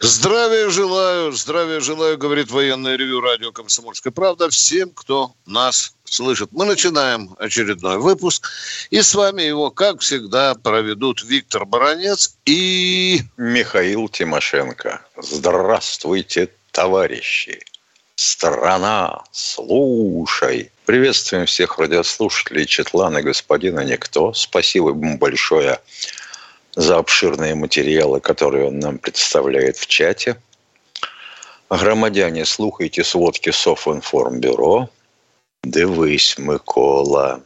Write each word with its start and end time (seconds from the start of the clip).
Здравия 0.00 0.70
желаю, 0.70 1.32
здравия 1.32 1.80
желаю, 1.80 2.18
говорит 2.18 2.50
военное 2.50 2.96
ревю 2.96 3.20
радио 3.20 3.50
«Комсомольская 3.50 4.12
правда» 4.12 4.48
всем, 4.48 4.90
кто 4.90 5.32
нас 5.44 5.92
слышит. 6.04 6.50
Мы 6.52 6.66
начинаем 6.66 7.34
очередной 7.38 7.98
выпуск, 7.98 8.48
и 8.90 9.02
с 9.02 9.14
вами 9.14 9.42
его, 9.42 9.70
как 9.70 10.00
всегда, 10.00 10.54
проведут 10.54 11.24
Виктор 11.24 11.66
Баранец 11.66 12.36
и... 12.46 13.22
Михаил 13.36 14.08
Тимошенко. 14.08 15.02
Здравствуйте, 15.16 16.48
товарищи! 16.70 17.60
Страна, 18.14 19.24
слушай! 19.32 20.70
Приветствуем 20.86 21.46
всех 21.46 21.78
радиослушателей 21.78 22.66
Четлана, 22.66 23.20
господина 23.20 23.80
Никто. 23.80 24.32
Спасибо 24.32 24.90
ему 24.90 25.18
большое 25.18 25.80
за 26.78 26.98
обширные 26.98 27.56
материалы, 27.56 28.20
которые 28.20 28.68
он 28.68 28.78
нам 28.78 28.98
представляет 28.98 29.76
в 29.76 29.88
чате. 29.88 30.40
Громадяне, 31.68 32.44
слухайте 32.44 33.02
сводки 33.02 33.50
Софинформбюро. 33.50 34.88
Дивись, 35.64 36.38
Микола. 36.38 37.42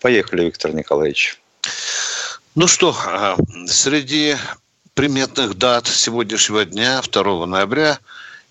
Поехали, 0.00 0.46
Виктор 0.46 0.72
Николаевич. 0.72 1.38
Ну 2.54 2.66
что, 2.68 2.96
а, 3.06 3.36
среди 3.66 4.36
приметных 4.94 5.58
дат 5.58 5.86
сегодняшнего 5.86 6.64
дня, 6.64 7.02
2 7.02 7.44
ноября, 7.44 7.98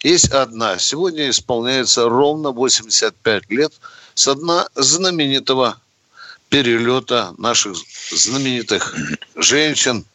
есть 0.03 0.29
одна. 0.29 0.77
Сегодня 0.77 1.27
исполняется 1.27 2.07
ровно 2.07 2.51
85 2.51 3.49
лет 3.49 3.73
с 4.13 4.27
одна 4.27 4.67
знаменитого 4.75 5.77
перелета 6.51 7.33
наших 7.37 7.77
знаменитых 8.11 8.93
женщин 9.35 10.05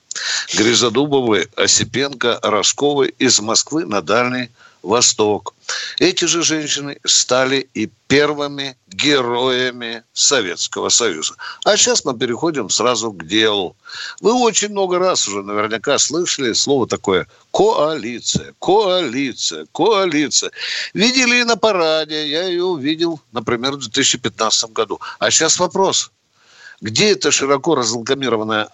Гризодубовой, 0.54 1.48
Осипенко, 1.56 2.38
Росковой 2.42 3.14
из 3.18 3.40
Москвы 3.40 3.86
на 3.86 4.02
Дальний 4.02 4.50
Восток. 4.82 5.54
Эти 5.98 6.26
же 6.26 6.42
женщины 6.42 6.98
стали 7.04 7.68
и 7.72 7.90
первыми 8.06 8.76
героями 8.86 10.02
Советского 10.12 10.90
Союза. 10.90 11.34
А 11.64 11.76
сейчас 11.76 12.04
мы 12.04 12.16
переходим 12.16 12.68
сразу 12.68 13.12
к 13.12 13.26
делу. 13.26 13.74
Вы 14.20 14.34
очень 14.34 14.68
много 14.68 14.98
раз 14.98 15.26
уже 15.28 15.42
наверняка 15.42 15.98
слышали 15.98 16.52
слово 16.52 16.86
такое 16.86 17.26
коалиция, 17.50 18.54
коалиция, 18.60 19.66
коалиция. 19.72 20.50
Видели 20.92 21.40
и 21.40 21.44
на 21.44 21.56
параде, 21.56 22.28
я 22.28 22.44
ее 22.44 22.64
увидел, 22.64 23.20
например, 23.32 23.72
в 23.72 23.78
2015 23.78 24.70
году. 24.72 25.00
А 25.18 25.30
сейчас 25.30 25.58
вопрос, 25.58 26.10
где 26.80 27.12
это 27.12 27.30
широко 27.30 27.74
разлокомированное 27.74 28.68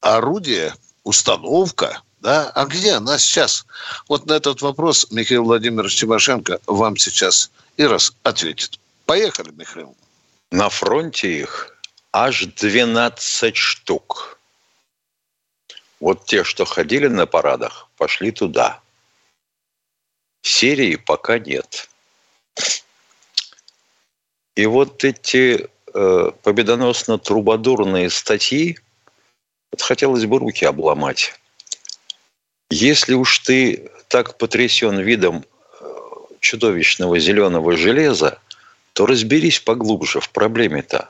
орудие, 0.00 0.74
установка, 1.02 2.02
да, 2.20 2.50
а 2.54 2.64
где 2.64 2.92
она 2.92 3.18
сейчас? 3.18 3.66
Вот 4.08 4.26
на 4.26 4.32
этот 4.34 4.62
вопрос 4.62 5.10
Михаил 5.10 5.44
Владимирович 5.44 5.96
Тимошенко 6.00 6.60
вам 6.66 6.96
сейчас 6.96 7.50
и 7.76 7.84
раз 7.84 8.14
ответит. 8.22 8.80
Поехали, 9.04 9.50
Михаил. 9.50 9.94
На 10.50 10.70
фронте 10.70 11.40
их 11.40 11.76
аж 12.12 12.46
12 12.46 13.56
штук. 13.56 14.38
Вот 16.00 16.24
те, 16.26 16.44
что 16.44 16.64
ходили 16.64 17.08
на 17.08 17.26
парадах, 17.26 17.88
пошли 17.96 18.30
туда. 18.30 18.80
Серии 20.42 20.96
пока 20.96 21.38
нет. 21.38 21.88
И 24.54 24.66
вот 24.66 25.04
эти 25.04 25.68
победоносно-трубадурные 25.94 28.10
статьи, 28.10 28.78
вот 29.70 29.80
хотелось 29.80 30.26
бы 30.26 30.38
руки 30.38 30.64
обломать. 30.64 31.34
Если 32.70 33.14
уж 33.14 33.38
ты 33.40 33.90
так 34.08 34.36
потрясен 34.36 34.98
видом 34.98 35.44
э, 35.80 35.84
чудовищного 36.40 37.18
зеленого 37.20 37.76
железа, 37.76 38.38
то 38.92 39.06
разберись 39.06 39.60
поглубже 39.60 40.20
в 40.20 40.30
проблеме-то. 40.30 41.08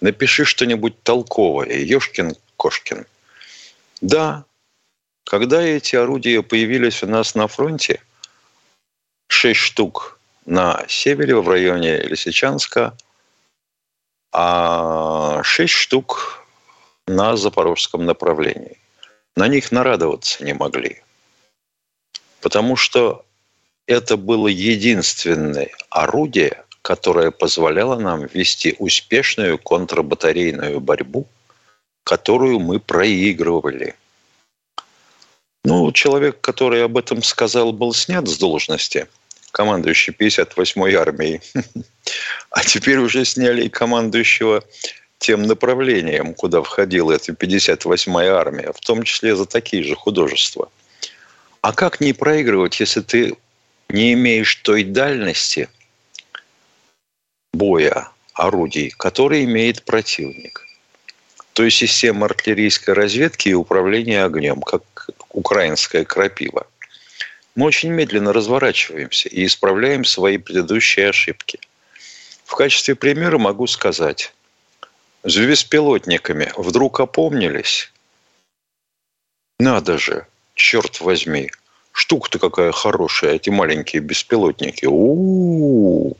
Напиши 0.00 0.44
что-нибудь 0.44 1.02
толковое, 1.02 1.84
Ёшкин-Кошкин. 1.84 3.06
Да, 4.00 4.44
когда 5.24 5.60
эти 5.60 5.96
орудия 5.96 6.42
появились 6.42 7.02
у 7.02 7.06
нас 7.06 7.34
на 7.34 7.48
фронте, 7.48 8.00
шесть 9.26 9.60
штук 9.60 10.18
на 10.46 10.84
севере, 10.88 11.36
в 11.36 11.48
районе 11.48 11.98
Лисичанска– 11.98 12.96
а 14.32 15.42
шесть 15.42 15.74
штук 15.74 16.44
на 17.06 17.36
запорожском 17.36 18.04
направлении. 18.04 18.78
На 19.36 19.48
них 19.48 19.72
нарадоваться 19.72 20.44
не 20.44 20.52
могли, 20.52 21.02
потому 22.40 22.76
что 22.76 23.24
это 23.86 24.16
было 24.16 24.48
единственное 24.48 25.70
орудие, 25.90 26.64
которое 26.82 27.30
позволяло 27.30 27.98
нам 27.98 28.26
вести 28.26 28.74
успешную 28.78 29.58
контрбатарейную 29.58 30.80
борьбу, 30.80 31.26
которую 32.04 32.58
мы 32.58 32.80
проигрывали. 32.80 33.94
Ну, 35.64 35.92
человек, 35.92 36.40
который 36.40 36.84
об 36.84 36.96
этом 36.96 37.22
сказал, 37.22 37.72
был 37.72 37.92
снят 37.94 38.26
с 38.26 38.38
должности– 38.38 39.08
командующий 39.52 40.14
58-й 40.18 40.94
армией. 40.94 41.40
А 42.50 42.64
теперь 42.64 42.96
уже 42.96 43.26
сняли 43.26 43.64
и 43.64 43.68
командующего 43.68 44.64
тем 45.18 45.42
направлением, 45.42 46.32
куда 46.32 46.62
входила 46.62 47.12
эта 47.12 47.32
58-я 47.32 48.34
армия, 48.34 48.72
в 48.72 48.80
том 48.80 49.02
числе 49.02 49.36
за 49.36 49.44
такие 49.44 49.82
же 49.82 49.94
художества. 49.94 50.70
А 51.60 51.74
как 51.74 52.00
не 52.00 52.14
проигрывать, 52.14 52.80
если 52.80 53.02
ты 53.02 53.36
не 53.90 54.14
имеешь 54.14 54.54
той 54.56 54.84
дальности 54.84 55.68
боя 57.52 58.08
орудий, 58.32 58.90
который 58.96 59.44
имеет 59.44 59.84
противник? 59.84 60.66
То 61.52 61.64
есть 61.64 61.76
система 61.76 62.26
артиллерийской 62.26 62.94
разведки 62.94 63.50
и 63.50 63.54
управления 63.54 64.24
огнем, 64.24 64.62
как 64.62 65.10
украинская 65.30 66.06
крапива– 66.06 66.66
мы 67.58 67.66
очень 67.66 67.90
медленно 67.90 68.32
разворачиваемся 68.32 69.28
и 69.28 69.44
исправляем 69.44 70.04
свои 70.04 70.38
предыдущие 70.38 71.08
ошибки. 71.08 71.58
В 72.44 72.54
качестве 72.54 72.94
примера 72.94 73.36
могу 73.36 73.66
сказать, 73.66 74.32
с 75.24 75.36
беспилотниками 75.36 76.52
вдруг 76.56 77.00
опомнились. 77.00 77.92
Надо 79.58 79.98
же, 79.98 80.28
черт 80.54 81.00
возьми, 81.00 81.50
штука-то 81.90 82.38
какая 82.38 82.70
хорошая, 82.70 83.34
эти 83.34 83.50
маленькие 83.50 84.02
беспилотники. 84.02 84.86
У-у-у. 84.86 86.16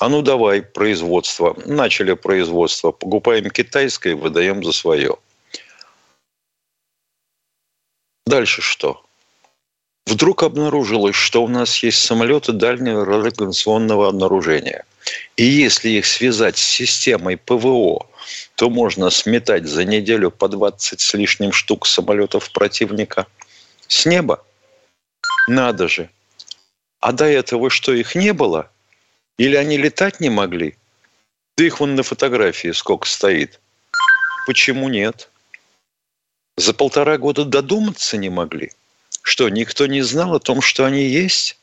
А 0.00 0.08
ну 0.08 0.22
давай, 0.22 0.62
производство. 0.62 1.54
Начали 1.66 2.14
производство. 2.14 2.90
Покупаем 2.90 3.50
китайское, 3.50 4.16
выдаем 4.16 4.64
за 4.64 4.72
свое. 4.72 5.18
Дальше 8.24 8.62
что? 8.62 9.03
Вдруг 10.06 10.42
обнаружилось, 10.42 11.16
что 11.16 11.42
у 11.42 11.48
нас 11.48 11.82
есть 11.82 11.98
самолеты 11.98 12.52
дальнего 12.52 13.04
радиолокационного 13.04 14.08
обнаружения. 14.08 14.84
И 15.36 15.44
если 15.44 15.90
их 15.90 16.06
связать 16.06 16.56
с 16.56 16.62
системой 16.62 17.36
ПВО, 17.36 18.06
то 18.54 18.70
можно 18.70 19.10
сметать 19.10 19.66
за 19.66 19.84
неделю 19.84 20.30
по 20.30 20.48
20 20.48 21.00
с 21.00 21.14
лишним 21.14 21.52
штук 21.52 21.86
самолетов 21.86 22.50
противника 22.52 23.26
с 23.88 24.06
неба. 24.06 24.44
Надо 25.48 25.88
же. 25.88 26.08
А 27.00 27.12
до 27.12 27.26
этого 27.26 27.68
что, 27.68 27.92
их 27.92 28.14
не 28.14 28.32
было? 28.32 28.70
Или 29.36 29.56
они 29.56 29.76
летать 29.76 30.20
не 30.20 30.30
могли? 30.30 30.76
Да 31.58 31.64
их 31.64 31.80
вон 31.80 31.96
на 31.96 32.02
фотографии 32.02 32.72
сколько 32.72 33.06
стоит. 33.06 33.60
Почему 34.46 34.88
нет? 34.88 35.28
За 36.56 36.72
полтора 36.72 37.18
года 37.18 37.44
додуматься 37.44 38.16
не 38.16 38.30
могли– 38.30 38.70
что, 39.24 39.48
никто 39.48 39.86
не 39.86 40.02
знал 40.02 40.34
о 40.34 40.38
том, 40.38 40.60
что 40.60 40.84
они 40.84 41.04
есть? 41.04 41.58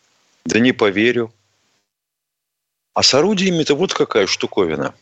Да 0.46 0.60
не 0.60 0.72
поверю. 0.72 1.32
А 2.96 3.04
с 3.04 3.14
орудиями-то 3.14 3.76
вот 3.76 3.94
какая 3.94 4.26
штуковина. 4.26 4.96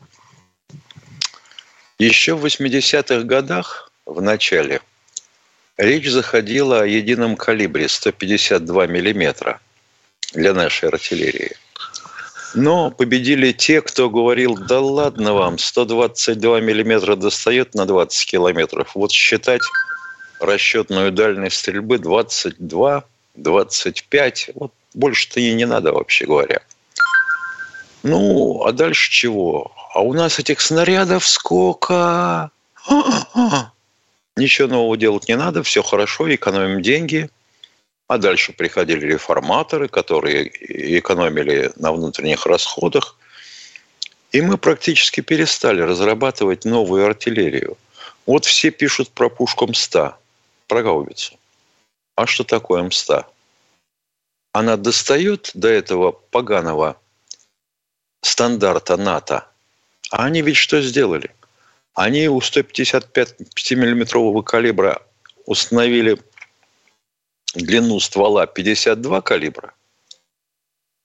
Еще 1.99 2.35
в 2.35 2.45
80-х 2.45 3.23
годах, 3.23 3.89
в 4.05 4.21
начале, 4.21 4.81
речь 5.77 6.09
заходила 6.09 6.81
о 6.81 6.85
едином 6.85 7.37
калибре 7.37 7.87
152 7.87 8.87
миллиметра 8.87 9.61
для 10.33 10.53
нашей 10.53 10.89
артиллерии. 10.89 11.55
Но 12.55 12.91
победили 12.91 13.53
те, 13.53 13.81
кто 13.81 14.09
говорил, 14.09 14.57
да 14.57 14.81
ладно 14.81 15.33
вам, 15.33 15.57
122 15.57 16.59
миллиметра 16.59 17.15
достает 17.15 17.73
на 17.73 17.85
20 17.85 18.29
километров. 18.29 18.95
Вот 18.95 19.13
считать 19.13 19.61
расчетную 20.39 21.11
дальность 21.11 21.57
стрельбы 21.57 21.97
22, 21.97 23.03
25, 23.35 24.49
вот 24.55 24.73
больше-то 24.93 25.39
и 25.39 25.53
не 25.53 25.65
надо, 25.65 25.93
вообще 25.93 26.25
говоря. 26.25 26.61
Ну, 28.03 28.63
а 28.63 28.71
дальше 28.71 29.11
чего? 29.11 29.71
А 29.93 30.01
у 30.01 30.13
нас 30.13 30.39
этих 30.39 30.61
снарядов 30.61 31.27
сколько? 31.27 32.51
Ничего 34.35 34.67
нового 34.67 34.95
делать 34.95 35.27
не 35.27 35.35
надо, 35.35 35.63
все 35.63 35.83
хорошо, 35.83 36.33
экономим 36.33 36.81
деньги. 36.81 37.29
А 38.07 38.17
дальше 38.17 38.53
приходили 38.53 39.05
реформаторы, 39.05 39.87
которые 39.87 40.49
экономили 40.97 41.71
на 41.75 41.91
внутренних 41.91 42.45
расходах. 42.45 43.15
И 44.31 44.41
мы 44.41 44.57
практически 44.57 45.21
перестали 45.21 45.81
разрабатывать 45.81 46.65
новую 46.65 47.05
артиллерию. 47.05 47.77
Вот 48.25 48.45
все 48.45 48.71
пишут 48.71 49.09
про 49.09 49.29
пушку 49.29 49.67
МСТА, 49.67 50.17
про 50.69 50.83
гаубицу. 50.83 51.37
А 52.15 52.27
что 52.27 52.45
такое 52.45 52.83
МСТА? 52.83 53.27
Она 54.53 54.77
достает 54.77 55.51
до 55.53 55.67
этого 55.67 56.11
поганого 56.11 56.95
стандарта 58.21 58.95
НАТО. 58.95 59.47
А 60.11 60.25
они 60.25 60.41
ведь 60.41 60.57
что 60.57 60.81
сделали? 60.81 61.35
Они 61.93 62.29
у 62.29 62.39
155-миллиметрового 62.39 64.43
калибра 64.43 65.01
установили 65.45 66.21
длину 67.55 67.99
ствола 67.99 68.45
52 68.45 69.21
калибра 69.21 69.73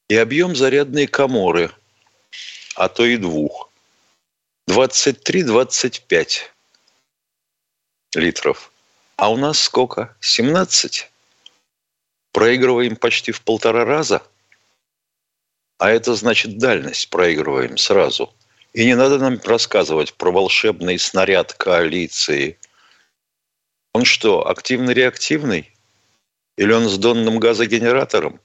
и 0.08 0.16
объем 0.16 0.54
зарядной 0.54 1.06
коморы, 1.06 1.72
а 2.76 2.88
то 2.88 3.06
и 3.06 3.16
двух, 3.16 3.70
23-25 4.68 6.50
литров. 8.14 8.73
А 9.16 9.30
у 9.30 9.36
нас 9.36 9.60
сколько? 9.60 10.16
17? 10.20 11.10
Проигрываем 12.32 12.96
почти 12.96 13.30
в 13.32 13.42
полтора 13.42 13.84
раза. 13.84 14.22
А 15.78 15.90
это 15.90 16.14
значит 16.14 16.58
дальность 16.58 17.10
проигрываем 17.10 17.76
сразу. 17.76 18.32
И 18.72 18.84
не 18.84 18.96
надо 18.96 19.18
нам 19.18 19.40
рассказывать 19.44 20.14
про 20.14 20.32
волшебный 20.32 20.98
снаряд 20.98 21.52
коалиции. 21.52 22.58
Он 23.92 24.04
что, 24.04 24.48
активно-реактивный? 24.48 25.72
Или 26.56 26.72
он 26.72 26.88
с 26.88 26.98
донным 26.98 27.38
газогенератором? 27.38 28.40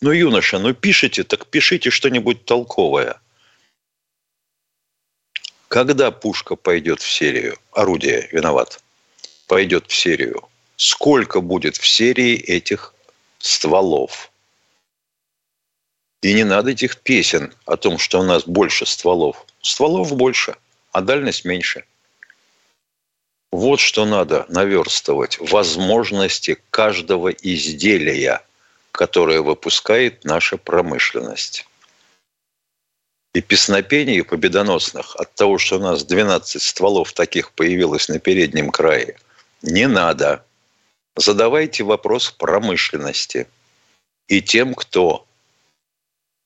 Ну, 0.00 0.10
юноша, 0.10 0.58
ну 0.58 0.72
пишите, 0.72 1.24
так 1.24 1.46
пишите 1.46 1.90
что-нибудь 1.90 2.46
толковое. 2.46 3.20
Когда 5.68 6.10
пушка 6.10 6.56
пойдет 6.56 7.00
в 7.00 7.10
серию, 7.10 7.58
орудие, 7.72 8.28
виноват, 8.32 8.83
пойдет 9.46 9.86
в 9.88 9.94
серию, 9.94 10.48
сколько 10.76 11.40
будет 11.40 11.76
в 11.76 11.86
серии 11.86 12.36
этих 12.36 12.94
стволов? 13.38 14.30
И 16.22 16.32
не 16.32 16.44
надо 16.44 16.70
этих 16.70 16.98
песен 16.98 17.52
о 17.66 17.76
том, 17.76 17.98
что 17.98 18.20
у 18.20 18.22
нас 18.22 18.44
больше 18.44 18.86
стволов. 18.86 19.44
Стволов 19.60 20.14
больше, 20.14 20.56
а 20.92 21.00
дальность 21.00 21.44
меньше– 21.44 21.84
вот 23.54 23.78
что 23.78 24.04
надо 24.04 24.46
наверстывать. 24.48 25.38
Возможности 25.38 26.58
каждого 26.70 27.28
изделия, 27.28 28.44
которое 28.90 29.42
выпускает 29.42 30.24
наша 30.24 30.56
промышленность. 30.56 31.64
И 33.32 33.40
песнопений 33.40 34.24
победоносных 34.24 35.14
от 35.14 35.32
того, 35.36 35.58
что 35.58 35.76
у 35.76 35.78
нас 35.78 36.02
12 36.02 36.60
стволов 36.60 37.12
таких 37.12 37.52
появилось 37.52 38.08
на 38.08 38.18
переднем 38.18 38.72
крае, 38.72 39.16
не 39.64 39.88
надо. 39.88 40.44
Задавайте 41.16 41.84
вопрос 41.84 42.30
промышленности. 42.30 43.46
И 44.28 44.40
тем, 44.40 44.74
кто, 44.74 45.26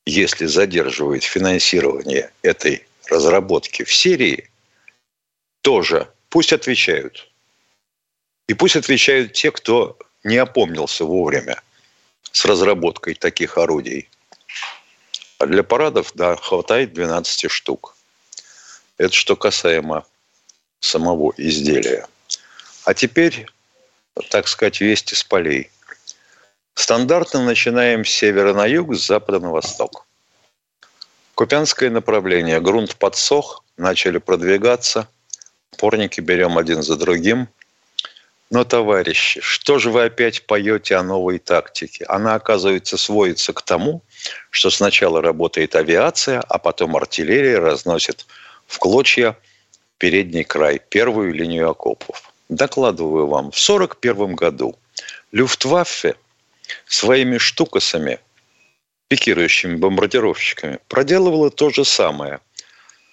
если 0.06 0.47
задерживает 0.47 1.23
финансирование 1.23 2.32
этой 2.43 2.87
разработки 3.11 3.85
в 3.85 3.94
серии, 3.94 4.50
тоже 5.62 6.09
Пусть 6.29 6.53
отвечают. 6.53 7.31
И 8.49 8.55
пусть 8.55 8.76
отвечают 8.76 9.32
те, 9.32 9.50
кто 9.50 9.99
не 10.25 10.37
опомнился 10.37 11.05
вовремя 11.05 11.62
с 12.32 12.44
разработкой 12.44 13.15
таких 13.15 13.56
орудий. 13.56 14.09
А 15.38 15.47
для 15.47 15.62
парадов, 15.62 16.12
да, 16.15 16.37
хватает 16.37 16.93
12 16.93 17.50
штук. 17.50 17.97
Это 18.99 19.15
что 19.15 19.37
касаемо 19.37 20.05
самого 20.81 21.32
изделия. 21.37 22.06
А 22.88 22.94
теперь, 22.94 23.46
так 24.31 24.49
сказать, 24.49 24.81
вести 24.81 25.14
с 25.14 25.23
полей. 25.23 25.70
Стандартно 26.75 27.44
начинаем 27.44 28.02
с 28.05 28.08
севера 28.08 28.55
на 28.55 28.64
юг, 28.64 28.96
с 28.96 29.06
запада 29.06 29.40
на 29.40 29.50
восток. 29.50 30.06
Купянское 31.35 31.90
направление. 31.90 32.61
Грунт 32.61 32.96
подсох, 32.96 33.62
начали 33.76 34.19
продвигаться– 34.19 35.06
Порники 35.79 36.20
берем 36.20 36.58
один 36.58 36.82
за 36.82 36.96
другим. 36.96 37.49
Но, 38.50 38.64
товарищи, 38.64 39.41
что 39.43 39.79
же 39.79 39.91
вы 39.91 40.05
опять 40.05 40.46
поете 40.46 40.96
о 40.96 41.02
новой 41.02 41.38
тактике? 41.38 42.05
Она, 42.08 42.34
оказывается, 42.34 42.96
сводится 42.96 43.52
к 43.52 43.62
тому, 43.62 44.02
что 44.50 44.70
сначала 44.70 45.20
работает 45.20 45.76
авиация, 45.76 46.41
а 46.41 46.58
потом 46.58 46.96
артиллерия 46.96 47.58
разносит 47.58 48.26
в 48.67 48.79
клочья 48.79 49.37
передний 49.99 50.44
край, 50.44 50.81
первую 50.88 51.34
линию 51.34 51.69
окопов. 51.69 52.32
Докладываю 52.49 53.27
вам, 53.27 53.50
в 53.50 53.69
1941 53.69 54.35
году 54.35 54.79
Люфтваффе 55.33 56.15
своими 56.87 57.39
штукасами, 57.39 58.21
пикирующими 59.09 59.77
бомбардировщиками, 59.77 60.79
проделывала 60.89 61.50
то 61.50 61.71
же 61.71 61.85
самое 61.85 62.41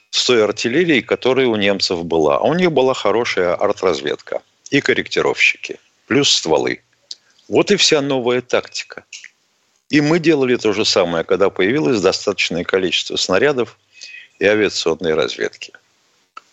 с 0.10 0.26
той 0.26 0.44
артиллерией, 0.44 1.02
которая 1.02 1.48
у 1.48 1.56
немцев 1.58 2.06
была. 2.06 2.38
А 2.38 2.44
у 2.44 2.54
них 2.54 2.72
была 2.72 2.94
хорошая 2.94 3.56
артразведка 3.56 4.42
и 4.70 4.80
корректировщики, 4.80 5.80
плюс 6.08 6.31
стволы. 6.31 6.81
Вот 7.50 7.72
и 7.72 7.76
вся 7.76 8.02
новая 8.02 8.42
тактика. 8.42 9.04
И 9.90 10.02
мы 10.02 10.20
делали 10.20 10.56
то 10.56 10.74
же 10.74 10.86
самое, 10.86 11.24
когда 11.24 11.50
появилось 11.50 12.02
достаточное 12.02 12.64
количество 12.64 13.18
снарядов 13.18 13.78
и 14.40 14.45
авиационной 14.45 15.14
разведки. 15.14 15.74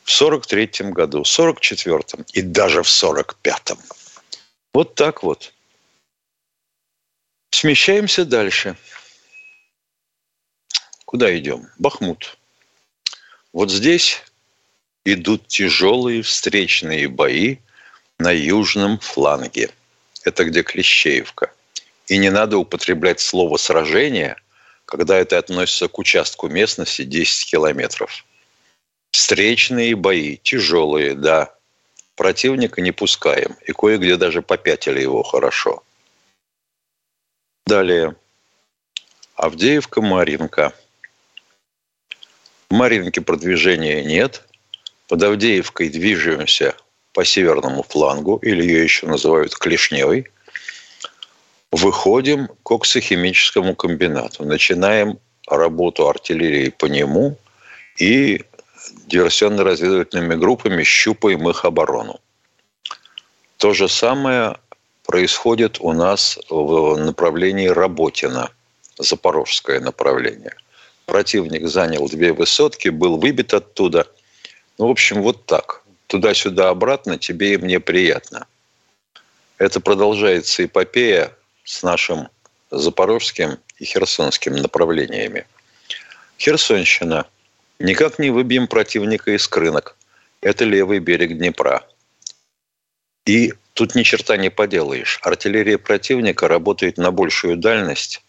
В 0.05 0.11
43 0.11 0.91
году, 0.91 1.23
в 1.23 1.29
44 1.29 2.25
и 2.33 2.43
даже 2.43 2.83
в 2.83 2.89
45 2.89 3.73
Вот 4.75 4.95
так 4.95 5.23
вот. 5.23 5.53
Смещаемся 7.51 8.25
дальше. 8.25 8.77
Куда 11.05 11.37
идем? 11.39 11.69
Бахмут. 11.79 12.37
Вот 13.53 13.71
здесь 13.71 14.23
идут 15.05 15.47
тяжелые 15.47 16.23
встречные 16.23 17.09
бои 17.09 17.59
на 18.19 18.31
южном 18.31 18.99
фланге. 18.99 19.71
Это 20.25 20.45
где 20.45 20.63
Клещеевка. 20.63 21.53
И 22.07 22.19
не 22.19 22.31
надо 22.31 22.59
употреблять 22.59 23.21
слово 23.21 23.57
«сражение», 23.57 24.37
когда 24.85 25.19
это 25.19 25.39
относится 25.39 25.89
к 25.89 25.99
участку 25.99 26.49
местности 26.49 27.03
10 27.03 27.51
километров. 27.51 28.25
Встречные 29.13 29.95
бои, 29.95 30.37
тяжелые, 30.37 31.15
да. 31.15 31.55
Противника 32.17 32.81
не 32.81 32.93
пускаем. 32.93 33.57
И 33.67 33.73
кое-где 33.73 34.17
даже 34.17 34.43
попятили 34.43 35.01
его 35.01 35.23
хорошо. 35.23 35.83
Далее. 37.67 38.17
Авдеевка-Маринка– 39.37 40.73
Маринке 42.73 43.21
продвижения 43.21 44.03
нет. 44.03 44.45
Под 45.07 45.23
Авдеевкой 45.23 45.91
движемся 45.91 46.75
по 47.13 47.23
северному 47.23 47.83
флангу, 47.83 48.39
или 48.39 48.63
ее 48.63 48.83
еще 48.83 49.07
называют 49.07 49.55
Клешневой. 49.55 50.29
Выходим 51.71 52.49
к 52.63 52.71
оксохимическому 52.71 53.75
комбинату. 53.75 54.45
Начинаем 54.45 55.19
работу 55.47 56.09
артиллерии 56.09 56.71
по 56.71 56.87
нему 56.87 57.37
и 57.99 58.43
диверсионно-разведывательными 59.07 60.35
группами 60.35 60.83
щупаем 60.83 61.49
их 61.49 61.65
оборону. 61.65 62.21
То 63.57 63.73
же 63.75 63.89
самое 63.89 64.59
происходит 65.05 65.79
у 65.81 65.93
нас 65.93 66.39
в 66.49 66.97
направлении 66.97 67.69
Работина, 67.69 68.51
запорожское 68.99 69.81
направление– 69.81 70.55
противник 71.13 71.69
занял 71.69 72.09
две 72.09 72.33
высотки, 72.33 72.89
был 72.89 73.19
выбит 73.19 73.55
оттуда. 73.55 74.07
Ну, 74.79 74.89
в 74.89 74.91
общем, 74.91 75.23
вот 75.23 75.45
так. 75.47 75.83
Туда-сюда, 76.07 76.71
обратно, 76.71 77.19
тебе 77.19 77.55
и 77.55 77.57
мне 77.59 77.81
приятно. 77.81 78.47
Это 79.59 79.81
продолжается 79.81 80.65
эпопея 80.65 81.33
с 81.65 81.83
нашим 81.83 82.29
запорожским 82.71 83.59
и 83.79 83.85
херсонским 83.85 84.57
направлениями. 84.57 85.47
Херсонщина. 86.39 87.27
Никак 87.83 88.21
не 88.21 88.31
выбьем 88.31 88.69
противника 88.69 89.33
из 89.33 89.49
крынок. 89.49 89.97
Это 90.41 90.65
левый 90.65 91.01
берег 91.01 91.37
Днепра. 91.37 91.85
И 93.27 93.55
тут 93.75 93.97
ни 93.97 94.05
черта 94.05 94.37
не 94.37 94.51
поделаешь. 94.51 95.19
Артиллерия 95.21 95.79
противника 95.79 96.47
работает 96.47 96.97
на 96.97 97.11
большую 97.11 97.57
дальность 97.57 98.23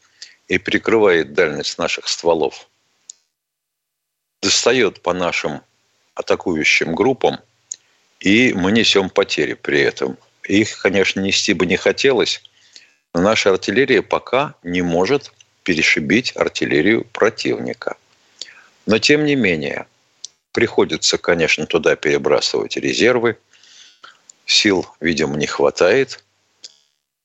и 0.48 0.58
прикрывает 0.58 1.34
дальность 1.34 1.78
наших 1.78 2.08
стволов. 2.08 2.68
Достает 4.42 5.04
по 5.04 5.14
нашим 5.14 5.62
атакующим 6.16 6.96
группам, 6.96 7.38
и 8.20 8.54
мы 8.54 8.72
несем 8.72 9.12
потери 9.12 9.54
при 9.54 9.82
этом. 9.82 10.18
Их, 10.46 10.80
конечно, 10.80 11.20
нести 11.20 11.54
бы 11.54 11.68
не 11.68 11.78
хотелось, 11.78 12.42
но 13.14 13.22
наша 13.22 13.52
артиллерия 13.52 14.02
пока 14.02 14.56
не 14.64 14.82
может 14.82 15.32
перешибить 15.62 16.36
артиллерию 16.36 17.06
противника. 17.06 17.98
Но, 18.86 19.00
тем 19.00 19.26
не 19.26 19.36
менее, 19.36 19.88
приходится, 20.52 21.18
конечно, 21.18 21.66
туда 21.66 21.96
перебрасывать 21.96 22.78
резервы. 22.78 23.38
Сил, 24.46 24.88
видимо, 25.00 25.38
не 25.38 25.48
хватает. 25.48 26.24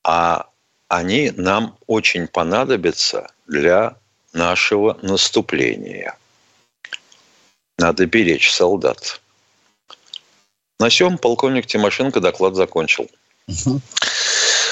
А 0.03 0.49
они 0.87 1.31
нам 1.35 1.77
очень 1.85 2.27
понадобятся 2.27 3.31
для 3.47 3.97
нашего 4.33 4.97
наступления. 5.01 6.17
Надо 7.77 8.05
беречь 8.05 8.51
солдат. 8.51 9.21
На 10.79 10.89
всем 10.89 11.17
полковник 11.17 11.65
Тимошенко 11.65 12.21
доклад 12.21 12.55
закончил. 12.55 13.09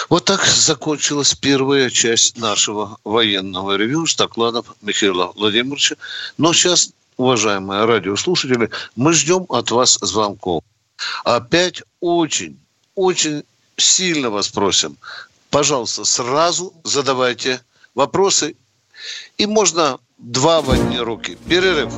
Вот 0.10 0.26
так 0.26 0.46
закончилась 0.46 1.34
первая 1.34 1.90
часть 1.90 2.38
нашего 2.38 2.98
военного 3.04 3.76
ревю 3.76 4.06
с 4.06 4.16
докладом 4.16 4.64
Михаила 4.82 5.34
Владимировича. 5.36 5.96
Но 6.38 6.54
сейчас, 6.54 6.92
уважаемые 7.18 7.86
радиослушатели, 7.86 8.70
мы 8.96 9.12
ждем 9.14 9.46
от 9.50 9.72
вас 9.72 9.98
звонков. 10.02 10.64
Опять 11.26 11.84
очень, 12.00 12.58
очень 12.96 13.44
сильно 13.76 14.30
вас 14.30 14.48
просим, 14.48 14.98
пожалуйста, 15.50 16.06
сразу 16.06 16.74
задавайте 16.84 17.62
вопросы. 17.94 18.56
И 19.38 19.46
можно 19.46 20.00
два 20.18 20.62
в 20.62 20.72
одни 20.72 20.98
руки. 21.00 21.38
Перерыв. 21.48 21.94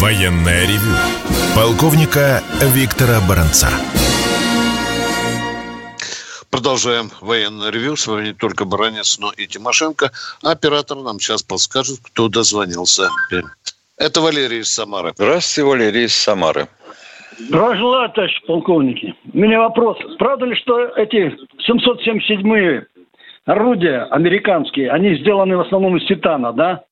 Военное 0.00 0.66
ревю 0.66 1.21
полковника 1.54 2.40
Виктора 2.74 3.20
Баранца. 3.28 3.68
Продолжаем 6.50 7.10
военное 7.20 7.70
ревю. 7.70 7.96
С 7.96 8.06
вами 8.06 8.28
не 8.28 8.32
только 8.34 8.64
Баранец, 8.64 9.18
но 9.18 9.32
и 9.36 9.46
Тимошенко. 9.46 10.10
Оператор 10.42 10.98
нам 10.98 11.18
сейчас 11.18 11.42
подскажет, 11.42 11.98
кто 12.02 12.28
дозвонился. 12.28 13.08
Это 13.98 14.20
Валерий 14.20 14.60
из 14.60 14.72
Самары. 14.72 15.12
Здравствуйте, 15.14 15.68
Валерий 15.68 16.04
из 16.04 16.14
Самары. 16.14 16.68
Желаю, 17.50 18.10
товарищ 18.10 18.40
полковники. 18.46 19.14
У 19.32 19.38
меня 19.38 19.60
вопрос. 19.60 19.98
Правда 20.18 20.46
ли, 20.46 20.54
что 20.56 20.80
эти 20.96 21.36
777-е 21.68 22.86
орудия 23.46 24.06
американские, 24.10 24.90
они 24.90 25.16
сделаны 25.16 25.56
в 25.56 25.60
основном 25.60 25.96
из 25.96 26.06
титана, 26.06 26.52
да? 26.52 26.84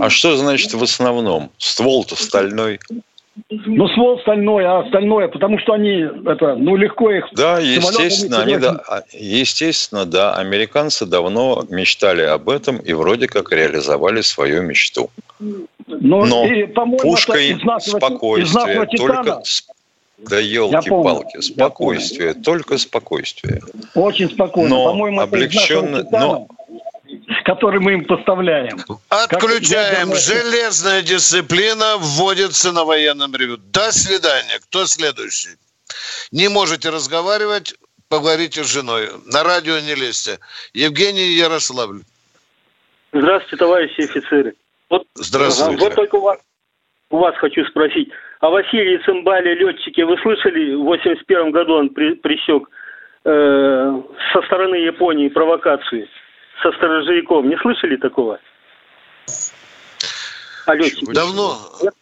А 0.00 0.10
что 0.10 0.36
значит 0.36 0.74
в 0.74 0.82
основном? 0.82 1.50
Ствол-то 1.58 2.16
стальной. 2.16 2.78
Ну, 3.48 3.88
ствол 3.88 4.18
стальной, 4.20 4.66
а 4.66 4.80
остальное, 4.80 5.28
потому 5.28 5.58
что 5.58 5.72
они, 5.72 6.04
это, 6.26 6.56
ну, 6.56 6.76
легко 6.76 7.10
их... 7.10 7.26
Да, 7.32 7.58
естественно, 7.58 8.42
они, 8.42 8.58
да, 8.58 8.82
а, 8.86 9.02
естественно, 9.12 10.04
да, 10.04 10.34
американцы 10.34 11.06
давно 11.06 11.64
мечтали 11.68 12.22
об 12.22 12.48
этом 12.48 12.78
и 12.78 12.92
вроде 12.92 13.28
как 13.28 13.50
реализовали 13.52 14.20
свою 14.20 14.62
мечту. 14.62 15.10
Но, 15.38 16.24
Но 16.26 16.44
и, 16.46 16.66
пушкой 16.98 17.58
спокойствие, 17.80 18.86
только... 18.96 19.42
Да 20.18 20.38
елки-палки, 20.38 21.40
спокойствие, 21.40 22.34
только 22.34 22.76
спокойствие. 22.76 23.62
Очень 23.94 24.28
спокойно. 24.28 24.68
Но 24.68 24.84
По-моему, 24.84 25.20
облегченно, 25.22 26.04
но 26.10 26.46
который 27.44 27.80
мы 27.80 27.94
им 27.94 28.04
поставляем. 28.04 28.78
Отключаем. 29.08 30.14
Железная 30.14 31.02
дисциплина 31.02 31.96
вводится 31.98 32.72
на 32.72 32.84
военном 32.84 33.34
ревю. 33.34 33.56
До 33.56 33.92
свидания. 33.92 34.58
Кто 34.68 34.86
следующий? 34.86 35.56
Не 36.32 36.48
можете 36.48 36.90
разговаривать, 36.90 37.74
поговорите 38.08 38.62
с 38.62 38.72
женой. 38.72 39.08
На 39.26 39.42
радио 39.42 39.78
не 39.80 39.94
лезьте. 39.94 40.38
Евгений 40.74 41.32
Ярославль. 41.34 42.02
Здравствуйте, 43.12 43.56
товарищи 43.56 44.00
офицеры. 44.02 44.54
Вот, 44.88 45.06
Здравствуйте. 45.14 45.82
Вот 45.82 45.94
только 45.94 46.16
у 46.16 46.20
вас, 46.20 46.38
у 47.10 47.18
вас 47.18 47.36
хочу 47.36 47.64
спросить. 47.66 48.10
А 48.40 48.48
Василий 48.48 48.98
Цимбали, 49.04 49.54
летчики, 49.54 50.00
вы 50.00 50.16
слышали, 50.18 50.74
в 50.74 50.84
81 50.84 51.50
году 51.50 51.74
он 51.74 51.90
при, 51.90 52.14
присек 52.14 52.68
э, 53.24 54.02
со 54.32 54.42
стороны 54.42 54.76
Японии 54.76 55.28
провокацию? 55.28 56.08
Со 56.62 56.72
сторожевиком. 56.72 57.48
Не 57.48 57.56
слышали 57.58 57.96
такого? 57.96 58.38
Алло, 60.66 60.84
Давно. 61.12 61.58
Нет? 61.82 61.94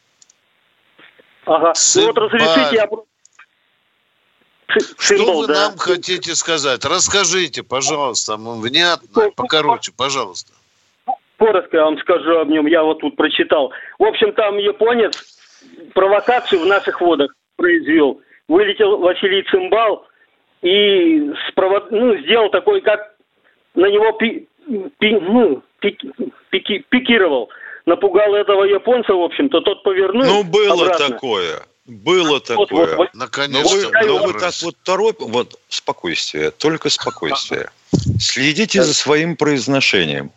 Ага. 1.46 1.74
Сыба... 1.74 2.06
Ну 2.06 2.12
вот 2.12 2.18
разрешите 2.18 2.76
я... 2.76 2.88
Что 4.98 5.40
вы 5.40 5.46
да. 5.46 5.70
нам 5.70 5.78
хотите 5.78 6.34
сказать? 6.34 6.84
Расскажите, 6.84 7.62
пожалуйста, 7.62 8.36
внятно, 8.36 9.30
покороче, 9.34 9.92
пожалуйста. 9.96 10.52
Коротко 11.38 11.76
я 11.76 11.84
вам 11.84 11.98
скажу 12.00 12.38
об 12.38 12.50
нем, 12.50 12.66
я 12.66 12.82
вот 12.82 13.00
тут 13.00 13.16
прочитал. 13.16 13.72
В 13.98 14.04
общем, 14.04 14.32
там 14.32 14.58
японец 14.58 15.38
провокацию 15.94 16.60
в 16.60 16.66
наших 16.66 17.00
водах 17.00 17.34
произвел. 17.56 18.20
Вылетел 18.48 18.98
Василий 18.98 19.42
Цимбал 19.50 20.06
и 20.62 21.30
спровод... 21.48 21.90
ну, 21.90 22.16
сделал 22.18 22.50
такой, 22.50 22.80
как 22.80 23.14
на 23.78 23.86
него 23.86 24.12
пи, 24.12 24.46
пи, 24.98 25.12
ну, 25.12 25.62
пики, 25.78 26.10
пики, 26.50 26.84
пикировал. 26.88 27.48
Напугал 27.86 28.34
этого 28.34 28.64
японца, 28.64 29.14
в 29.14 29.22
общем-то, 29.22 29.60
тот 29.60 29.82
повернул 29.82 30.24
Ну, 30.24 30.44
было 30.44 30.74
обратно. 30.74 31.08
такое. 31.08 31.62
Было 31.86 32.40
такое. 32.40 32.66
Вот, 32.66 32.70
вот, 32.70 32.96
вот. 32.96 33.14
Наконец-то. 33.14 33.62
Но 33.62 33.88
вы, 34.00 34.06
но 34.06 34.26
вы 34.26 34.38
так 34.38 34.52
вот 34.62 34.76
торопите. 34.82 35.30
Вот, 35.30 35.58
спокойствие, 35.68 36.50
только 36.50 36.90
спокойствие. 36.90 37.70
Следите 38.20 38.82
за 38.82 38.92
своим 38.92 39.36
произношением. 39.36 40.30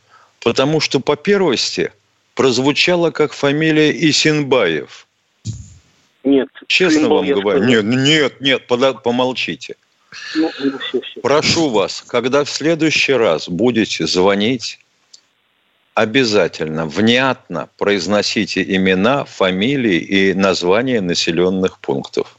Потому 0.43 0.79
что 0.79 0.99
по 0.99 1.17
первости 1.17 1.91
прозвучало 2.35 3.11
как 3.11 3.33
фамилия 3.33 3.91
Исинбаев. 3.91 5.07
Нет. 6.23 6.47
Честно 6.67 7.09
вам 7.09 7.27
говорю. 7.27 7.63
Нет, 7.63 7.83
нет, 7.83 8.39
нет, 8.39 8.67
помолчите. 9.03 9.75
Ну, 10.35 10.51
ну, 10.59 10.79
все, 10.79 11.01
все. 11.01 11.21
Прошу 11.21 11.69
вас, 11.69 12.03
когда 12.05 12.43
в 12.43 12.49
следующий 12.49 13.13
раз 13.13 13.47
будете 13.47 14.05
звонить, 14.07 14.79
обязательно, 15.93 16.85
внятно 16.85 17.69
произносите 17.77 18.63
имена, 18.63 19.25
фамилии 19.25 19.99
и 19.99 20.33
названия 20.33 21.01
населенных 21.01 21.79
пунктов. 21.79 22.37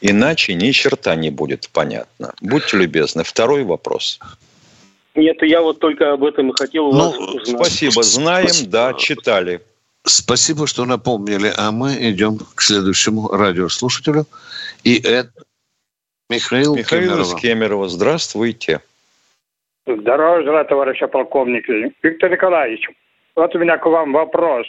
Иначе 0.00 0.54
ни 0.54 0.70
черта 0.70 1.14
не 1.14 1.30
будет 1.30 1.68
понятно. 1.72 2.32
Будьте 2.40 2.76
любезны. 2.76 3.24
Второй 3.24 3.64
вопрос. 3.64 4.18
Нет, 5.14 5.42
я 5.42 5.60
вот 5.60 5.80
только 5.80 6.12
об 6.12 6.24
этом 6.24 6.50
и 6.50 6.56
хотел 6.56 6.86
у 6.86 6.92
ну, 6.92 7.10
вас 7.10 7.18
узнать. 7.18 7.48
Спасибо. 7.48 8.02
Знаем, 8.02 8.48
спасибо. 8.48 8.70
да, 8.70 8.94
читали. 8.94 9.60
Спасибо, 10.04 10.66
что 10.66 10.84
напомнили. 10.86 11.52
А 11.56 11.72
мы 11.72 11.96
идем 12.10 12.38
к 12.54 12.62
следующему 12.62 13.28
радиослушателю. 13.28 14.26
И 14.84 14.94
это 14.94 15.32
Михаил, 16.30 16.76
Михаил 16.76 17.02
Кемерова. 17.02 17.22
из 17.22 17.34
Кемерово. 17.34 17.88
Здравствуйте. 17.88 18.80
Здравия 19.84 20.44
желаю, 20.44 20.64
товарища 20.64 21.08
полковник. 21.08 21.68
Виктор 22.02 22.30
Николаевич, 22.30 22.88
вот 23.34 23.54
у 23.54 23.58
меня 23.58 23.78
к 23.78 23.86
вам 23.86 24.12
вопрос. 24.12 24.66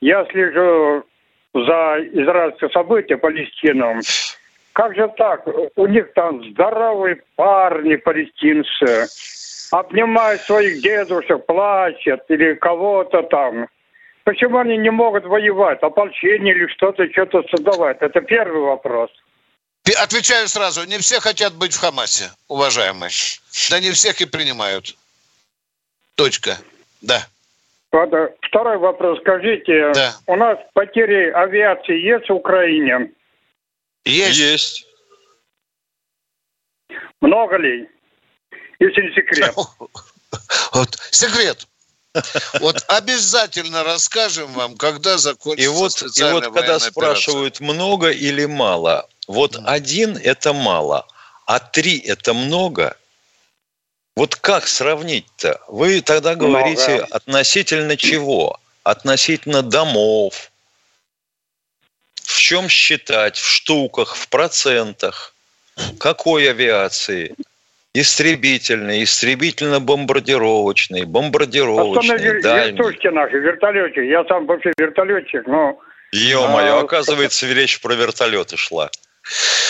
Я 0.00 0.24
слежу 0.30 1.04
за 1.52 1.98
израильские 2.12 2.70
события 2.70 3.18
Палестину. 3.18 4.00
Как 4.72 4.94
же 4.94 5.12
так? 5.18 5.46
У 5.76 5.86
них 5.86 6.12
там 6.14 6.42
здоровые 6.52 7.20
парни 7.36 7.96
палестинцы, 7.96 9.08
обнимают 9.70 10.40
своих 10.42 10.80
дедушек, 10.80 11.44
плачут 11.44 12.20
или 12.28 12.54
кого-то 12.54 13.24
там. 13.24 13.66
Почему 14.24 14.58
они 14.58 14.78
не 14.78 14.90
могут 14.90 15.24
воевать? 15.24 15.82
Ополчение 15.82 16.54
или 16.54 16.66
что-то, 16.68 17.10
что-то 17.10 17.42
создавать? 17.50 17.98
Это 18.00 18.20
первый 18.20 18.62
вопрос. 18.62 19.10
Отвечаю 19.94 20.48
сразу, 20.48 20.84
не 20.84 20.98
все 20.98 21.20
хотят 21.20 21.54
быть 21.54 21.72
в 21.72 21.80
Хамасе, 21.80 22.30
уважаемые. 22.48 23.10
Да 23.70 23.80
не 23.80 23.92
всех 23.92 24.20
и 24.20 24.26
принимают. 24.26 24.96
Точка. 26.14 26.58
Да. 27.00 27.26
Второй 27.90 28.76
вопрос. 28.78 29.18
Скажите, 29.20 29.92
да. 29.94 30.16
у 30.26 30.36
нас 30.36 30.58
потери 30.74 31.30
авиации 31.30 31.98
есть 31.98 32.28
в 32.28 32.34
Украине? 32.34 33.12
Есть. 34.04 34.38
Есть. 34.38 34.86
Много 37.20 37.56
ли? 37.56 37.88
Если 38.80 39.02
не 39.02 39.14
секрет. 39.14 39.54
Вот 40.72 40.98
секрет. 41.10 41.66
Вот 42.60 42.84
обязательно 42.88 43.82
расскажем 43.82 44.52
вам, 44.52 44.76
когда 44.76 45.16
закончится 45.16 45.64
И 45.64 45.68
вот, 45.68 46.02
и 46.02 46.22
вот 46.32 46.54
когда 46.54 46.78
спрашивают, 46.78 47.56
операция. 47.56 47.74
много 47.74 48.10
или 48.10 48.44
мало, 48.44 49.08
вот 49.28 49.56
один– 49.64 50.16
это 50.24 50.52
мало, 50.52 51.06
а 51.46 51.60
три– 51.60 51.98
это 52.00 52.34
много. 52.34 52.96
Вот 54.16 54.34
как 54.34 54.66
сравнить-то? 54.66 55.60
Вы 55.68 56.00
тогда 56.00 56.34
говорите 56.34 56.96
много. 56.96 57.14
относительно 57.14 57.96
чего? 57.96 58.58
Относительно 58.82 59.62
домов. 59.62 60.50
В 62.14 62.38
чем 62.38 62.68
считать? 62.68 63.36
В 63.36 63.46
штуках, 63.46 64.16
в 64.16 64.28
процентах? 64.28 65.34
Какой 66.00 66.50
авиации? 66.50 67.36
Истребительный, 67.94 69.02
истребительно-бомбардировочный, 69.02 71.04
бомбардировочный, 71.04 72.42
дальний. 72.42 72.78
Вертушки 72.78 73.08
наши, 73.08 73.38
вертолетчик. 73.38 74.04
Я 74.04 74.24
сам 74.24 74.46
вообще 74.46 74.72
вертолетчик, 74.76 75.46
но... 75.46 75.78
Ё-моё, 76.12 76.78
а... 76.78 76.80
оказывается, 76.80 77.46
речь 77.46 77.80
про 77.80 77.94
вертолеты 77.94 78.56
шла. 78.56 78.90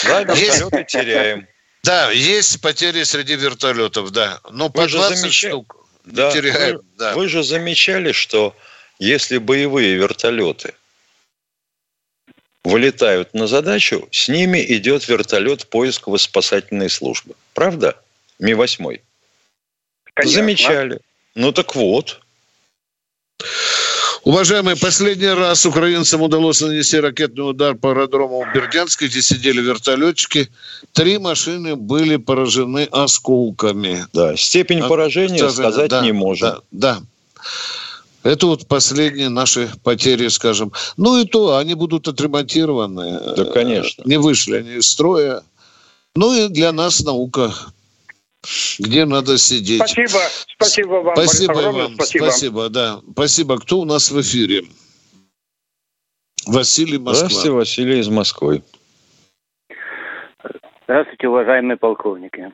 Да, 0.05 0.23
вертолеты 0.23 0.85
теряем. 0.85 1.49
Да, 1.83 2.11
есть 2.11 2.61
потери 2.61 3.03
среди 3.05 3.37
вертолетов, 3.37 4.11
да. 4.11 4.41
Но 4.51 4.69
по 4.69 4.83
вы 4.83 4.89
20 4.89 5.19
замечали, 5.19 5.51
штук 5.51 5.87
да, 6.05 6.31
теряем. 6.31 6.77
Вы, 6.77 6.85
да. 6.97 7.15
вы 7.15 7.29
же 7.29 7.43
замечали, 7.43 8.13
что 8.13 8.55
если 8.99 9.39
боевые 9.39 9.95
вертолеты 9.95 10.75
вылетают 12.65 13.35
на 13.35 13.47
задачу, 13.47 14.09
с 14.11 14.29
ними 14.29 14.65
идет 14.77 15.09
вертолет 15.09 15.69
поисково-спасательной 15.69 16.91
службы. 16.91 17.35
Правда? 17.55 17.97
Ми-8. 18.39 19.01
Замечали. 20.25 21.01
Ну 21.35 21.53
так 21.53 21.75
вот. 21.75 22.21
Уважаемые, 24.25 24.77
последний 24.77 25.29
раз 25.29 25.65
украинцам 25.65 26.23
удалось 26.23 26.61
нанести 26.61 26.99
ракетный 26.99 27.49
удар 27.49 27.75
по 27.75 27.91
аэродрому 27.91 28.45
в 28.45 28.55
Бердянске, 28.55 29.07
где 29.07 29.23
сидели 29.23 29.61
вертолетчики. 29.61 30.49
Три 30.93 31.19
машины 31.19 31.77
были 31.77 32.17
поражены 32.17 32.89
осколками. 32.91 34.07
Да, 34.13 34.37
степень 34.37 34.81
а, 34.81 34.89
поражения 34.89 35.45
От, 35.45 35.53
сказать 35.53 35.91
да, 35.91 36.01
не 36.03 36.13
можем. 36.13 36.49
Да, 36.71 36.99
да. 36.99 37.03
Это 38.25 38.47
вот 38.47 38.67
последние 38.67 39.29
наши 39.29 39.71
потери, 39.85 40.29
скажем. 40.29 40.73
Ну 40.97 41.19
и 41.19 41.25
то, 41.25 41.57
они 41.57 41.75
будут 41.75 42.09
отремонтированы. 42.09 43.21
Да, 43.37 43.45
конечно. 43.45 44.03
Не 44.05 44.19
вышли 44.19 44.57
они 44.57 44.75
из 44.75 44.89
строя. 44.89 45.43
Ну 46.17 46.35
и 46.35 46.49
для 46.49 46.73
нас 46.73 47.01
наука 47.05 47.55
где 48.79 49.05
надо 49.05 49.39
сидеть. 49.39 49.79
Спасибо, 49.79 50.19
спасибо 50.55 50.95
вам. 50.95 51.17
Спасибо 51.17 51.53
вам, 51.53 51.95
спасибо. 51.95 52.25
спасибо, 52.25 52.69
да. 52.69 53.01
Спасибо. 53.13 53.59
Кто 53.59 53.81
у 53.81 53.85
нас 53.85 54.11
в 54.11 54.21
эфире? 54.21 54.65
Василий 56.47 56.99
Москва. 56.99 57.29
Здравствуйте, 57.29 57.51
Василий 57.51 57.99
из 58.01 58.09
Москвы. 58.09 58.63
Здравствуйте, 60.85 61.29
уважаемые 61.29 61.77
полковники. 61.77 62.53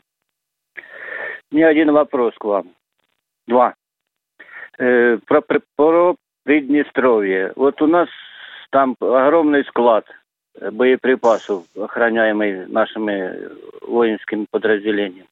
Мне 1.50 1.66
один 1.66 1.92
вопрос 1.92 2.34
к 2.38 2.44
вам. 2.44 2.70
Два. 3.46 3.74
Э, 4.78 5.18
про, 5.26 5.42
про 5.76 6.16
Приднестровье. 6.44 7.52
Вот 7.56 7.80
у 7.80 7.86
нас 7.86 8.08
там 8.70 8.96
огромный 9.00 9.64
склад 9.64 10.04
боеприпасов, 10.60 11.64
охраняемый 11.76 12.66
нашими 12.66 13.48
воинскими 13.86 14.46
подразделениями 14.50 15.28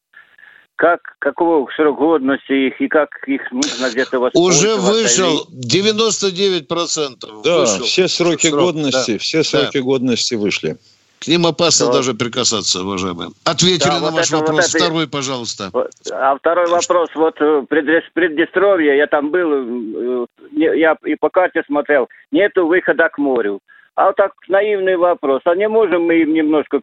как, 0.82 1.14
какого 1.20 1.70
срок 1.76 1.96
годности 1.96 2.66
их 2.66 2.80
и 2.80 2.88
как 2.88 3.10
их 3.28 3.52
нужно 3.52 3.88
где-то 3.88 4.18
воспользоваться? 4.18 4.40
Уже 4.40 4.74
вышел 4.80 5.46
99%. 5.52 7.42
Да, 7.44 7.60
вышел. 7.60 7.84
все 7.84 8.08
сроки 8.08 8.48
Срок, 8.48 8.60
годности, 8.60 9.12
да. 9.12 9.18
все 9.18 9.44
сроки 9.44 9.78
да. 9.78 9.84
годности 9.84 10.34
вышли. 10.34 10.78
К 11.20 11.28
ним 11.28 11.46
опасно 11.46 11.86
да. 11.86 11.92
даже 11.92 12.14
прикасаться, 12.14 12.82
уважаемые. 12.82 13.30
Ответили 13.44 13.90
да, 13.90 14.00
на 14.00 14.06
вот 14.06 14.14
ваш 14.14 14.26
это, 14.26 14.38
вопрос. 14.38 14.56
Вот 14.56 14.74
это... 14.74 14.84
Второй, 14.84 15.08
пожалуйста. 15.08 15.70
А 16.10 16.36
второй 16.36 16.66
вопрос. 16.66 17.10
Вот 17.14 17.40
э, 17.40 17.62
Приднестровье, 17.68 18.96
я 18.96 19.06
там 19.06 19.30
был, 19.30 19.52
э, 19.52 20.26
я 20.50 20.96
и 21.04 21.14
по 21.14 21.30
карте 21.30 21.62
смотрел, 21.64 22.08
нету 22.32 22.66
выхода 22.66 23.08
к 23.08 23.18
морю. 23.18 23.60
А 23.94 24.06
вот 24.06 24.16
так 24.16 24.32
наивный 24.48 24.96
вопрос. 24.96 25.42
А 25.44 25.54
не 25.54 25.68
можем 25.68 26.06
мы 26.06 26.22
им 26.22 26.34
немножко 26.34 26.80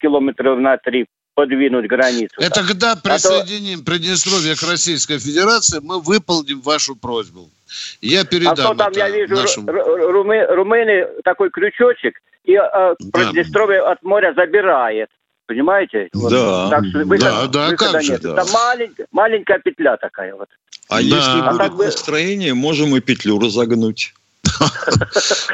километров 0.00 0.58
на 0.58 0.76
три 0.78 1.06
подвинуть 1.40 1.86
границу. 1.86 2.34
Это 2.38 2.62
когда 2.66 2.96
присоединим 2.96 3.76
а 3.76 3.84
то... 3.84 3.84
Приднестровье 3.90 4.54
к 4.56 4.62
Российской 4.62 5.18
Федерации, 5.18 5.80
мы 5.82 6.00
выполним 6.00 6.60
вашу 6.60 6.96
просьбу. 6.96 7.48
Я 8.02 8.24
передам 8.24 8.52
а 8.52 8.56
то 8.56 8.74
там 8.74 8.92
я 8.94 9.08
вижу 9.08 9.34
нашему... 9.36 9.72
румы, 9.72 10.44
румыны 10.46 11.06
такой 11.24 11.50
крючочек, 11.50 12.20
и 12.44 12.56
а, 12.56 12.94
да. 12.98 13.18
Приднестровье 13.18 13.80
от 13.80 14.02
моря 14.02 14.34
забирает. 14.36 15.08
Понимаете? 15.46 16.08
Вот. 16.12 16.30
Да. 16.30 16.68
Так 16.70 16.84
что 16.84 16.98
выход, 16.98 17.20
да, 17.20 17.46
да, 17.46 17.76
как 17.76 18.02
же, 18.02 18.18
да. 18.18 18.32
Это 18.32 18.52
маленькая, 18.52 19.06
маленькая 19.10 19.58
петля 19.58 19.96
такая 19.96 20.34
вот. 20.34 20.48
А 20.88 20.96
да. 20.96 21.00
если 21.00 21.40
а 21.40 21.68
будет 21.68 21.86
настроение, 21.86 22.54
можем 22.54 22.94
и 22.96 23.00
петлю 23.00 23.40
разогнуть. 23.40 24.12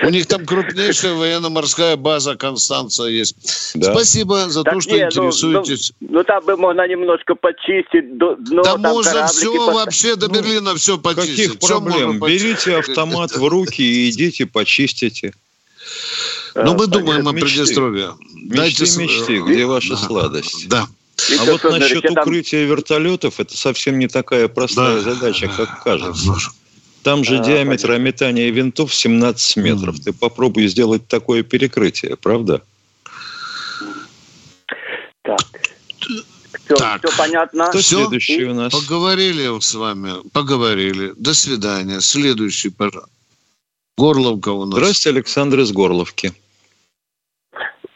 У 0.02 0.08
них 0.10 0.26
там 0.26 0.44
крупнейшая 0.44 1.14
военно-морская 1.14 1.96
база 1.96 2.36
Констанция 2.36 3.08
есть. 3.08 3.36
Спасибо 3.82 4.48
за 4.48 4.62
то, 4.62 4.80
что 4.80 4.96
ну, 4.96 5.04
интересуетесь. 5.04 5.92
Ну, 6.00 6.08
ну, 6.10 6.24
там 6.24 6.44
бы 6.44 6.56
можно 6.56 6.86
немножко 6.86 7.34
почистить 7.34 8.16
дно. 8.16 8.62
Там 8.62 8.80
можно 8.80 9.26
все 9.28 9.72
вообще 9.72 10.16
до 10.16 10.28
Берлина 10.28 10.74
все 10.74 10.98
почистить. 10.98 11.52
Каких 11.52 11.58
проблем? 11.60 12.20
Берите 12.20 12.76
автомат 12.76 13.32
в 13.36 13.46
руки 13.46 13.82
и 13.82 14.10
идите 14.10 14.46
почистите. 14.46 15.32
Ну, 16.54 16.74
мы 16.74 16.86
думаем 16.86 17.28
о 17.28 17.32
Приднестровье. 17.32 18.14
Мечты, 18.34 18.84
мечты, 18.98 19.40
где 19.40 19.66
ваша 19.66 19.96
сладость? 19.96 20.68
Да. 20.68 20.86
А 21.40 21.44
вот 21.44 21.64
насчет 21.64 22.04
укрытия 22.10 22.64
вертолетов, 22.64 23.40
это 23.40 23.56
совсем 23.56 23.98
не 23.98 24.08
такая 24.08 24.48
простая 24.48 25.00
задача, 25.00 25.48
как 25.48 25.82
кажется. 25.82 26.34
Там 27.06 27.22
же 27.22 27.36
а, 27.36 27.38
диаметр 27.38 27.86
понятно. 27.86 28.02
метания 28.02 28.50
винтов 28.50 28.92
17 28.92 29.58
метров. 29.58 29.94
Mm. 29.94 30.02
Ты 30.06 30.12
попробуй 30.12 30.66
сделать 30.66 31.06
такое 31.06 31.44
перекрытие, 31.44 32.16
правда? 32.16 32.62
Так. 35.22 35.38
Все, 36.64 36.74
так. 36.74 37.06
все 37.06 37.16
понятно. 37.16 37.68
Кто 37.68 37.78
все? 37.78 37.98
следующий 37.98 38.46
у 38.46 38.54
нас? 38.54 38.72
Поговорили 38.72 39.56
с 39.60 39.74
вами. 39.76 40.14
Поговорили. 40.32 41.12
До 41.16 41.32
свидания. 41.32 42.00
Следующий, 42.00 42.70
пожалуйста. 42.70 43.08
Горловка 43.96 44.48
у 44.48 44.64
нас. 44.64 44.74
Здравствуйте, 44.74 45.16
Александр 45.16 45.60
из 45.60 45.70
Горловки. 45.70 46.32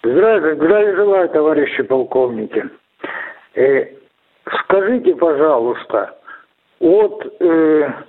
Здравия, 0.05 0.55
здравия 0.55 0.95
желаю, 0.95 1.29
товарищи 1.31 1.83
полковники. 1.83 2.63
Э, 3.57 3.87
скажите, 4.63 5.17
пожалуйста, 5.17 6.17
вот 6.79 7.27
э, 7.41 8.05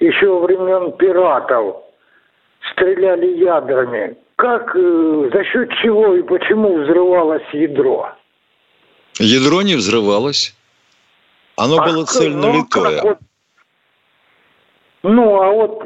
еще 0.00 0.38
времен 0.40 0.92
пиратов 0.92 1.76
стреляли 2.72 3.38
ядрами. 3.38 4.16
Как, 4.36 4.74
э, 4.74 5.30
за 5.32 5.44
счет 5.44 5.70
чего 5.82 6.14
и 6.14 6.22
почему 6.22 6.82
взрывалось 6.82 7.42
ядро? 7.52 8.10
Ядро 9.18 9.62
не 9.62 9.74
взрывалось. 9.74 10.54
Оно 11.56 11.78
а 11.78 11.84
было 11.86 12.04
цельно 12.06 12.52
ну. 12.52 12.66
Вот, 13.02 13.18
ну, 15.02 15.42
а 15.42 15.50
вот 15.50 15.82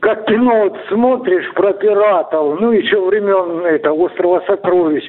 как 0.00 0.26
кино 0.26 0.64
вот 0.64 0.76
смотришь 0.88 1.52
про 1.54 1.72
пиратов, 1.74 2.60
ну, 2.60 2.72
еще 2.72 3.04
времен 3.04 3.64
это, 3.64 3.92
острова 3.92 4.42
сокровищ, 4.46 5.04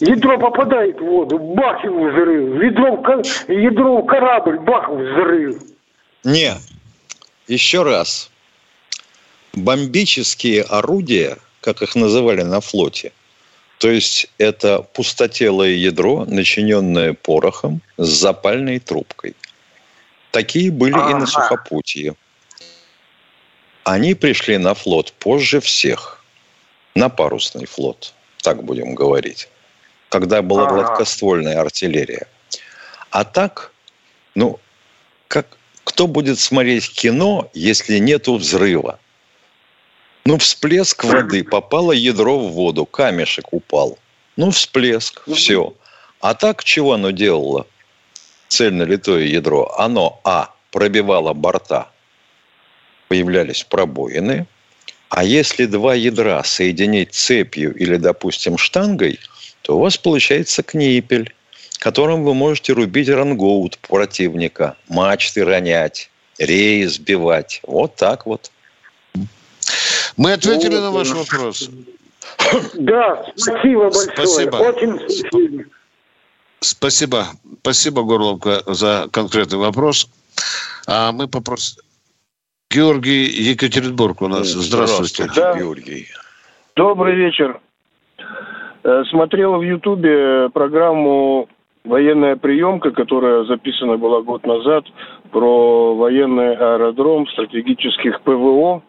Ядро 0.00 0.38
попадает 0.38 0.98
в 0.98 1.04
воду, 1.04 1.38
бах, 1.38 1.84
его 1.84 2.04
взрыв. 2.04 2.62
Ядро, 2.62 3.22
ядро 3.48 4.02
в 4.02 4.06
корабль, 4.06 4.58
бах, 4.60 4.88
взрыв. 4.88 5.56
Не, 6.24 6.52
еще 7.48 7.82
раз. 7.82 8.30
Бомбические 9.52 10.62
орудия, 10.62 11.38
как 11.60 11.82
их 11.82 11.94
называли 11.94 12.42
на 12.42 12.60
флоте, 12.60 13.12
то 13.82 13.90
есть 13.90 14.28
это 14.38 14.82
пустотелое 14.82 15.70
ядро, 15.70 16.24
начиненное 16.24 17.14
порохом 17.14 17.82
с 17.96 18.06
запальной 18.06 18.78
трубкой. 18.78 19.34
Такие 20.30 20.70
были 20.70 20.94
ага. 20.94 21.10
и 21.10 21.14
на 21.14 21.26
сухопутье. 21.26 22.14
Они 23.82 24.14
пришли 24.14 24.56
на 24.58 24.74
флот 24.74 25.12
позже 25.14 25.60
всех. 25.60 26.24
На 26.94 27.08
парусный 27.08 27.66
флот, 27.66 28.14
так 28.42 28.62
будем 28.62 28.94
говорить. 28.94 29.48
Когда 30.10 30.42
была 30.42 30.66
ага. 30.66 30.74
гладкоствольная 30.74 31.60
артиллерия. 31.60 32.28
А 33.10 33.24
так, 33.24 33.72
ну, 34.36 34.60
как, 35.26 35.58
кто 35.92 36.06
будет 36.06 36.38
смотреть 36.38 36.90
кино, 36.90 37.50
если 37.52 37.98
нету 37.98 38.36
взрыва? 38.36 38.98
Ну, 40.24 40.38
всплеск 40.38 41.04
воды, 41.04 41.44
попало 41.44 41.92
ядро 41.92 42.38
в 42.38 42.52
воду, 42.52 42.86
камешек 42.86 43.52
упал. 43.52 43.98
Ну, 44.36 44.50
всплеск, 44.50 45.22
все. 45.28 45.74
А 46.20 46.32
так 46.32 46.64
чего 46.64 46.94
оно 46.94 47.10
делало? 47.10 47.66
Цельно 48.48 48.84
литое 48.84 49.24
ядро. 49.24 49.74
Оно, 49.76 50.18
а, 50.24 50.54
пробивало 50.70 51.34
борта, 51.34 51.90
появлялись 53.08 53.62
пробоины. 53.62 54.46
А 55.10 55.24
если 55.24 55.66
два 55.66 55.94
ядра 55.94 56.42
соединить 56.42 57.12
цепью 57.12 57.74
или, 57.74 57.96
допустим, 57.96 58.56
штангой, 58.56 59.20
то 59.60 59.76
у 59.76 59.80
вас 59.80 59.98
получается 59.98 60.62
книпель, 60.62 61.34
которым 61.82 62.22
вы 62.22 62.32
можете 62.32 62.74
рубить 62.74 63.08
рангоут 63.08 63.76
противника, 63.78 64.76
мачты 64.88 65.44
ронять, 65.44 66.10
реи 66.38 66.84
сбивать. 66.84 67.60
Вот 67.66 67.96
так 67.96 68.24
вот. 68.24 68.52
Мы 70.16 70.32
ответили 70.32 70.76
на 70.76 70.92
ваш 70.92 71.10
вопрос. 71.10 71.68
Да, 72.74 73.26
спасибо 73.34 73.90
большое. 73.90 74.12
Спасибо. 74.14 74.56
Очень 74.56 75.00
спасибо. 75.08 75.64
Спасибо. 76.60 77.26
Спасибо, 77.62 78.02
Горловка, 78.04 78.62
за 78.66 79.08
конкретный 79.10 79.58
вопрос. 79.58 80.08
А 80.86 81.10
мы 81.10 81.26
попросим... 81.26 81.82
Георгий 82.70 83.24
Екатеринбург 83.24 84.22
у 84.22 84.28
нас. 84.28 84.46
Здравствуйте. 84.46 85.24
Здравствуйте, 85.24 85.58
Георгий. 85.58 86.06
Добрый 86.76 87.16
вечер. 87.16 87.60
Э, 88.84 89.02
Смотрел 89.10 89.56
в 89.56 89.62
Ютубе 89.62 90.48
программу 90.50 91.48
«Военная 91.84 92.36
приемка», 92.36 92.92
которая 92.92 93.44
записана 93.44 93.96
была 93.96 94.22
год 94.22 94.46
назад 94.46 94.84
про 95.32 95.94
военный 95.96 96.54
аэродром 96.54 97.26
стратегических 97.28 98.20
ПВО 98.22 98.82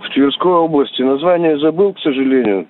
в 0.00 0.08
Тверской 0.12 0.52
области. 0.52 1.00
Название 1.00 1.58
забыл, 1.58 1.94
к 1.94 2.00
сожалению. 2.00 2.68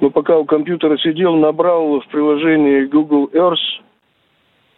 Но 0.00 0.10
пока 0.10 0.36
у 0.36 0.44
компьютера 0.44 0.98
сидел, 0.98 1.34
набрал 1.36 2.00
в 2.00 2.06
приложении 2.08 2.84
Google 2.84 3.30
Earth. 3.32 3.80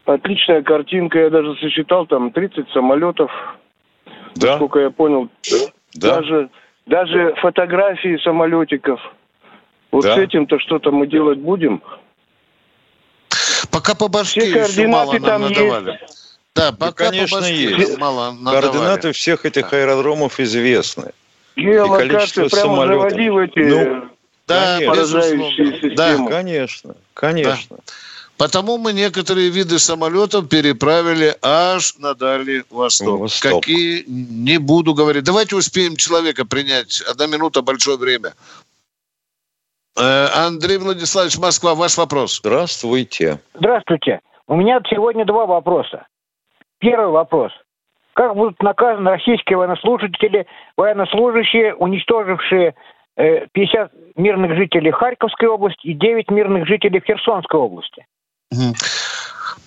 Отличная 0.05 0.63
картинка, 0.63 1.19
я 1.19 1.31
даже 1.31 1.57
сосчитал, 1.57 2.07
там 2.07 2.31
30 2.31 2.69
самолетов, 2.71 3.31
Да, 4.37 4.51
насколько 4.51 4.79
я 4.79 4.91
понял. 4.91 5.29
да. 5.95 6.17
Даже, 6.21 6.49
даже 6.87 7.35
фотографии 7.41 8.19
самолетиков. 8.23 9.01
Вот 9.91 10.05
Да. 10.05 10.15
с 10.15 10.19
этим-то 10.19 10.61
что-то 10.61 10.93
мы 10.93 11.09
делать 11.09 11.41
будем. 11.41 11.83
Пока 13.87 13.95
по 13.95 14.09
башке 14.09 14.41
Все 14.41 14.83
еще 14.83 14.89
мало 14.89 15.13
нам 15.13 15.23
там 15.23 15.43
надавали. 15.43 16.01
Да, 16.57 16.73
пока 16.73 17.05
конечно, 17.05 17.37
по 17.37 17.41
башке 17.43 17.71
есть. 17.71 17.99
мало 17.99 18.33
надавали. 18.33 18.63
Координаты 18.63 19.13
всех 19.13 19.45
этих 19.47 19.73
аэродромов 19.73 20.41
известны. 20.41 21.13
Геолокации 21.55 22.09
количество 22.09 22.49
прямо 22.49 22.75
самолетов. 22.75 23.11
заводи 23.11 23.31
в 23.31 23.39
эти 23.39 23.59
Ну, 23.61 24.09
Да, 24.49 24.79
Конечно. 24.79 25.13
системы. 25.13 26.29
Конечно, 26.29 26.95
конечно. 27.15 27.77
Потому 28.37 28.77
мы 28.77 28.93
некоторые 28.93 29.51
виды 29.51 29.79
самолетов 29.79 30.49
переправили 30.49 31.37
аж 31.41 31.97
на 31.99 32.15
Дальний 32.15 32.65
Восток. 32.71 33.21
Восток. 33.21 33.63
Какие, 33.63 34.05
не 34.07 34.59
буду 34.59 34.95
говорить. 34.95 35.23
Давайте 35.25 35.55
успеем 35.57 35.97
человека 35.97 36.45
принять. 36.45 37.03
Одна 37.03 37.27
минута, 37.29 37.63
большое 37.63 37.97
время. 37.97 38.35
Э, 39.99 40.27
Андрей 40.35 40.79
Владиславович, 40.79 41.39
Москва, 41.39 41.75
ваш 41.75 41.97
вопрос. 41.97 42.39
Здравствуйте. 42.39 43.41
Здравствуйте. 43.55 44.21
У 44.47 44.57
меня 44.57 44.81
сегодня 44.91 45.25
два 45.25 45.47
вопроса. 45.47 46.07
Первый 46.79 47.11
вопрос. 47.11 47.53
Как 48.13 48.35
будут 48.35 48.63
наказаны 48.63 49.11
российские 49.11 49.59
военнослужители, 49.59 50.47
военнослужащие, 50.77 51.75
уничтожившие 51.75 52.75
э, 53.17 53.47
50 53.53 53.93
мирных 54.17 54.57
жителей 54.57 54.91
Харьковской 54.91 55.49
области 55.49 55.87
и 55.87 55.95
9 55.95 56.31
мирных 56.31 56.67
жителей 56.67 57.03
Херсонской 57.05 57.59
области? 57.59 58.07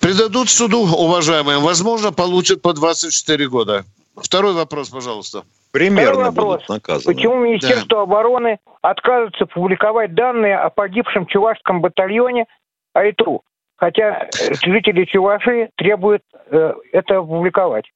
Предадут 0.00 0.48
суду, 0.48 0.80
уважаемые. 0.80 1.58
Возможно, 1.58 2.12
получат 2.12 2.62
по 2.62 2.72
24 2.72 3.48
года. 3.48 3.84
Второй 4.22 4.54
вопрос, 4.54 4.88
пожалуйста. 4.90 5.44
Примерно 5.72 6.10
Второй 6.10 6.24
вопрос. 6.26 6.54
будут 6.54 6.68
наказаны. 6.68 7.14
Почему 7.14 7.36
Министерство 7.36 8.02
обороны 8.02 8.58
отказывается 8.82 9.46
публиковать 9.46 10.14
данные 10.14 10.56
о 10.58 10.70
погибшем 10.70 11.26
чувашском 11.26 11.80
батальоне 11.80 12.46
Айтру? 12.92 13.42
Хотя 13.76 14.28
э, 14.38 14.54
жители 14.62 15.04
Чувашии 15.04 15.70
требуют 15.76 16.22
э, 16.50 16.72
это 16.92 17.18
опубликовать. 17.18 17.86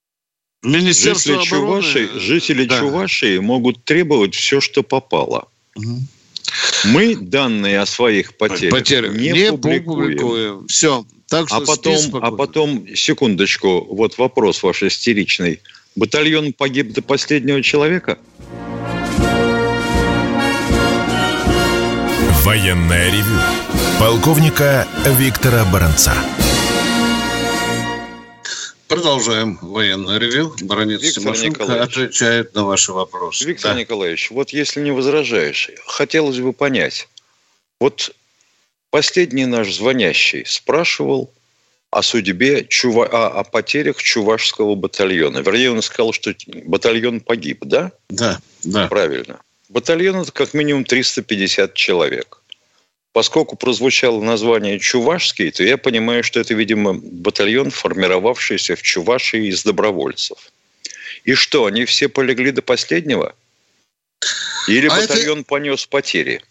Министерство 0.63 1.35
Жители 1.35 1.57
обороны... 1.57 1.83
Чувашии, 1.83 2.19
жители 2.19 2.65
Да. 2.65 2.79
Чувашии 2.79 3.39
могут 3.39 3.85
требовать 3.85 4.35
все, 4.35 4.61
что 4.61 4.83
попало. 4.83 5.49
Мгм. 5.77 6.09
Мы 6.85 7.17
данные 7.17 7.81
о 7.81 7.87
своих 7.87 8.37
потерях 8.37 8.73
Потери. 8.73 9.09
не, 9.09 9.51
публикуем. 9.51 10.67
Все. 10.69 11.05
Так 11.29 11.49
что 11.49 11.57
А 11.57 11.61
потом, 11.61 11.97
а 12.23 12.31
потом, 12.31 12.87
секундочку, 12.95 13.87
вот 13.91 14.19
вопрос 14.19 14.63
ваш 14.63 14.83
истеричный. 14.83 15.61
Батальон 15.97 16.53
погиб 16.53 16.93
до 16.93 17.03
последнего 17.03 17.63
человека? 17.63 18.19
Военное 22.43 23.11
ревю 23.11 23.41
полковника 23.99 24.87
Виктора 25.19 25.65
Баранца. 25.73 26.13
Продолжаем 28.89 29.59
военное 29.63 30.19
ревю. 30.19 30.55
Виктор 30.59 31.23
Тимошенко 31.23 31.63
Николаевич. 31.63 31.97
отвечает 31.97 32.55
на 32.55 32.65
ваши 32.65 32.93
вопросы. 32.93 33.45
Виктор 33.45 33.73
Да. 33.73 33.81
Николаевич, 33.81 34.31
вот 34.31 34.51
если 34.51 34.81
не 34.81 34.91
возражаешь, 34.91 35.71
хотелось 35.87 36.39
бы 36.39 36.53
понять. 36.53 37.09
Вот 37.81 38.15
последний 38.91 39.47
наш 39.47 39.75
звонящий 39.75 40.45
спрашивал 40.45 41.33
о 41.95 42.03
судьбе, 42.03 42.67
Чува... 42.69 43.07
о, 43.07 43.41
о 43.41 43.45
потерях 43.45 44.03
Чувашского 44.03 44.75
батальона. 44.75 45.39
Вернее, 45.39 45.71
он 45.71 45.81
сказал, 45.81 46.13
что 46.13 46.35
батальон 46.65 47.21
погиб, 47.21 47.65
да? 47.65 47.93
Да, 48.09 48.41
да. 48.65 48.89
Правильно. 48.89 49.41
Батальон– 49.69 50.17
это 50.23 50.33
как 50.33 50.55
минимум 50.55 50.85
350 50.85 51.75
человек. 51.75 52.41
Поскольку 53.13 53.55
прозвучало 53.57 54.21
название 54.21 54.81
«Чувашский», 54.81 55.53
то 55.53 55.63
я 55.63 55.77
понимаю, 55.79 56.25
что 56.25 56.41
это, 56.41 56.53
видимо, 56.55 56.95
батальон, 56.95 57.71
формировавшийся 57.71 58.75
в 58.75 58.83
Чувашии 58.83 59.47
из 59.47 59.63
добровольцев. 59.63 60.39
И 61.23 61.35
что, 61.35 61.67
они 61.67 61.85
все 61.85 62.09
полегли 62.09 62.51
до 62.51 62.63
последнего? 62.63 63.37
Или 64.67 64.89
А 64.89 64.99
это- 64.99 65.15
батальон 65.15 65.45
понес 65.45 65.87
потери? 65.87 66.43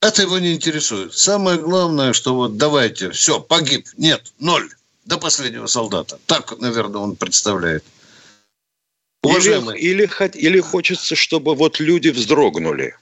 Это 0.00 0.22
его 0.22 0.40
не 0.40 0.54
интересует. 0.54 1.14
Самое 1.14 1.58
главное, 1.58 2.12
что 2.12 2.34
вот 2.34 2.56
давайте, 2.56 3.10
все, 3.12 3.38
погиб, 3.38 3.86
нет, 3.96 4.32
ноль, 4.40 4.68
до 5.10 5.18
последнего 5.18 5.66
солдата. 5.66 6.18
Так, 6.26 6.58
наверное, 6.60 7.00
он 7.00 7.16
представляет. 7.16 7.84
Уважаемый, 9.22 9.78
Или, 9.78 10.04
или, 10.04 10.38
или 10.38 10.60
хочется, 10.60 11.16
чтобы 11.16 11.54
вот 11.56 11.80
люди 11.80 12.08
вздрогнули. 12.08 12.96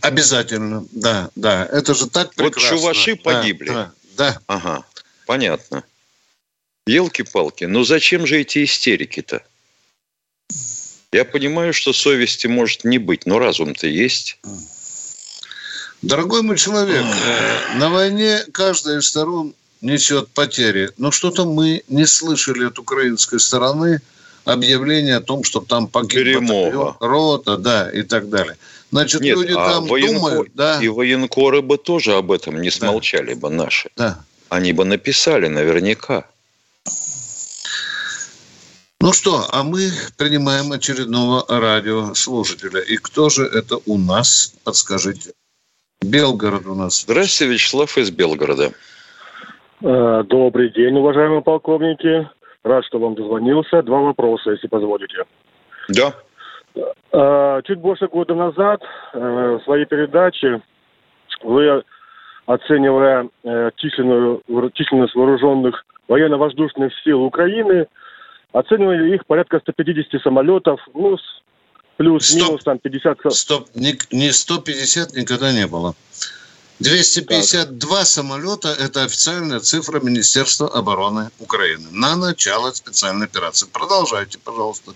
обязательно, 0.00 0.86
да, 0.90 1.30
да, 1.36 1.66
это 1.66 1.94
же 1.94 2.08
так 2.08 2.28
Вот 2.38 2.54
прекрасно. 2.54 2.76
чуваши 2.78 3.14
Да, 3.16 3.22
погибли. 3.22 3.68
Да, 3.68 3.92
да. 4.16 4.40
Ага, 4.46 4.84
понятно. 5.26 5.84
Елки-палки, 6.86 7.64
ну 7.64 7.84
зачем 7.84 8.26
же 8.26 8.40
эти 8.40 8.64
истерики-то? 8.64 9.44
Я 11.12 11.24
понимаю, 11.24 11.74
что 11.74 11.92
совести 11.92 12.46
может 12.46 12.84
не 12.84 12.98
быть, 12.98 13.26
но 13.26 13.38
разум-то 13.38 13.86
есть. 13.86 14.38
Дорогой 16.02 16.42
мой 16.42 16.56
человек, 16.56 17.04
э, 17.04 17.76
на 17.76 17.90
войне 17.90 18.44
каждая 18.52 18.98
из 19.00 19.06
сторон 19.06 19.54
несет 19.80 20.28
потери. 20.28 20.90
Но 20.98 21.10
что-то 21.10 21.44
мы 21.44 21.82
не 21.88 22.06
слышали 22.06 22.66
от 22.66 22.78
украинской 22.78 23.40
стороны 23.40 24.00
объявления 24.44 25.16
о 25.16 25.20
том, 25.20 25.44
что 25.44 25.60
там 25.60 25.86
погиб 25.86 26.40
батальон, 26.40 26.96
рота, 27.00 27.56
да, 27.56 27.90
и 27.90 28.02
так 28.02 28.28
далее. 28.28 28.56
Значит, 28.90 29.20
Нет, 29.20 29.36
люди 29.36 29.52
а 29.52 29.72
там 29.74 29.84
военко- 29.86 30.14
думают, 30.14 30.50
да, 30.54 30.80
И 30.82 30.88
военкоры 30.88 31.62
бы 31.62 31.78
тоже 31.78 32.14
об 32.14 32.32
этом 32.32 32.60
не 32.60 32.70
смолчали 32.70 33.34
бы 33.34 33.50
наши. 33.50 33.90
да. 33.96 34.24
Они 34.48 34.72
бы 34.72 34.84
написали 34.84 35.46
наверняка. 35.46 36.24
Ну 39.00 39.12
что, 39.12 39.48
а 39.50 39.62
мы 39.62 39.92
принимаем 40.16 40.72
очередного 40.72 41.44
радиослушателя. 41.48 42.80
И 42.80 42.96
кто 42.96 43.30
же 43.30 43.44
это 43.46 43.78
у 43.86 43.96
нас? 43.96 44.52
Подскажите. 44.64 45.32
Белгород 46.02 46.66
у 46.66 46.74
нас. 46.74 47.02
Здравствуйте, 47.02 47.52
Вячеслав 47.54 47.96
из 47.96 48.10
Белгорода. 48.10 48.72
Э, 49.82 50.22
Добрый 50.28 50.70
день, 50.70 50.96
уважаемые 50.96 51.42
полковники. 51.42 52.28
Рад, 52.62 52.84
что 52.84 52.98
вам 52.98 53.14
дозвонился. 53.14 53.82
Два 53.82 54.00
вопроса, 54.00 54.50
если 54.50 54.66
позволите. 54.68 55.24
Да. 55.88 56.12
Э, 57.12 57.62
Чуть 57.66 57.78
больше 57.78 58.06
года 58.08 58.34
назад 58.34 58.82
э, 59.14 59.58
в 59.60 59.64
своей 59.64 59.86
передаче 59.86 60.60
вы, 61.42 61.82
оценивая 62.46 63.28
численную, 63.76 64.42
численность 64.74 65.14
вооруженных 65.14 65.84
военно-воздушных 66.08 66.92
сил 67.02 67.22
Украины, 67.22 67.86
оценивали 68.52 69.14
их 69.14 69.24
порядка 69.26 69.60
150 69.60 70.20
самолетов, 70.22 70.80
ну, 70.92 71.16
плюс-минус 71.96 72.62
там 72.64 72.78
50... 72.78 73.20
со- 73.22 73.30
Стоп, 73.30 73.68
не, 73.74 73.94
не 74.10 74.32
150 74.32 75.12
никогда 75.16 75.52
не 75.52 75.66
было. 75.66 75.94
252 76.80 78.04
самолета– 78.04 78.68
это 78.80 79.04
официальная 79.04 79.60
цифра 79.60 80.00
Министерства 80.00 80.66
обороны 80.68 81.30
Украины 81.38 81.88
на 81.92 82.16
начало 82.16 82.70
специальной 82.72 83.26
операции. 83.26 83.68
Продолжайте, 83.70 84.38
пожалуйста. 84.38 84.92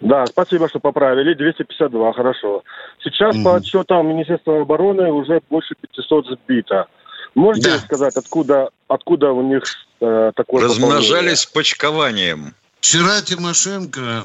Да, 0.00 0.26
спасибо, 0.26 0.68
что 0.68 0.80
поправили. 0.80 1.34
252, 1.34 2.12
хорошо. 2.12 2.62
Сейчас 3.04 3.36
Мгм. 3.36 3.44
по 3.44 3.56
отчетам 3.56 4.08
Министерства 4.08 4.60
обороны 4.62 5.12
уже 5.12 5.40
больше 5.48 5.74
500 5.80 6.26
сбито. 6.26 6.86
Можете 7.34 7.70
Да. 7.70 7.78
сказать, 7.78 8.16
откуда, 8.16 8.70
откуда 8.88 9.32
у 9.32 9.42
них 9.42 9.62
э, 10.00 10.32
такое 10.34 10.64
Размножались 10.64 11.46
почкованием. 11.46 12.54
Вчера 12.80 13.22
Тимошенко 13.22 14.24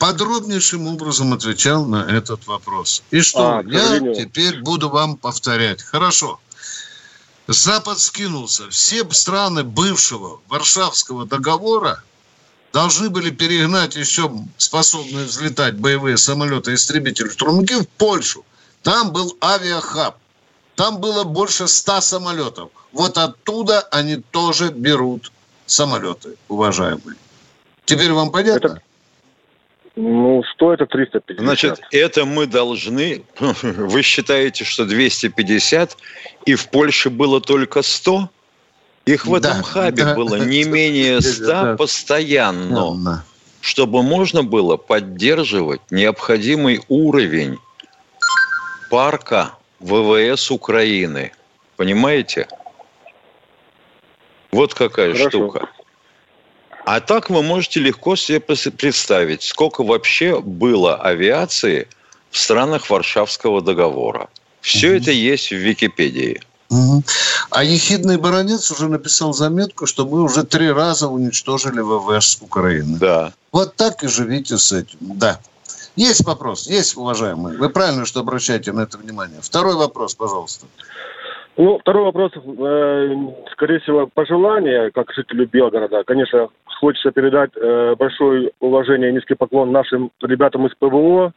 подробнейшим 0.00 0.88
образом 0.88 1.34
отвечал 1.34 1.84
на 1.84 2.10
этот 2.10 2.46
вопрос. 2.46 3.02
И 3.10 3.20
что, 3.20 3.58
А, 3.58 3.62
я 3.66 4.00
теперь 4.14 4.62
буду 4.62 4.88
вам 4.88 5.16
повторять. 5.16 5.82
Хорошо. 5.82 6.40
Запад 7.46 7.98
скинулся. 7.98 8.70
Все 8.70 9.08
страны 9.10 9.62
бывшего 9.62 10.40
Варшавского 10.48 11.26
договора 11.26 12.02
должны 12.72 13.10
были 13.10 13.28
перегнать 13.30 13.94
еще 13.94 14.32
способные 14.56 15.26
взлетать 15.26 15.76
боевые 15.76 16.16
самолеты 16.16 16.72
истребители-штурмовики 16.74 17.74
в 17.74 17.88
Польшу. 17.88 18.44
Там 18.82 19.12
был 19.12 19.36
авиахаб. 19.42 20.16
Там 20.76 20.98
было 20.98 21.24
больше 21.24 21.68
ста 21.68 22.00
самолетов. 22.00 22.70
Вот 22.92 23.18
оттуда 23.18 23.80
они 23.90 24.16
тоже 24.16 24.70
берут 24.70 25.30
самолеты, 25.66 26.36
уважаемые. 26.48 27.16
Теперь 27.84 28.12
вам 28.12 28.30
понятно? 28.30 28.80
Ну, 30.00 30.42
что 30.54 30.72
это 30.72 30.86
350? 30.86 31.44
Значит, 31.44 31.80
это 31.90 32.24
мы 32.24 32.46
должны... 32.46 33.22
Вы 33.62 34.02
считаете, 34.02 34.64
что 34.64 34.86
250, 34.86 35.96
и 36.46 36.54
в 36.54 36.68
Польше 36.70 37.10
было 37.10 37.40
только 37.40 37.82
100? 37.82 38.30
Их 39.06 39.26
в 39.26 39.40
Да, 39.40 39.50
этом 39.50 39.62
хабе 39.62 40.04
да. 40.04 40.14
было 40.14 40.36
не 40.46 40.64
менее 40.64 41.20
100 41.20 41.46
Да. 41.46 41.76
постоянно, 41.76 42.96
Да. 43.04 43.24
чтобы 43.60 44.02
можно 44.02 44.42
было 44.42 44.78
поддерживать 44.78 45.82
необходимый 45.90 46.80
уровень 46.88 47.58
парка 48.88 49.50
ВВС 49.80 50.50
Украины. 50.50 51.32
Понимаете? 51.76 52.48
Вот 54.50 54.72
какая 54.74 55.12
Хорошо. 55.12 55.28
штука. 55.28 55.68
А 56.84 57.00
так 57.00 57.30
вы 57.30 57.42
можете 57.42 57.80
легко 57.80 58.16
себе 58.16 58.40
представить, 58.40 59.42
сколько 59.42 59.84
вообще 59.84 60.40
было 60.40 60.96
авиации 60.96 61.88
в 62.30 62.38
странах 62.38 62.90
Варшавского 62.90 63.60
договора. 63.60 64.28
Все 64.60 64.96
это 64.96 65.10
есть 65.10 65.50
в 65.50 65.56
Википедии. 65.56 66.42
Мгм. 66.70 67.02
А 67.50 67.64
ехидный 67.64 68.16
баронец 68.16 68.70
уже 68.70 68.88
написал 68.88 69.34
заметку, 69.34 69.86
что 69.86 70.06
мы 70.06 70.22
уже 70.22 70.44
три 70.44 70.70
раза 70.70 71.08
уничтожили 71.08 71.80
ВВС 71.80 72.38
Украины. 72.40 72.98
Да. 72.98 73.32
Вот 73.50 73.74
так 73.74 74.04
и 74.04 74.08
живите 74.08 74.56
с 74.56 74.70
этим. 74.70 74.98
Да. 75.00 75.40
Есть 75.96 76.24
вопрос, 76.24 76.68
есть, 76.68 76.96
уважаемые. 76.96 77.58
Вы 77.58 77.68
правильно, 77.68 78.06
что 78.06 78.20
обращаете 78.20 78.72
на 78.72 78.82
это 78.82 78.96
внимание. 78.98 79.40
Второй 79.42 79.74
вопрос, 79.74 80.14
пожалуйста. 80.14 80.66
Ну, 81.56 81.78
второй 81.78 82.04
вопрос, 82.04 82.32
э, 82.36 83.16
скорее 83.52 83.80
всего, 83.80 84.08
пожелание, 84.12 84.90
как 84.92 85.12
жителю 85.12 85.46
Белгорода. 85.46 86.04
Конечно, 86.04 86.48
хочется 86.64 87.10
передать 87.10 87.50
э, 87.56 87.94
большое 87.98 88.52
уважение 88.60 89.10
и 89.10 89.12
низкий 89.12 89.34
поклон 89.34 89.72
нашим 89.72 90.10
ребятам 90.22 90.66
из 90.66 90.74
ПВО, 90.76 91.32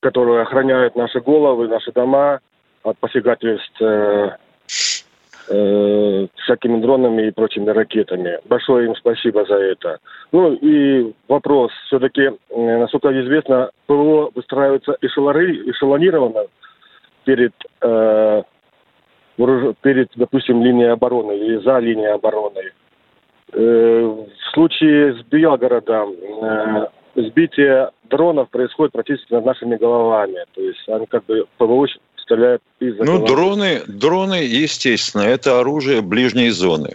которые 0.00 0.42
охраняют 0.42 0.96
наши 0.96 1.20
головы, 1.20 1.68
наши 1.68 1.92
дома 1.92 2.40
от 2.82 2.98
посягательств 2.98 3.80
э, 3.80 4.36
э, 5.48 6.26
всякими 6.42 6.80
дронами 6.80 7.28
и 7.28 7.30
прочими 7.30 7.70
ракетами. 7.70 8.38
Большое 8.44 8.86
им 8.86 8.96
спасибо 8.96 9.44
за 9.46 9.56
это. 9.56 9.98
Ну 10.32 10.52
и 10.54 11.12
вопрос. 11.28 11.72
Все-таки, 11.86 12.22
э, 12.50 12.78
насколько 12.78 13.08
известно, 13.22 13.70
ПВО 13.86 14.30
выстраивается 14.34 14.96
эшелары, 15.00 15.70
эшелонированно 15.70 16.46
перед 17.24 17.54
э, 17.80 18.42
перед, 19.36 20.10
допустим, 20.16 20.62
линией 20.62 20.88
обороны 20.88 21.32
или 21.36 21.58
за 21.62 21.78
линией 21.78 22.12
обороны. 22.14 22.72
Э, 23.52 24.02
В 24.02 24.52
случае 24.54 25.14
с 25.14 25.22
Белгородом 25.26 26.12
э, 26.42 26.86
сбитие 27.16 27.90
дронов 28.04 28.48
происходит 28.50 28.92
практически 28.92 29.32
над 29.34 29.44
нашими 29.44 29.76
головами. 29.76 30.44
То 30.54 30.60
есть 30.62 30.88
они 30.88 31.06
как 31.06 31.24
бы 31.26 31.46
ПВО 31.58 31.86
стреляют 32.22 32.62
из-за 32.80 33.04
Ну, 33.04 33.18
головы. 33.18 33.26
дроны, 33.26 33.82
дроны, 33.86 34.34
естественно, 34.34 35.22
это 35.22 35.60
оружие 35.60 36.00
ближней 36.02 36.50
зоны. 36.50 36.94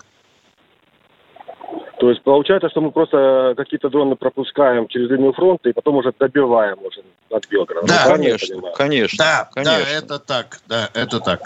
То 1.99 2.09
есть 2.09 2.23
получается, 2.23 2.67
что 2.69 2.81
мы 2.81 2.91
просто 2.91 3.53
какие-то 3.55 3.89
дроны 3.89 4.15
пропускаем 4.15 4.87
через 4.87 5.11
линию 5.11 5.33
фронта 5.33 5.69
и 5.69 5.73
потом 5.73 5.97
уже 5.97 6.11
добиваем 6.17 6.79
уже 6.83 7.03
от 7.29 7.47
Белгорода. 7.47 7.85
Да, 7.87 8.05
Ну, 8.07 8.15
конечно, 8.15 8.61
конечно, 8.75 9.23
Да, 9.23 9.49
конечно. 9.53 9.77
да, 9.85 9.97
это 9.97 10.19
так. 10.19 10.57
Да, 10.67 10.89
это 10.95 11.19
так. 11.19 11.41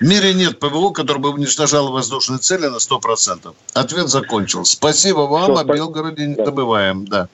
В 0.00 0.08
мире 0.08 0.32
нет 0.32 0.58
ПВО, 0.58 0.92
который 0.92 1.18
бы 1.18 1.30
уничтожал 1.30 1.92
воздушные 1.92 2.38
цели 2.38 2.66
на 2.66 2.76
100%. 2.76 3.54
Ответ 3.74 4.08
закончил. 4.08 4.64
Спасибо 4.64 5.20
вам, 5.20 5.52
Всё, 5.52 5.58
о 5.58 5.64
Белгороде 5.64 6.26
не 6.26 6.34
да. 6.36 6.46
добываем. 6.46 7.04
Да. 7.04 7.28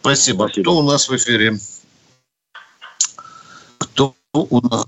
Спасибо. 0.00 0.48
Спасибо. 0.48 0.62
Кто 0.62 0.76
у 0.78 0.82
нас 0.82 1.08
в 1.08 1.14
эфире? 1.14 1.52
Кто 3.78 4.14
у 4.32 4.60
нас? 4.60 4.86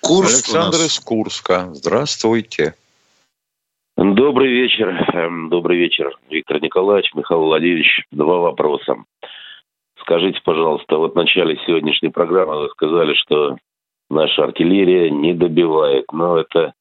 Курск 0.00 0.34
Александр 0.34 0.78
у 0.78 0.82
нас. 0.82 0.86
из 0.86 1.00
Курска. 1.00 1.70
Здравствуйте. 1.74 2.74
Добрый 3.96 4.52
вечер. 4.52 4.88
Эм, 5.14 5.48
Добрый 5.48 5.78
вечер, 5.78 6.16
Виктор 6.30 6.60
Николаевич, 6.62 7.12
Михаил 7.14 7.42
Владимирович. 7.42 8.06
Два 8.12 8.38
вопроса. 8.38 8.96
Скажите, 10.00 10.40
пожалуйста, 10.44 10.96
вот 10.96 11.12
в 11.12 11.16
начале 11.16 11.58
сегодняшней 11.66 12.08
программы 12.10 12.62
вы 12.62 12.68
сказали, 12.70 13.14
что 13.14 13.56
наша 14.12 14.44
артиллерия 14.44 15.10
не 15.10 15.34
добивает. 15.34 16.04
Но 16.12 16.38
это 16.38 16.74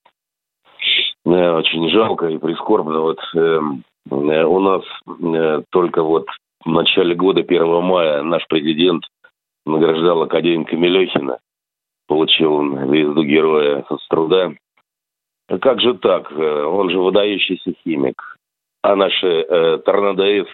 э, 1.26 1.52
очень 1.52 1.90
жалко 1.90 2.28
и 2.28 2.38
прискорбно. 2.38 3.02
Вот 3.02 3.20
эм, 3.36 3.84
э, 4.10 4.44
у 4.44 4.60
нас 4.60 4.84
э, 5.08 5.64
только 5.70 6.04
вот 6.04 6.28
в 6.64 6.70
начале 6.70 7.16
года, 7.16 7.42
1 7.42 7.84
мая, 7.84 8.22
наш 8.24 8.46
президент 8.48 9.04
награждал 9.66 10.22
академика 10.24 10.76
Мелехина. 10.76 11.40
Получил 12.08 12.54
он 12.54 12.88
звезду 12.88 13.24
героя 13.24 13.86
с 13.90 14.08
труда. 14.10 14.52
А 15.48 15.58
Как 15.58 15.82
же 15.82 15.96
так? 15.96 16.32
Э, 16.32 16.64
Он 16.64 16.90
же 16.90 17.00
выдающийся 17.00 17.74
химик. 17.84 18.38
А 18.84 18.96
наши 18.96 19.28
э, 19.28 19.78
торнадо 19.80 20.46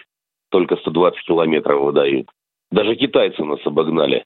только 0.50 0.76
120 0.76 1.20
километров 1.22 1.80
выдают. 1.82 2.28
Даже 2.70 2.94
китайцы 2.96 3.42
нас 3.44 3.60
обогнали. 3.64 4.24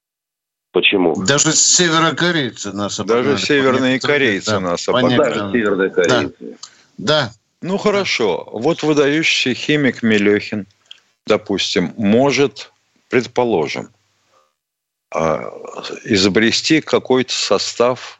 Почему? 0.73 1.15
Даже 1.15 1.53
северокорейцы 1.53 2.73
нас 2.73 2.99
обогнали. 2.99 3.33
Даже 3.33 3.45
северные 3.45 3.99
корейцы 3.99 4.51
да, 4.51 4.59
нас 4.59 4.89
обогнали. 4.89 5.17
Даже 5.17 5.51
северные 5.51 5.89
корейцы. 5.91 6.57
Да. 6.97 7.31
Ну 7.61 7.77
хорошо, 7.77 8.49
вот 8.51 8.81
выдающийся 8.81 9.53
химик 9.53 10.01
Мелехин, 10.01 10.65
допустим, 11.27 11.93
может, 11.95 12.71
предположим, 13.07 13.91
а, 15.11 15.53
изобрести 16.05 16.81
какой-то 16.81 17.33
состав 17.33 18.19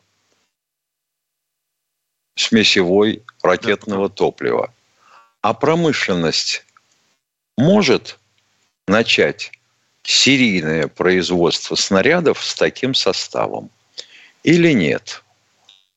смесевой 2.35 3.23
ракетного 3.41 4.09
топлива. 4.09 4.71
А 5.41 5.55
промышленность 5.55 6.63
может 7.57 8.19
начать 8.87 9.51
серийное 10.03 10.87
производство 10.87 11.75
снарядов 11.75 12.43
с 12.43 12.55
таким 12.55 12.93
составом 12.93 13.69
или 14.43 14.71
нет? 14.73 15.23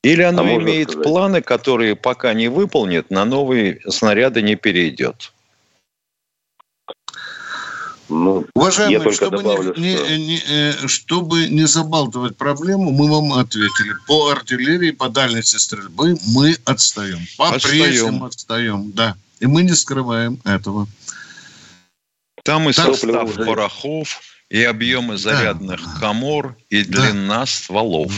Или 0.03 0.21
оно 0.21 0.43
А 0.43 0.55
имеет 0.55 0.91
сказать? 0.91 1.07
планы, 1.07 1.41
которые 1.41 1.95
пока 1.95 2.33
не 2.33 2.47
выполнит, 2.47 3.09
на 3.09 3.25
новые 3.25 3.81
снаряды 3.89 4.41
не 4.41 4.55
перейдет? 4.55 5.33
Ну, 8.09 8.45
Уважаемые, 8.53 9.09
Я 9.09 9.13
чтобы, 9.13 9.37
добавлю, 9.43 9.73
не, 9.75 9.89
не- 9.91 9.97
что- 9.97 10.17
не- 10.17 10.41
э, 10.47 10.87
чтобы 10.87 11.47
не 11.49 11.67
забалтывать 11.67 12.37
проблему, 12.37 12.91
мы 12.91 13.09
вам 13.11 13.33
ответили. 13.33 13.93
По 14.07 14.29
артиллерии, 14.29 14.91
по 14.91 15.09
дальности 15.09 15.57
стрельбы 15.57 16.15
мы 16.27 16.55
отстаем. 16.63 17.19
По-прежнему 17.37 18.23
отстаем, 18.25 18.91
да. 18.93 19.17
И 19.41 19.45
мы 19.45 19.63
не 19.63 19.73
скрываем 19.73 20.39
этого. 20.45 20.87
Там 22.47 22.69
и 22.69 22.71
Так, 22.73 22.85
состав 22.85 23.27
топливо 23.27 23.45
порохов, 23.45 24.21
и 24.49 24.63
объемы 24.63 25.17
зарядных 25.17 25.81
комор, 25.99 26.55
и 26.69 26.81
Да. 26.85 27.01
длина 27.01 27.45
стволов. 27.45 28.13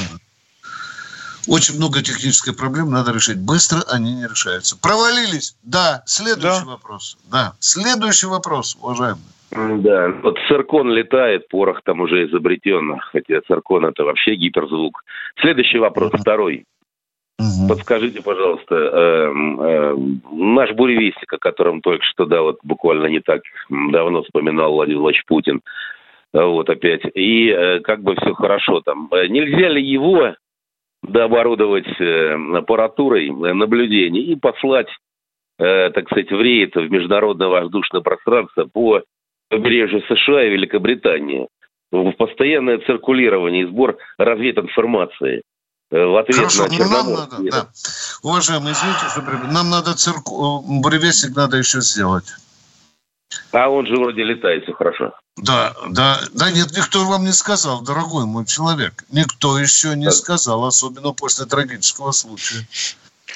Очень 1.48 1.78
много 1.78 2.04
технических 2.04 2.56
проблем 2.56 2.92
надо 2.92 3.12
решить. 3.12 3.40
Быстро 3.40 3.82
они 3.90 4.14
не 4.14 4.28
решаются. 4.28 4.78
Провалились? 4.78 5.56
Да. 5.64 6.04
Следующий 6.06 6.64
Да. 6.64 6.66
вопрос. 6.66 7.18
Да. 7.32 7.54
Следующий 7.60 8.28
вопрос, 8.28 8.78
уважаемые. 8.80 9.24
Да, 9.52 10.10
вот 10.22 10.38
циркон 10.48 10.92
летает, 10.92 11.48
порох 11.50 11.82
там 11.84 12.02
уже 12.02 12.28
изобретен, 12.28 13.00
хотя 13.12 13.42
циркон 13.48 13.86
это 13.86 14.04
вообще 14.04 14.36
гиперзвук. 14.36 15.04
Следующий 15.42 15.80
вопрос, 15.80 16.12
второй. 16.14 16.66
Угу. 17.40 17.70
Подскажите, 17.70 18.22
пожалуйста, 18.22 18.76
э, 18.76 19.32
э, 19.32 19.96
наш 20.34 20.72
буревестник, 20.74 21.32
о 21.32 21.38
котором 21.38 21.82
только 21.82 22.04
что, 22.04 22.26
да, 22.26 22.42
вот 22.42 22.60
буквально 22.64 23.08
не 23.08 23.22
так 23.22 23.42
давно 23.70 24.24
вспоминал 24.24 24.74
Владимир 24.74 25.00
Владимирович 25.00 25.26
Путин, 25.26 25.62
вот 26.34 26.70
опять, 26.70 27.02
и 27.16 27.50
э, 27.50 27.80
как 27.80 28.02
бы 28.04 28.16
все 28.16 28.34
хорошо 28.34 28.82
там. 28.82 29.10
Нельзя 29.12 29.70
ли 29.70 29.84
его 29.84 30.36
дооборудовать 31.02 31.88
э, 32.00 32.36
аппаратурой 32.56 33.32
наблюдения 33.32 34.22
и 34.22 34.36
послать, 34.36 34.90
э, 35.58 35.90
так 35.92 36.08
сказать, 36.08 36.32
в 36.32 36.42
рейд 36.42 36.76
в 36.76 36.92
международное 36.92 37.48
воздушное 37.48 38.02
пространство 38.02 38.66
по 38.66 39.02
побережью 39.50 40.02
США 40.02 40.44
и 40.44 40.52
Великобритании 40.52 41.48
в 41.92 42.12
постоянное 42.12 42.78
циркулирование 42.80 43.64
и 43.64 43.66
сбор 43.66 43.98
развединформации 44.18 45.38
э, 45.38 45.42
в 45.92 46.18
ответ 46.18 46.36
Хорошо, 46.36 46.68
на 46.68 46.78
ну 46.78 46.90
нам 46.90 47.14
надо, 47.14 47.38
да. 47.52 47.68
Уважаемый, 48.22 48.74
извините, 48.74 49.10
что 49.10 49.22
нам 49.22 49.70
надо 49.70 49.96
цирку... 49.96 50.62
буревестник 50.62 51.36
надо 51.36 51.58
еще 51.58 51.82
сделать. 51.82 52.26
А 53.52 53.70
он 53.70 53.86
же 53.88 53.96
вроде 53.96 54.24
летает, 54.24 54.64
все 54.64 54.74
хорошо. 54.74 55.14
Да, 55.38 55.74
да, 55.90 56.20
да, 56.34 56.52
нет, 56.52 56.76
никто 56.76 57.06
вам 57.06 57.26
не 57.26 57.32
сказал, 57.32 57.82
дорогой 57.82 58.26
мой 58.26 58.46
человек. 58.46 59.06
Никто 59.12 59.58
еще 59.58 59.96
не 59.96 60.06
да. 60.06 60.12
сказал, 60.12 60.66
особенно 60.66 61.14
после 61.14 61.46
трагического 61.46 62.12
случая. 62.12 62.68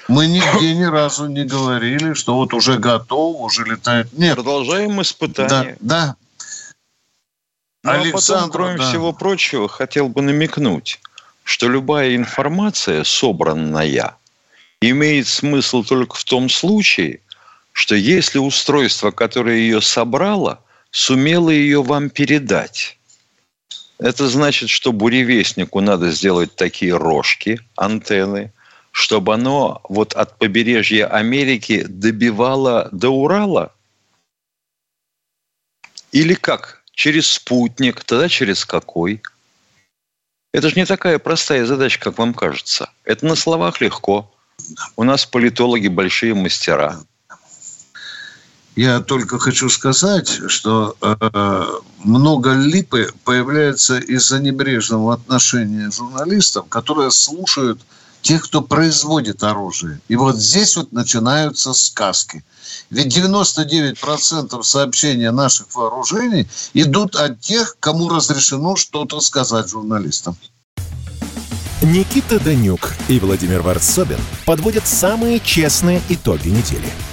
Мы 0.08 0.28
нигде 0.28 0.76
ни 0.76 0.84
разу 0.84 1.28
не 1.28 1.46
говорили, 1.46 2.13
что 2.13 2.36
вот 2.36 2.54
уже 2.54 2.78
готов, 2.78 3.38
уже 3.39 3.63
летает. 3.63 4.12
Нет. 4.13 4.36
Продолжаем 4.36 5.02
испытания. 5.02 5.78
Да, 5.80 6.16
да. 6.16 6.16
Ну, 7.84 7.92
Александр, 7.92 8.16
а 8.16 8.42
потом, 8.42 8.52
кроме 8.52 8.78
да. 8.78 8.89
всего 8.89 9.13
прочего, 9.13 9.68
хотел 9.68 10.10
бы 10.10 10.22
намекнуть, 10.22 11.00
что 11.44 11.68
любая 11.68 12.16
информация, 12.16 13.04
собранная, 13.04 14.18
имеет 14.82 15.28
смысл 15.28 15.84
только 15.84 16.16
в 16.16 16.24
том 16.24 16.50
случае, 16.50 17.20
что 17.72 17.96
если 17.96 18.40
устройство, 18.40 19.12
которое 19.12 19.58
ее 19.58 19.82
собрало, 19.82 20.62
сумело 20.92 21.50
ее 21.50 21.82
вам 21.82 22.10
передать, 22.10 22.98
это 24.00 24.28
значит, 24.28 24.70
что 24.70 24.92
буревестнику 24.92 25.80
надо 25.80 26.12
сделать 26.12 26.56
такие 26.56 26.96
рожки, 26.98 27.60
антенны, 27.76 28.52
чтобы 28.92 29.34
оно 29.34 29.82
вот 29.90 30.14
от 30.14 30.38
побережья 30.38 31.08
Америки 31.08 31.84
добивало 31.88 32.90
до 32.92 33.10
Урала? 33.10 33.74
Или 36.12 36.36
как? 36.36 36.84
Через 36.92 37.28
спутник, 37.28 38.04
тогда 38.04 38.30
через 38.30 38.66
какой? 38.66 39.22
Это 40.54 40.70
же 40.70 40.76
не 40.76 40.86
такая 40.86 41.18
простая 41.18 41.66
задача, 41.66 42.00
как 42.00 42.20
вам 42.20 42.34
кажется. 42.34 42.89
Это 43.04 43.26
на 43.26 43.36
словах 43.36 43.82
легко. 43.82 44.32
У 44.96 45.04
нас 45.04 45.26
политологи 45.26 45.88
большие 45.88 46.36
мастера. 46.36 47.00
Я 48.76 49.02
только 49.02 49.39
хочу 49.39 49.70
сказать, 49.70 50.42
что 50.48 50.96
э, 51.02 51.66
много 52.04 52.54
липы 52.54 53.12
появляется 53.24 54.00
из-за 54.00 54.39
небрежного 54.39 55.16
отношения 55.16 55.92
журналистов, 55.92 56.68
которые 56.70 57.12
слушают 57.12 57.82
тех, 58.24 58.44
кто 58.46 58.62
производит 58.62 59.44
оружие. 59.44 60.00
И 60.08 60.16
вот 60.16 60.38
здесь 60.38 60.76
вот 60.78 60.92
начинаются 60.92 61.74
сказки. 61.74 62.44
Ведь 62.90 63.16
99% 63.16 64.64
сообщений 64.64 65.30
наших 65.30 65.76
вооружений 65.76 66.48
идут 66.74 67.16
от 67.16 67.40
тех, 67.40 67.78
кому 67.80 68.10
разрешено 68.10 68.76
что-то 68.76 69.20
сказать 69.20 69.70
журналистам. 69.70 70.36
Никита 71.82 72.40
Данюк 72.40 72.94
и 73.10 73.20
Владимир 73.20 73.62
Варсобин 73.62 74.20
подводят 74.46 74.88
самые 74.88 75.42
честные 75.42 76.02
итоги 76.10 76.48
недели– 76.48 76.90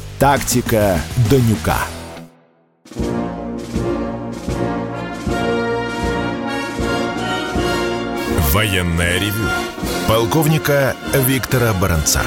Тактика 0.21 0.99
Данюка. 1.31 1.79
Военная 8.53 9.19
ревю. 9.19 9.49
Полковника 10.07 10.95
Виктора 11.25 11.73
Баранца. 11.73 12.21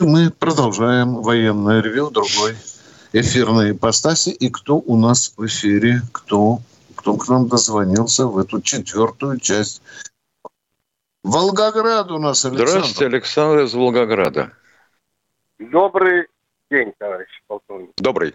Мы 0.00 0.30
продолжаем 0.30 1.16
военное 1.16 1.82
ревю 1.82 2.08
другой 2.08 2.56
эфирной 3.12 3.72
ипостаси. 3.72 4.30
И 4.30 4.48
кто 4.48 4.78
у 4.78 4.96
нас 4.96 5.34
в 5.36 5.44
эфире? 5.44 6.00
Кто, 6.12 6.60
кто 6.94 7.18
к 7.18 7.28
нам 7.28 7.48
дозвонился 7.48 8.26
в 8.26 8.38
эту 8.38 8.62
четвертую 8.62 9.38
часть? 9.38 9.82
Волгоград 11.22 12.10
у 12.10 12.18
нас, 12.18 12.42
Александр. 12.46 12.70
Здравствуйте, 12.70 13.04
Александр 13.04 13.64
из 13.64 13.74
Волгограда. 13.74 14.52
Добрый 15.70 16.26
день, 16.70 16.92
товарищ 16.98 17.28
полковник. 17.46 17.90
Добрый. 17.96 18.34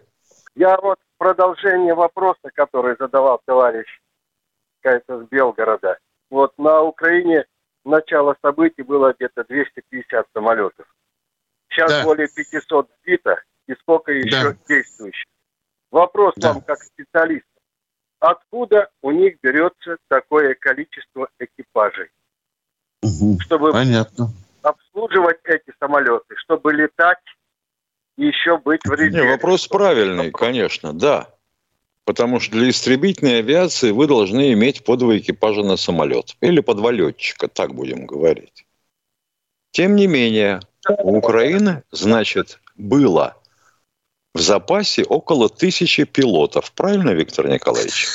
Я 0.55 0.77
вот 0.77 0.99
продолжение 1.17 1.93
вопроса, 1.93 2.49
который 2.53 2.95
задавал 2.97 3.41
товарищ 3.45 3.87
кажется, 4.81 5.23
с 5.23 5.27
Белгорода. 5.27 5.97
Вот 6.29 6.57
на 6.57 6.81
Украине 6.81 7.45
начало 7.83 8.35
событий 8.41 8.83
было 8.83 9.13
где-то 9.13 9.43
250 9.43 10.27
самолетов. 10.33 10.85
Сейчас 11.69 11.91
да. 11.91 12.03
более 12.03 12.27
500 12.27 12.89
сбито, 13.01 13.41
и 13.67 13.73
сколько 13.75 14.11
еще 14.13 14.51
да. 14.51 14.57
действующих. 14.67 15.25
Вопрос 15.91 16.33
да. 16.37 16.53
вам 16.53 16.61
как 16.61 16.81
специалист. 16.81 17.45
Откуда 18.19 18.89
у 19.01 19.11
них 19.11 19.37
берется 19.41 19.97
такое 20.07 20.55
количество 20.55 21.29
экипажей? 21.39 22.09
Угу. 23.03 23.39
Чтобы 23.41 23.71
Понятно 23.71 24.29
обслуживать 24.67 25.39
эти 25.45 25.73
самолеты, 25.80 26.36
чтобы 26.38 26.73
летать 26.73 27.17
и 28.17 28.25
еще 28.27 28.58
быть 28.58 28.82
в 28.86 28.93
резерве. 28.93 29.25
Не, 29.25 29.32
вопрос 29.32 29.67
правильный, 29.67 30.32
конечно, 30.32 30.93
да. 30.93 31.30
Потому 32.06 32.39
что 32.39 32.53
для 32.53 32.69
истребительной 32.69 33.39
авиации 33.39 33.91
вы 33.91 34.08
должны 34.08 34.53
иметь 34.53 34.84
по 34.84 34.95
два 34.95 35.17
экипажа 35.17 35.63
на 35.63 35.75
самолет. 35.77 36.36
Или 36.41 36.62
по 36.62 36.73
два 36.73 36.91
летчика, 36.91 37.47
так 37.47 37.73
будем 37.73 38.06
говорить. 38.06 38.65
Тем 39.71 39.95
не 39.95 40.08
менее, 40.08 40.62
у 40.88 41.17
Украины, 41.17 41.84
значит, 41.91 42.60
было 42.75 43.36
в 44.34 44.39
запасе 44.39 45.03
около 45.03 45.49
тысячи 45.49 46.06
пилотов. 46.06 46.71
Правильно, 46.71 47.12
Виктор 47.12 47.47
Николаевич? 47.47 48.08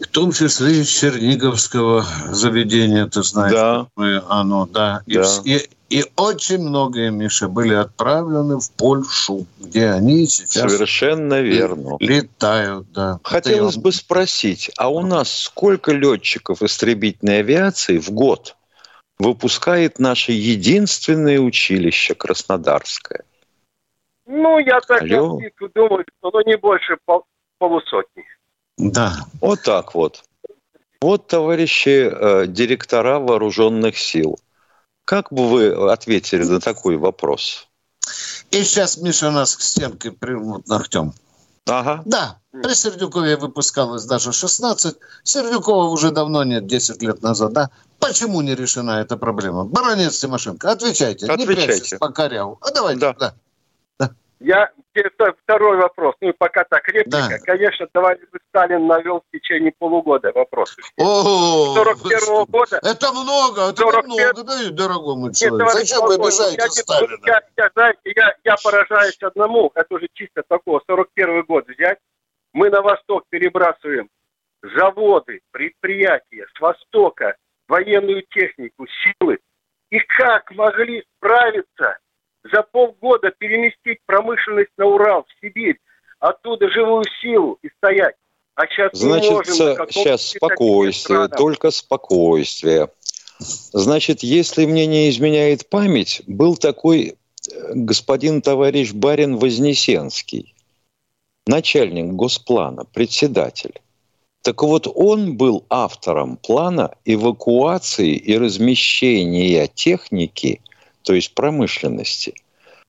В 0.00 0.06
том 0.06 0.32
числе 0.32 0.80
из 0.80 0.88
Черниговского 0.88 2.06
заведения, 2.30 3.06
ты 3.06 3.22
знаешь, 3.22 3.52
да. 3.52 3.88
оно, 4.28 4.66
да. 4.66 5.02
да. 5.06 5.40
И, 5.44 5.68
и 5.88 6.04
очень 6.16 6.58
многие, 6.58 7.10
Миша, 7.10 7.48
были 7.48 7.72
отправлены 7.72 8.60
в 8.60 8.70
Польшу, 8.72 9.46
где 9.58 9.88
они 9.88 10.26
сейчас... 10.26 10.70
Совершенно 10.72 11.40
верно. 11.40 11.96
Летают, 11.98 12.92
да. 12.92 13.18
Хотелось 13.22 13.74
Это 13.74 13.82
бы 13.84 13.92
спросить, 13.92 14.70
а 14.76 14.90
у 14.90 15.00
нас 15.00 15.32
сколько 15.32 15.92
летчиков 15.92 16.62
истребительной 16.62 17.40
авиации 17.40 17.98
в 17.98 18.10
год 18.10 18.56
выпускает 19.18 19.98
наше 19.98 20.32
единственное 20.32 21.40
училище 21.40 22.14
Краснодарское? 22.14 23.24
Ну, 24.26 24.58
я 24.58 24.80
так 24.80 25.00
Алло. 25.00 25.40
думаю, 25.74 26.04
что 26.18 26.30
ну, 26.30 26.40
не 26.44 26.58
больше 26.58 26.98
пол 27.06 27.24
полусотни. 27.58 28.24
Да. 28.76 29.14
Вот 29.40 29.62
так 29.62 29.94
вот. 29.94 30.22
Вот, 31.00 31.28
товарищи 31.28 32.10
э, 32.10 32.46
директора 32.46 33.18
вооруженных 33.20 33.96
сил. 33.96 34.38
Как 35.08 35.32
бы 35.32 35.48
вы 35.48 35.90
ответили 35.90 36.44
на 36.44 36.60
такой 36.60 36.98
вопрос? 36.98 37.66
И 38.50 38.62
сейчас 38.62 38.98
Миша 38.98 39.30
нас 39.30 39.56
к 39.56 39.62
стенке 39.62 40.10
прирвут 40.10 40.68
ногтем. 40.68 41.14
Ага. 41.66 42.02
Да, 42.04 42.40
при 42.52 42.74
Сердюкове 42.74 43.38
выпускалось 43.38 44.04
даже 44.04 44.34
16. 44.34 44.96
Сердюкова 45.24 45.84
уже 45.84 46.10
давно 46.10 46.44
нет, 46.44 46.66
10 46.66 47.00
лет 47.00 47.22
назад, 47.22 47.54
да? 47.54 47.70
Почему 47.98 48.42
не 48.42 48.54
решена 48.54 49.00
эта 49.00 49.16
проблема? 49.16 49.64
Баронец 49.64 50.18
Тимошенко, 50.18 50.70
отвечайте. 50.70 51.24
Отвечайте. 51.24 51.62
Не 51.62 51.66
прячьтесь 51.66 51.98
по 51.98 52.10
коряву. 52.10 52.58
А 52.60 52.70
давайте, 52.70 53.00
да. 53.00 53.14
да. 53.14 53.34
Я 54.40 54.70
это 54.94 55.34
второй 55.42 55.78
вопрос. 55.78 56.14
Ну, 56.20 56.32
пока 56.32 56.64
так 56.64 56.86
реплика. 56.88 57.28
Да. 57.28 57.38
Конечно, 57.44 57.86
товарищ 57.90 58.20
Сталин 58.48 58.86
навел 58.86 59.20
в 59.20 59.36
течение 59.36 59.72
полугода 59.76 60.32
вопросы. 60.32 60.80
О, 60.96 61.74
41 61.74 62.44
года. 62.46 62.80
Это 62.82 63.12
много, 63.12 63.70
это 63.70 63.82
45 63.82 64.04
много, 64.06 64.44
да, 64.44 64.70
дорогой 64.70 65.16
мой 65.16 65.28
Нет, 65.28 65.36
человек. 65.36 65.68
товарищ 65.68 65.88
Зачем 65.88 66.06
вы 66.06 66.14
обижаете 66.14 66.62
я 66.62 66.68
Сталина? 66.70 67.18
Я, 67.26 67.40
я, 67.56 67.70
знаете, 67.74 68.00
я, 68.16 68.36
я 68.44 68.56
поражаюсь 68.62 69.18
одному, 69.22 69.72
это 69.74 69.94
уже 69.94 70.08
чисто 70.14 70.42
такого, 70.46 70.80
41 70.86 71.44
год 71.44 71.66
взять. 71.68 71.98
Мы 72.52 72.70
на 72.70 72.80
восток 72.80 73.24
перебрасываем 73.28 74.08
заводы, 74.62 75.40
предприятия 75.50 76.46
с 76.56 76.60
востока, 76.60 77.36
военную 77.68 78.24
технику, 78.30 78.86
силы. 78.86 79.38
И 79.90 79.98
как 80.00 80.50
могли 80.52 81.04
справиться 81.16 81.98
за 82.44 82.62
полгода 82.62 83.30
переместить 83.30 83.98
промышленность 84.06 84.70
на 84.76 84.86
Урал, 84.86 85.24
в 85.24 85.40
Сибирь, 85.40 85.78
оттуда 86.18 86.70
живую 86.70 87.04
силу 87.20 87.58
и 87.62 87.68
стоять? 87.78 88.14
А 88.54 88.66
сейчас 88.66 88.90
Значит, 88.92 89.30
можем 89.30 89.76
каком-то 89.76 89.92
сейчас 89.92 90.26
спокойствие, 90.30 91.28
только 91.28 91.70
спокойствие. 91.70 92.88
Значит, 93.38 94.24
если 94.24 94.66
мне 94.66 94.86
не 94.86 95.08
изменяет 95.10 95.68
память, 95.68 96.22
был 96.26 96.56
такой 96.56 97.14
э, 97.52 97.72
господин 97.74 98.42
товарищ 98.42 98.92
Барин 98.92 99.36
Вознесенский, 99.36 100.56
начальник 101.46 102.06
Госплана, 102.14 102.84
председатель. 102.84 103.80
Так 104.42 104.62
вот, 104.62 104.88
он 104.92 105.36
был 105.36 105.64
автором 105.68 106.36
плана 106.36 106.94
эвакуации 107.04 108.14
и 108.16 108.36
размещения 108.36 109.68
техники, 109.68 110.60
то 111.08 111.14
есть 111.14 111.32
промышленности, 111.32 112.34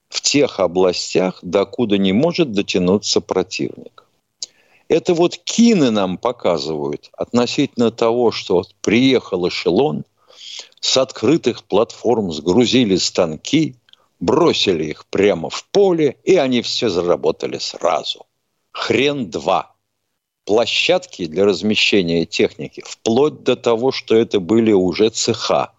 в 0.09 0.20
тех 0.20 0.59
областях, 0.59 1.39
докуда 1.41 1.97
не 1.97 2.11
может 2.11 2.51
дотянуться 2.51 3.22
противник. 3.22 4.03
Это 4.89 5.13
вот 5.13 5.38
кины 5.38 5.89
нам 5.89 6.17
показывают 6.17 7.11
относительно 7.13 7.91
того, 7.91 8.32
что 8.32 8.55
вот 8.55 8.76
приехал 8.82 9.47
эшелон, 9.47 10.03
с 10.82 10.97
открытых 10.97 11.63
платформ 11.63 12.34
сгрузили 12.34 12.97
станки, 12.97 13.78
бросили 14.20 14.84
их 14.84 15.05
прямо 15.05 15.49
в 15.49 15.63
поле, 15.72 16.17
и 16.26 16.36
они 16.36 16.61
все 16.61 16.89
заработали 16.89 17.57
сразу. 17.57 18.26
Хрен 18.74 19.30
два. 19.30 19.72
Площадки 20.43 21.26
для 21.26 21.45
размещения 21.45 22.26
техники, 22.26 22.84
вплоть 22.86 23.43
до 23.43 23.55
того, 23.55 23.93
что 23.93 24.13
это 24.13 24.41
были 24.41 24.74
уже 24.74 25.09
цеха. 25.09 25.72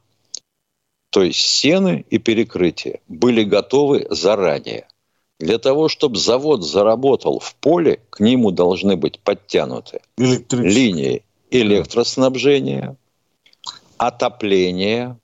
То 1.11 1.23
есть 1.23 1.41
стены 1.41 2.05
и 2.09 2.19
перекрытия 2.19 3.01
были 3.09 3.43
готовы 3.43 4.07
заранее. 4.11 4.87
Для 5.41 5.59
того, 5.59 5.89
чтобы 5.89 6.17
завод 6.17 6.63
заработал 6.65 7.41
в 7.41 7.55
поле, 7.57 8.01
к 8.11 8.21
нему 8.21 8.51
должны 8.51 8.97
быть 8.97 9.19
подтянуты 9.21 10.01
линии 10.17 11.25
электроснабжения, 11.51 12.97
отопления, 13.97 15.19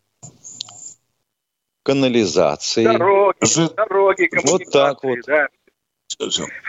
канализации. 1.85 2.85
Дороги, 2.85 3.75
дороги, 3.77 4.31
Вот 4.45 4.63
так 4.73 5.05
вот. 5.05 5.19
да. 5.27 5.47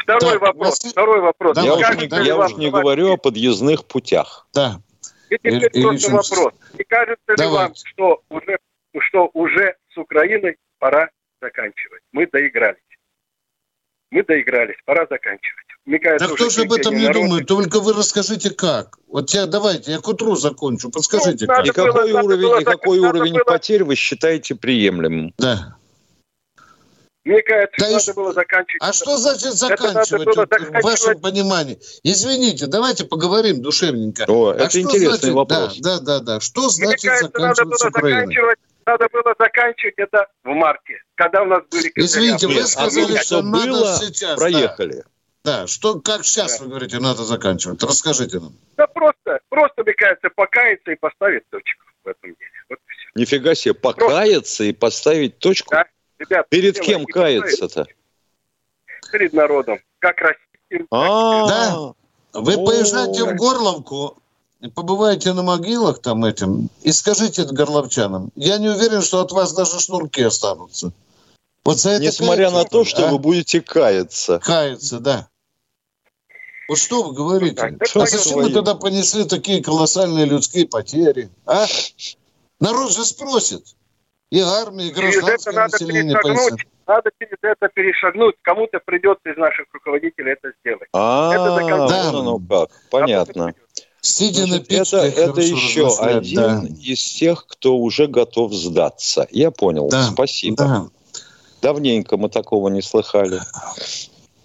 Второй 0.03 0.31
Так, 0.33 0.41
вопрос. 0.41 0.79
Второй 0.79 1.21
вопрос. 1.21 1.57
Я, 1.63 1.73
уж, 1.73 1.81
Кажется 1.81 2.15
не- 2.17 2.21
ли 2.23 2.27
я 2.27 2.35
вам, 2.35 2.51
уж 2.51 2.57
не 2.57 2.69
говорю 2.69 3.13
о 3.13 3.17
подъездных 3.17 3.85
путях. 3.85 4.47
Да. 4.53 4.81
И 5.29 5.35
теперь 5.37 5.53
Ильич 5.73 6.05
просто 6.05 6.09
Ильич. 6.09 6.29
вопрос. 6.29 6.53
Не 6.77 6.83
кажется 6.83 7.33
ли 7.43 7.47
вам, 7.47 7.73
что 7.75 8.21
уже, 8.29 8.57
что 9.01 9.29
уже 9.33 9.75
с 9.93 9.97
Украиной 9.97 10.57
пора 10.79 11.09
заканчивать? 11.41 12.01
Мы 12.11 12.27
доигрались. 12.27 12.81
Мы 14.11 14.23
доигрались, 14.23 14.77
пора 14.85 15.05
заканчивать. 15.09 15.65
Мне 15.85 15.99
кажется, 15.99 16.27
Да 16.27 16.33
кто 16.35 16.49
же 16.49 16.61
об 16.63 16.71
этом 16.73 16.95
не 16.95 17.07
народа- 17.07 17.19
думает? 17.19 17.47
Только 17.47 17.79
вы 17.81 17.93
расскажите 17.93 18.49
как. 18.51 18.97
Вот 19.07 19.29
я, 19.31 19.45
давайте, 19.47 19.91
я 19.91 19.99
к 19.99 20.07
утру 20.07 20.35
закончу. 20.35 20.89
Подскажите 20.89 21.45
Ну, 21.45 21.53
как. 21.53 21.65
И 21.65 21.71
какой 21.71 22.11
уровень, 22.13 22.61
и 22.61 22.63
какой 22.65 22.99
уровень 22.99 23.37
потерь 23.45 23.83
вы 23.83 23.95
считаете 23.95 24.55
приемлемым? 24.55 25.33
Да. 25.37 25.75
Мне 27.25 27.41
кажется, 27.41 27.75
Да 27.79 27.87
и 27.89 27.91
надо 27.91 28.03
ш- 28.05 28.13
было 28.13 28.31
заканчивать. 28.33 28.81
А 28.81 28.93
что 28.93 29.17
значит 29.17 29.53
Это 29.55 29.67
надо 29.67 30.03
заканчивать 30.03 30.25
было 30.25 30.35
вот, 30.35 30.49
в 30.49 30.71
вашем 30.83 30.97
заканчивать. 30.97 31.21
понимании? 31.21 31.79
Извините, 32.03 32.67
давайте 32.67 33.03
поговорим 33.05 33.61
душевненько. 33.61 34.23
О, 34.29 34.51
А 34.51 34.55
это 34.55 34.79
интересный 34.81 35.17
значит- 35.17 35.33
вопрос. 35.35 35.77
Да, 35.79 35.99
да, 35.99 36.19
да, 36.19 36.19
да. 36.35 36.39
Что 36.39 36.61
Мне 36.61 36.69
значит 36.69 37.01
кажется, 37.09 37.31
надо 37.39 37.55
заканчивать 37.55 37.67
было 37.67 37.77
с 37.77 37.83
Украиной? 37.85 38.19
заканчивать, 38.21 38.59
надо 38.87 39.07
было 39.11 39.35
заканчивать 39.37 39.95
это 39.97 40.27
в 40.43 40.49
марте, 40.53 41.01
когда 41.15 41.43
у 41.43 41.45
нас 41.45 41.63
были... 41.69 41.91
Извините, 41.95 42.47
вы 42.47 42.55
Нет, 42.55 42.67
сказали, 42.67 43.17
а 43.17 43.21
что 43.21 43.41
надо 43.41 43.67
было, 43.67 43.95
сейчас. 43.97 44.31
да. 44.31 44.35
проехали. 44.37 45.03
Да, 45.43 45.67
что, 45.67 45.99
как 45.99 46.25
сейчас 46.25 46.59
вы 46.59 46.67
говорите, 46.67 46.99
надо 46.99 47.23
заканчивать? 47.23 47.83
Расскажите 47.83 48.39
нам. 48.39 48.53
Да 48.75 48.87
просто, 48.87 49.39
просто, 49.49 49.83
мне 49.83 49.93
кажется, 49.93 50.29
покаяться 50.35 50.91
и 50.91 50.95
поставить 50.95 51.47
точку 51.49 51.85
в 52.03 52.07
этом 52.07 52.33
деле. 52.33 52.51
Вот 52.69 52.79
и 52.79 52.91
все. 52.91 53.09
Нифига 53.15 53.55
себе, 53.55 53.73
покаяться 53.73 54.63
и 54.63 54.73
поставить 54.73 55.37
точку? 55.39 55.69
Да, 55.71 55.85
ребят, 56.19 56.49
Перед 56.49 56.79
кем 56.79 57.05
каяться-то? 57.05 57.85
Перед 59.11 59.33
народом. 59.33 59.79
Как 59.99 60.17
российским. 60.19 60.87
А, 60.91 61.47
Да. 61.47 61.93
Вы 62.33 62.53
поезжайте 62.53 63.23
в 63.23 63.35
Горловку, 63.35 64.21
побывайте 64.73 65.33
на 65.33 65.43
могилах 65.43 65.99
там 66.01 66.25
этим, 66.25 66.69
и 66.81 66.91
скажите 66.91 67.43
это 67.43 67.53
горловчанам. 67.53 68.31
Я 68.35 68.57
не 68.57 68.69
уверен, 68.69 69.01
что 69.01 69.21
от 69.21 69.31
вас 69.31 69.53
даже 69.53 69.79
шнурки 69.79 70.21
останутся. 70.21 70.91
Вот 71.63 71.79
за 71.79 71.91
это 71.91 72.03
Несмотря 72.03 72.49
на 72.49 72.63
то, 72.63 72.79
надо, 72.79 72.89
что 72.89 73.07
а? 73.07 73.11
вы 73.11 73.19
будете 73.19 73.61
каяться. 73.61 74.39
Каяться, 74.39 74.99
да. 74.99 75.27
Вот 76.69 76.77
что 76.77 77.03
вы 77.03 77.13
говорите? 77.13 77.77
Что 77.83 78.03
а 78.03 78.07
зачем 78.07 78.41
вы 78.41 78.51
тогда 78.51 78.75
понесли 78.75 79.25
такие 79.25 79.63
колоссальные 79.63 80.25
людские 80.25 80.67
потери? 80.67 81.29
А? 81.45 81.65
Народ 82.59 82.91
же 82.91 83.05
спросит. 83.05 83.63
И 84.29 84.41
армия, 84.41 84.87
и 84.87 84.93
Через 84.93 85.17
это 85.17 85.25
гражданское 85.25 85.55
надо 85.55 85.71
население 85.71 86.15
перешагнуть. 86.15 86.49
пояснит. 86.49 86.67
Надо 86.87 87.11
через 87.19 87.37
это 87.41 87.67
перешагнуть. 87.69 88.35
Кому-то 88.41 88.79
придется 88.85 89.29
из 89.29 89.37
наших 89.37 89.65
руководителей 89.73 90.31
это 90.31 90.51
сделать. 90.61 90.87
А, 90.93 91.33
Это 91.33 91.51
вон 91.51 92.15
оно 92.15 92.39
как. 92.39 92.69
Понятно. 92.89 93.53
Сидя 94.01 94.41
на 94.41 94.47
Значит, 94.47 94.67
печке, 94.67 94.97
это, 94.97 95.21
это 95.21 95.41
еще 95.41 95.97
один 95.97 96.35
да. 96.35 96.63
из 96.81 97.03
тех, 97.03 97.45
кто 97.47 97.77
уже 97.77 98.07
готов 98.07 98.53
сдаться. 98.53 99.27
Я 99.31 99.51
понял. 99.51 99.89
Да, 99.89 100.09
Спасибо. 100.11 100.55
да. 100.57 100.87
Давненько 101.61 102.17
мы 102.17 102.29
такого 102.29 102.69
не 102.69 102.81
слыхали. 102.81 103.41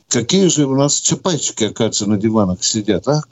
Какие 0.09 0.48
же 0.48 0.66
у 0.66 0.74
нас 0.74 1.00
чапайчики, 1.00 1.64
оказывается, 1.64 2.07
на 2.07 2.18
диванах 2.18 2.62
сидят, 2.64 3.07
а? 3.09 3.22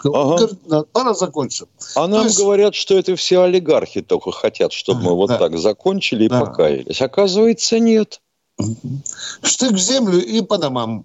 Да, 0.66 0.84
Пора 0.92 1.14
закончить. 1.14 1.66
А 1.94 2.06
нам 2.06 2.24
есть- 2.24 2.38
говорят, 2.38 2.74
что 2.74 2.96
это 2.98 3.16
все 3.16 3.42
олигархи 3.42 4.00
только 4.00 4.30
хотят, 4.32 4.72
чтобы 4.72 5.02
мы 5.02 5.14
вот 5.14 5.28
да. 5.28 5.38
так 5.38 5.58
закончили 5.58 6.24
и 6.24 6.28
Да. 6.28 6.40
покаялись. 6.40 7.00
Оказывается, 7.02 7.78
нет. 7.78 8.20
Штык 9.42 9.72
в 9.72 9.78
землю 9.78 10.24
и 10.24 10.40
по 10.42 10.58
домам. 10.58 11.04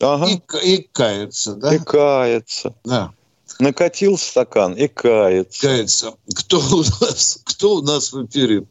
Ага. 0.00 0.28
И, 0.28 0.40
и 0.74 0.88
кается, 0.92 1.54
да? 1.54 1.74
И 1.74 1.78
кается. 1.78 2.74
Да, 2.84 3.12
Накатил 3.60 4.18
стакан 4.18 4.74
и 4.74 4.88
кается. 4.88 5.66
кается. 5.66 6.14
Кто 6.34 6.58
у 6.58 6.78
нас, 6.78 7.42
кто 7.46 7.76
у 7.76 7.82
нас 7.82 8.12
в 8.12 8.26
эфире? 8.26 8.64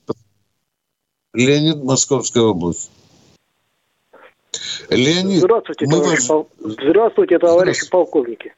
Леонид, 1.34 1.84
Московская 1.84 2.44
область. 2.44 2.92
Леонид, 4.90 5.40
Здравствуйте, 5.40 5.86
мы 5.86 5.92
товарищи, 5.94 6.20
вас- 6.20 6.28
пол- 6.28 6.50
Здравствуйте, 6.60 7.40
товарищи 7.40 7.90
полковники. 7.90 8.54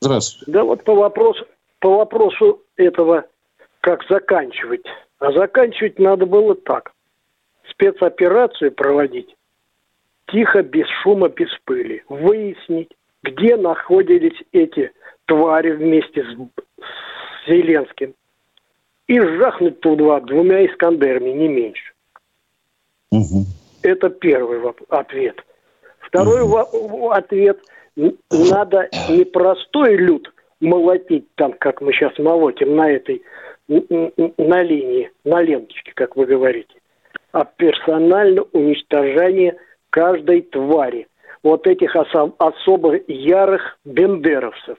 Здравствуйте. 0.00 0.50
Да 0.50 0.64
вот 0.64 0.82
по 0.84 0.94
вопросу, 0.94 1.46
по 1.78 1.96
вопросу 1.98 2.62
этого, 2.76 3.26
как 3.80 4.02
заканчивать. 4.08 4.84
А 5.18 5.32
заканчивать 5.32 5.98
надо 5.98 6.26
было 6.26 6.54
так. 6.54 6.92
Спецоперацию 7.70 8.72
проводить 8.72 9.36
тихо, 10.32 10.62
без 10.62 10.86
шума, 11.02 11.28
без 11.28 11.48
пыли. 11.64 12.02
Выяснить, 12.08 12.90
где 13.22 13.56
находились 13.56 14.38
эти 14.52 14.92
твари 15.30 15.70
вместе 15.70 16.24
с, 16.24 16.26
с 16.26 17.48
Зеленским. 17.48 18.14
И 19.06 19.20
жахнуть 19.20 19.80
туда 19.80 20.20
двумя 20.20 20.66
Искандерами, 20.66 21.30
не 21.30 21.48
меньше. 21.48 21.92
Это 23.82 24.10
первый 24.10 24.60
ответ. 24.88 25.36
Второй 26.00 26.42
во- 26.42 27.12
ответ. 27.12 27.58
Надо 27.96 28.88
не 29.08 29.24
простой 29.24 29.96
люд 29.96 30.32
молотить 30.60 31.26
там, 31.36 31.52
как 31.52 31.80
мы 31.80 31.92
сейчас 31.92 32.18
молотим 32.18 32.76
на 32.76 32.90
этой, 32.90 33.22
на 33.68 34.62
линии, 34.62 35.10
на 35.24 35.42
ленточке, 35.42 35.92
как 35.94 36.16
вы 36.16 36.26
говорите, 36.26 36.74
а 37.32 37.44
персонально 37.44 38.42
уничтожение 38.52 39.56
каждой 39.90 40.42
твари. 40.42 41.06
Вот 41.42 41.66
этих 41.66 41.96
осо- 41.96 42.34
особо 42.38 43.00
ярых 43.08 43.78
бендеровцев, 43.84 44.76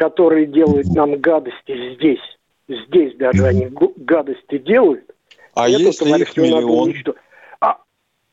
которые 0.00 0.46
делают 0.46 0.94
нам 0.94 1.20
гадости 1.20 1.94
здесь. 1.94 2.38
Здесь 2.68 3.14
даже 3.16 3.46
они 3.46 3.68
гадости 3.96 4.56
делают. 4.56 5.04
А 5.54 5.68
если 5.68 6.22
их 6.22 6.36
миллион? 6.38 6.88
уничтожить. 6.88 7.16
А, 7.60 7.76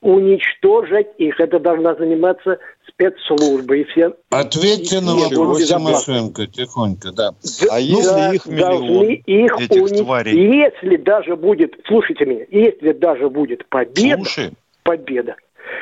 уничтожить 0.01 1.07
их. 1.17 1.41
Это 1.41 1.59
должна 1.59 1.95
заниматься 1.95 2.59
спецслужба. 2.87 3.75
И 3.75 3.83
все, 3.83 4.13
Ответьте 4.29 4.99
и 4.99 5.01
на 5.01 5.15
вопрос. 5.15 5.67
Тимошенко 5.67 6.47
тихонько, 6.47 7.11
да. 7.11 7.31
А 7.63 7.65
Да, 7.71 7.77
если 7.79 8.35
их 8.35 8.47
должны 8.47 8.93
миллион, 8.93 9.05
их 9.25 9.59
этих 9.59 9.81
уни- 9.83 10.03
тварей? 10.03 10.63
Если 10.71 10.95
даже 10.95 11.35
будет, 11.35 11.75
слушайте 11.85 12.25
меня, 12.25 12.45
если 12.49 12.93
даже 12.93 13.29
будет 13.29 13.67
победа, 13.67 14.15
Слушай. 14.23 14.51
победа, 14.83 15.35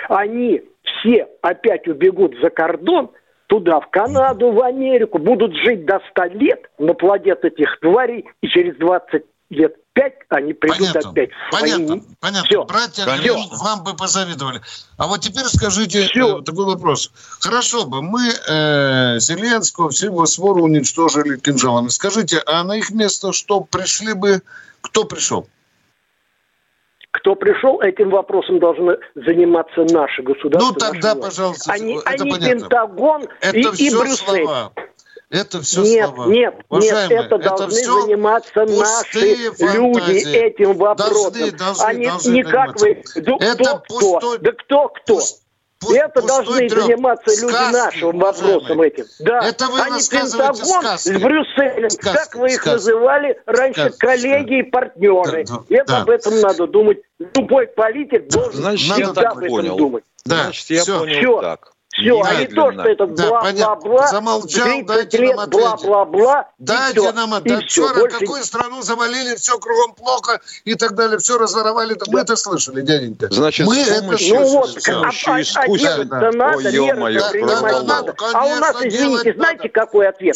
они 0.09 0.63
все 0.81 1.27
опять 1.43 1.87
убегут 1.87 2.35
за 2.41 2.49
кордон, 2.49 3.11
туда, 3.47 3.79
в 3.79 3.89
Канаду, 3.89 4.51
в 4.51 4.61
Америку, 4.61 5.19
будут 5.19 5.55
жить 5.55 5.85
до 5.85 6.01
100 6.11 6.23
лет, 6.35 6.69
наплодят 6.77 7.43
этих 7.43 7.79
тварей, 7.79 8.25
и 8.41 8.47
через 8.47 8.75
20 8.77 9.23
лет 9.49 9.75
5 9.93 10.13
они 10.29 10.53
придут 10.53 10.79
Понятно, 10.79 11.09
опять 11.09 11.29
в 11.31 11.55
свои... 11.55 11.71
понятно, 11.71 12.03
понятно. 12.19 12.47
Всё. 12.47 12.65
Братья. 12.65 13.05
Грин, 13.05 13.47
вам 13.51 13.83
бы 13.83 13.95
позавидовали. 13.95 14.61
А 14.97 15.07
вот 15.07 15.21
теперь 15.21 15.45
скажите 15.45 16.05
э, 16.05 16.41
такой 16.41 16.65
вопрос. 16.65 17.11
Хорошо 17.39 17.85
бы 17.85 18.01
мы 18.01 18.27
э, 18.27 19.19
Зеленского, 19.19 19.89
всю 19.89 20.07
его 20.07 20.25
свору 20.25 20.63
уничтожили 20.63 21.37
кинжалами. 21.37 21.87
Скажите, 21.87 22.41
а 22.45 22.63
на 22.63 22.75
их 22.75 22.91
место 22.91 23.31
что, 23.31 23.61
пришли 23.61 24.13
бы... 24.13 24.41
Кто 24.81 25.05
пришел? 25.05 25.47
Кто 27.15 27.35
пришел, 27.35 27.79
этим 27.81 28.09
вопросом 28.09 28.59
должны 28.59 28.97
заниматься 29.15 29.85
наши 29.91 30.21
государства. 30.21 30.73
Ну, 30.73 30.73
тогда, 30.77 31.15
наши 31.15 31.21
пожалуйста, 31.27 31.71
Они, 31.71 31.95
это 31.97 32.09
они 32.09 32.31
понятно. 32.31 32.59
Пентагон 32.59 33.23
Это 33.41 33.57
и, 33.57 33.61
и 33.61 33.71
все 33.73 33.99
Брюссель. 34.01 34.17
слова. 34.45 34.71
Это 35.29 35.61
все 35.61 35.81
нет, 35.81 36.09
слова. 36.13 36.29
нет, 36.29 36.55
Уважаемые, 36.69 37.09
нет, 37.17 37.25
это 37.25 37.37
должны 37.39 37.67
всё 37.69 38.01
заниматься 38.01 38.65
наши 38.65 39.03
пустые 39.13 39.35
люди 39.35 39.93
фантазии. 39.93 40.35
этим 40.35 40.73
вопросом. 40.73 41.13
Должны, 41.33 41.51
должны, 41.51 41.83
Они 41.85 42.07
должны 42.07 42.31
не 42.31 42.43
как 42.43 42.73
вы, 42.79 42.79
заниматься. 42.79 43.21
да 43.21 43.31
Это 43.39 43.55
кто, 43.63 43.77
кто, 43.77 43.95
пустой- 44.19 44.37
да 44.39 44.51
кто, 44.51 44.87
кто. 44.89 45.19
Это 45.93 46.21
должны 46.21 46.67
трёп. 46.69 46.83
заниматься 46.83 47.41
люди 47.41 47.53
Сказки, 47.53 47.73
нашим 47.73 48.19
вопросом 48.19 48.49
уважаемые. 48.57 48.89
этим. 48.91 49.05
Да, 49.19 49.39
Это 49.47 49.65
вы 49.67 49.79
они 49.81 49.91
рассказываете 49.91 50.53
Пентагон 50.63 50.81
сказки. 50.83 51.09
с 51.09 51.19
Брюсселем, 51.21 51.89
Сказки, 51.89 52.17
как 52.17 52.35
вы 52.35 52.47
их 52.47 52.53
сказки. 52.61 52.69
называли 52.73 53.41
раньше, 53.45 53.81
Сказки, 53.81 53.97
коллеги 53.99 54.59
и 54.59 54.63
партнеры. 54.63 55.45
Да, 55.47 55.53
да, 55.55 55.75
это 55.75 55.85
да. 55.93 56.01
об 56.01 56.09
этом 56.09 56.41
надо 56.41 56.67
думать. 56.67 56.97
Любой 57.19 57.67
политик 57.67 58.27
должен 58.29 58.53
Значит, 58.53 58.91
всегда 58.93 59.29
об 59.29 59.37
этом 59.39 59.49
понял. 59.49 59.77
думать. 59.77 60.03
Да, 60.25 60.43
Значит, 60.43 60.69
я 60.69 60.81
всё. 60.81 60.99
понял 60.99 61.19
Всё. 61.19 61.41
так. 61.41 61.71
Все, 61.97 62.21
а 62.21 62.35
не 62.35 62.47
то, 62.47 62.71
что 62.73 62.81
это 62.81 63.07
Да, 63.07 63.29
бла-бла-бла, 63.29 64.07
Замолчал, 64.07 64.65
30 64.65 64.85
дайте 64.85 65.17
лет 65.17 65.35
нам 65.35 65.39
ответить. 65.45 65.85
бла-бла-бла, 65.85 66.41
и 66.59 66.63
Дайте 66.63 66.99
всё. 66.99 67.11
нам 67.13 67.33
отдать. 67.33 67.65
всё, 67.65 67.87
Вчера 67.87 67.99
больше- 68.01 68.19
какую 68.19 68.43
страну 68.43 68.81
завалили, 68.81 69.35
все 69.35 69.57
кругом 69.59 69.93
плохо 69.93 70.41
и 70.65 70.75
так 70.75 70.95
далее, 70.95 71.17
все 71.19 71.37
разворовали. 71.37 71.95
Мы 72.07 72.19
это 72.19 72.35
слышали, 72.35 72.81
дяденька. 72.81 73.27
Значит, 73.31 73.65
мы 73.67 73.75
с 73.75 73.87
это 73.87 74.01
помощью- 74.01 74.35
Ну 74.35 74.47
вот, 74.49 74.69
с 74.71 74.89
а, 74.89 74.93
помощью 74.93 75.31
а, 75.33 75.35
а 75.63 75.67
делать-то 75.67 76.31
надо, 76.31 76.57
Ой, 76.57 76.63
меры 76.63 76.75
ё-моё, 76.75 77.31
принимать 77.31 77.61
продолжал. 77.61 77.85
надо. 77.85 78.15
А 78.33 78.45
у 78.45 78.55
нас, 78.55 78.71
Конечно, 78.75 78.87
извините, 78.89 79.23
делать 79.23 79.37
знаете, 79.37 79.69
какой 79.69 80.07
ответ? 80.09 80.35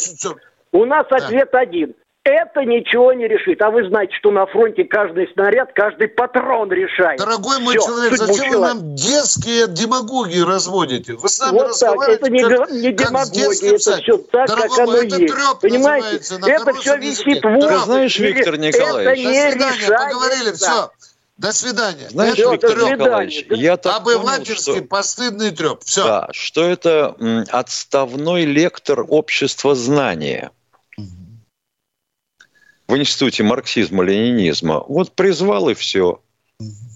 У 0.72 0.84
нас 0.86 1.06
ответ 1.10 1.54
один. 1.54 1.94
Это 2.22 2.66
ничего 2.66 3.14
не 3.14 3.26
решит. 3.26 3.62
А 3.62 3.70
вы 3.70 3.88
знаете, 3.88 4.14
что 4.16 4.30
на 4.30 4.44
фронте 4.44 4.84
каждый 4.84 5.26
снаряд, 5.32 5.70
каждый 5.74 6.08
патрон 6.08 6.70
решает. 6.70 7.18
Дорогой 7.18 7.60
мой 7.60 7.78
Всё, 7.78 7.86
человек, 7.86 8.12
зачем 8.18 8.34
вы 8.36 8.44
человека. 8.44 8.58
нам 8.60 8.94
детские 8.94 9.68
демагогии 9.68 10.40
разводите? 10.40 11.14
Вы 11.14 11.28
с 11.30 11.38
нами 11.38 11.52
Вот 11.52 11.60
так, 11.60 11.70
разговариваете 11.70 12.22
это 12.22 12.30
не, 12.30 12.42
как, 12.42 12.70
не 12.70 12.92
как 12.92 13.06
с 13.24 13.30
демагогия, 13.30 13.68
это 13.70 13.96
все 14.02 14.18
так, 14.18 14.48
Дорогой 14.48 14.68
как 14.68 14.78
оно 14.80 14.92
мой, 14.92 15.06
это 15.06 15.16
есть. 15.16 15.34
Понимаете, 15.62 16.04
называется 16.04 16.38
на 16.38 16.46
это 16.50 16.74
все 16.74 16.94
языке. 16.96 17.08
висит 17.30 17.42
в 17.44 17.48
воздухе. 17.48 17.84
знаешь, 17.86 18.18
Виктор 18.18 18.54
Это 18.54 18.62
Николаевич, 18.62 19.18
не 19.18 19.24
До 19.24 19.50
свидания, 19.50 19.76
решается. 19.78 20.08
поговорили, 20.08 20.52
все. 20.52 20.90
До 21.38 21.52
свидания. 21.54 22.08
Знаешь, 22.10 22.38
Это 22.38 22.50
Виктор. 22.52 22.70
Николаевич, 22.92 23.46
я 23.48 23.76
так 23.78 24.04
понял, 24.04 24.18
Обывательский 24.18 24.76
что... 24.76 24.84
постыдный 24.84 25.52
треп. 25.52 25.80
Все. 25.84 26.04
Да, 26.04 26.28
что 26.32 26.64
это 26.68 27.16
отставной 27.50 28.44
лектор 28.44 29.06
общества 29.08 29.74
знания 29.74 30.50
в 32.90 32.96
Институте 32.98 33.44
марксизма-ленинизма. 33.44 34.84
Вот 34.86 35.12
призвал 35.12 35.70
и 35.70 35.74
все. 35.74 36.20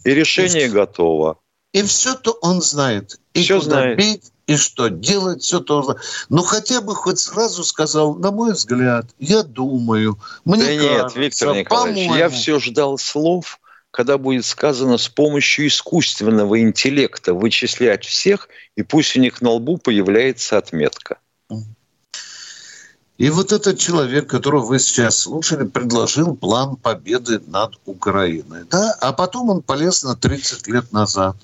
И 0.05 0.11
решение 0.11 0.69
готово. 0.69 1.39
И 1.73 1.83
все 1.83 2.15
то 2.15 2.33
он 2.43 2.61
знает. 2.61 3.19
И 3.33 3.43
Всё 3.43 3.61
куда 3.61 3.71
знает. 3.71 3.99
бить, 3.99 4.33
и 4.47 4.57
что 4.57 4.89
делать, 4.89 5.43
все 5.43 5.61
то. 5.61 5.97
Ну, 6.29 6.43
хотя 6.43 6.81
бы 6.81 6.95
хоть 6.95 7.19
сразу 7.19 7.65
сказал, 7.65 8.15
на 8.15 8.31
мой 8.31 8.53
взгляд, 8.53 9.07
я 9.19 9.43
думаю, 9.43 10.19
мне 10.45 10.65
да 10.65 10.75
нет, 10.75 10.83
кажется, 10.83 11.19
Виктор 11.19 11.57
Николаевич, 11.57 12.03
я 12.03 12.09
по-моему». 12.09 12.31
все 12.31 12.61
ждал 12.61 12.99
слов, 12.99 13.59
когда 13.91 14.19
будет 14.19 14.45
сказано 14.45 14.99
с 14.99 15.09
помощью 15.09 15.67
искусственного 15.69 16.61
интеллекта 16.61 17.35
вычислять 17.35 18.05
всех, 18.05 18.49
и 18.77 18.83
пусть 18.83 19.17
у 19.17 19.21
них 19.21 19.41
на 19.41 19.51
лбу 19.51 19.79
появляется 19.79 20.59
отметка. 20.59 21.19
И 23.17 23.31
вот 23.31 23.53
этот 23.53 23.79
человек, 23.79 24.29
которого 24.29 24.65
вы 24.65 24.79
сейчас 24.81 25.19
слушали, 25.19 25.67
предложил 25.67 26.35
план 26.35 26.77
победы 26.77 27.41
над 27.47 27.75
Украиной. 27.87 28.65
Да? 28.69 28.93
А 29.01 29.13
потом 29.13 29.51
он 29.51 29.63
полез 29.63 30.03
на 30.03 30.17
30 30.17 30.67
лет 30.67 30.93
назад. 30.93 31.37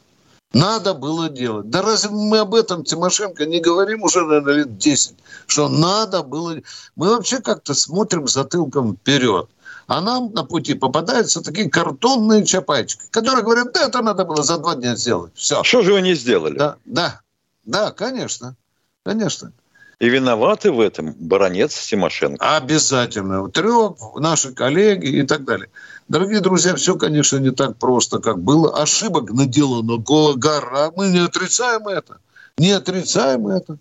Надо 0.53 0.95
было 0.95 1.29
делать. 1.29 1.71
Да 1.71 1.81
разве 1.83 2.11
мы 2.11 2.39
об 2.39 2.57
этом, 2.57 2.83
Тимошенко, 2.83 3.47
не 3.47 3.61
говорим 3.61 4.03
уже, 4.03 4.23
наверное, 4.27 4.55
лет 4.55 4.79
10, 4.79 5.15
что 5.47 5.69
надо 5.69 6.25
было... 6.25 6.57
Мы 6.97 7.11
вообще 7.11 7.41
как-то 7.41 7.73
смотрим 7.73 8.27
затылком 8.27 8.97
вперед. 8.97 9.49
А 9.87 10.01
нам 10.01 10.33
на 10.33 10.45
пути 10.45 10.75
попадаются 10.75 11.41
такие 11.41 11.71
картонные 11.71 12.45
чапайчики, 12.45 13.03
которые 13.11 13.45
говорят, 13.45 13.73
да, 13.73 13.87
это 13.87 14.03
надо 14.03 14.25
было 14.25 14.43
за 14.43 14.59
два 14.59 14.75
дня 14.75 14.97
сделать. 14.97 15.33
Все. 15.35 15.63
Что 15.63 15.83
же 15.83 15.93
вы 15.93 16.01
не 16.01 16.15
сделали? 16.15 16.57
Да, 16.57 16.77
да, 16.85 17.21
да, 17.65 17.91
конечно, 17.93 18.57
конечно. 19.05 19.53
И 20.01 20.09
виноваты 20.09 20.73
в 20.73 20.81
этом 20.81 21.15
баронец 21.19 21.87
Тимошенко. 21.87 22.57
Обязательно. 22.57 23.49
Треп, 23.51 23.99
наши 24.17 24.53
коллеги 24.55 25.07
и 25.09 25.23
так 25.25 25.45
далее. 25.45 25.69
Дорогие 26.09 26.41
друзья, 26.41 26.75
все, 26.75 26.97
конечно, 26.97 27.37
не 27.37 27.51
так 27.51 27.77
просто, 27.77 28.19
как 28.19 28.43
было. 28.43 28.81
Ошибок 28.81 29.31
наделано 29.31 29.99
го- 29.99 30.35
гора. 30.37 30.91
Мы 30.97 31.09
не 31.09 31.19
отрицаем 31.19 31.87
это. 31.87 32.17
Не 32.57 32.73
отрицаем 32.73 33.47
это. 33.49 33.77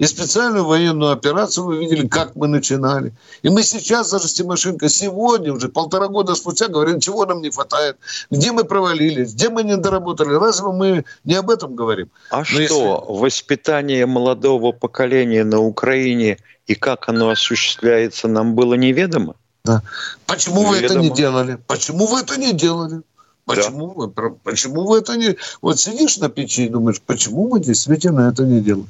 И 0.00 0.06
специальную 0.06 0.64
военную 0.64 1.12
операцию 1.12 1.66
вы 1.66 1.76
видели, 1.78 2.08
как 2.08 2.34
мы 2.34 2.48
начинали. 2.48 3.12
И 3.42 3.50
мы 3.50 3.62
сейчас 3.62 4.10
даже 4.10 4.28
с 4.28 4.32
Тимошенко 4.32 4.88
сегодня, 4.88 5.52
уже 5.52 5.68
полтора 5.68 6.08
года 6.08 6.34
спустя, 6.34 6.68
говорим, 6.68 7.00
чего 7.00 7.26
нам 7.26 7.42
не 7.42 7.50
хватает, 7.50 7.98
где 8.30 8.50
мы 8.50 8.64
провалились, 8.64 9.34
где 9.34 9.50
мы 9.50 9.62
не 9.62 9.76
доработали. 9.76 10.32
Разве 10.32 10.68
мы 10.72 11.04
не 11.24 11.34
об 11.34 11.50
этом 11.50 11.76
говорим? 11.76 12.08
А 12.30 12.38
Но 12.38 12.44
что, 12.44 12.60
если- 12.62 13.20
воспитание 13.20 14.06
молодого 14.06 14.72
поколения 14.72 15.44
на 15.44 15.60
Украине 15.60 16.38
и 16.66 16.74
как 16.74 17.10
оно 17.10 17.28
осуществляется, 17.28 18.26
нам 18.26 18.54
было 18.54 18.72
неведомо? 18.72 19.34
Да. 19.66 19.82
Почему 20.24 20.62
вы 20.64 20.78
это 20.78 20.94
не 20.94 21.08
Неведомо. 21.08 21.16
делали? 21.16 21.58
Почему 21.66 22.06
вы 22.06 22.20
это 22.20 22.40
не 22.40 22.54
делали? 22.54 23.02
Почему, 23.44 23.88
вы, 23.88 24.08
про- 24.08 24.30
почему 24.44 24.86
вы 24.86 24.98
это 25.00 25.16
не... 25.18 25.36
Вот 25.60 25.78
сидишь 25.78 26.16
на 26.18 26.30
печи 26.30 26.64
и 26.64 26.68
думаешь, 26.70 27.02
почему 27.04 27.48
мы 27.48 27.60
действительно 27.60 28.30
это 28.30 28.44
не 28.44 28.60
делаем? 28.60 28.88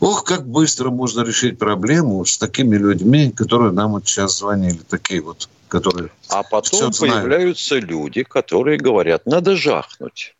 Ох, 0.00 0.24
как 0.24 0.48
быстро 0.48 0.90
можно 0.90 1.20
решить 1.20 1.58
проблему 1.58 2.24
с 2.24 2.38
такими 2.38 2.76
людьми, 2.76 3.30
которые 3.30 3.70
нам 3.70 3.92
вот 3.92 4.08
сейчас 4.08 4.38
звонили. 4.38 4.78
Такие 4.88 5.20
вот, 5.20 5.48
которые... 5.68 6.10
А 6.28 6.42
потом 6.42 6.90
появляются 6.92 7.78
люди, 7.78 8.22
которые 8.22 8.78
говорят, 8.78 9.26
надо 9.26 9.56
жахнуть. 9.56 10.34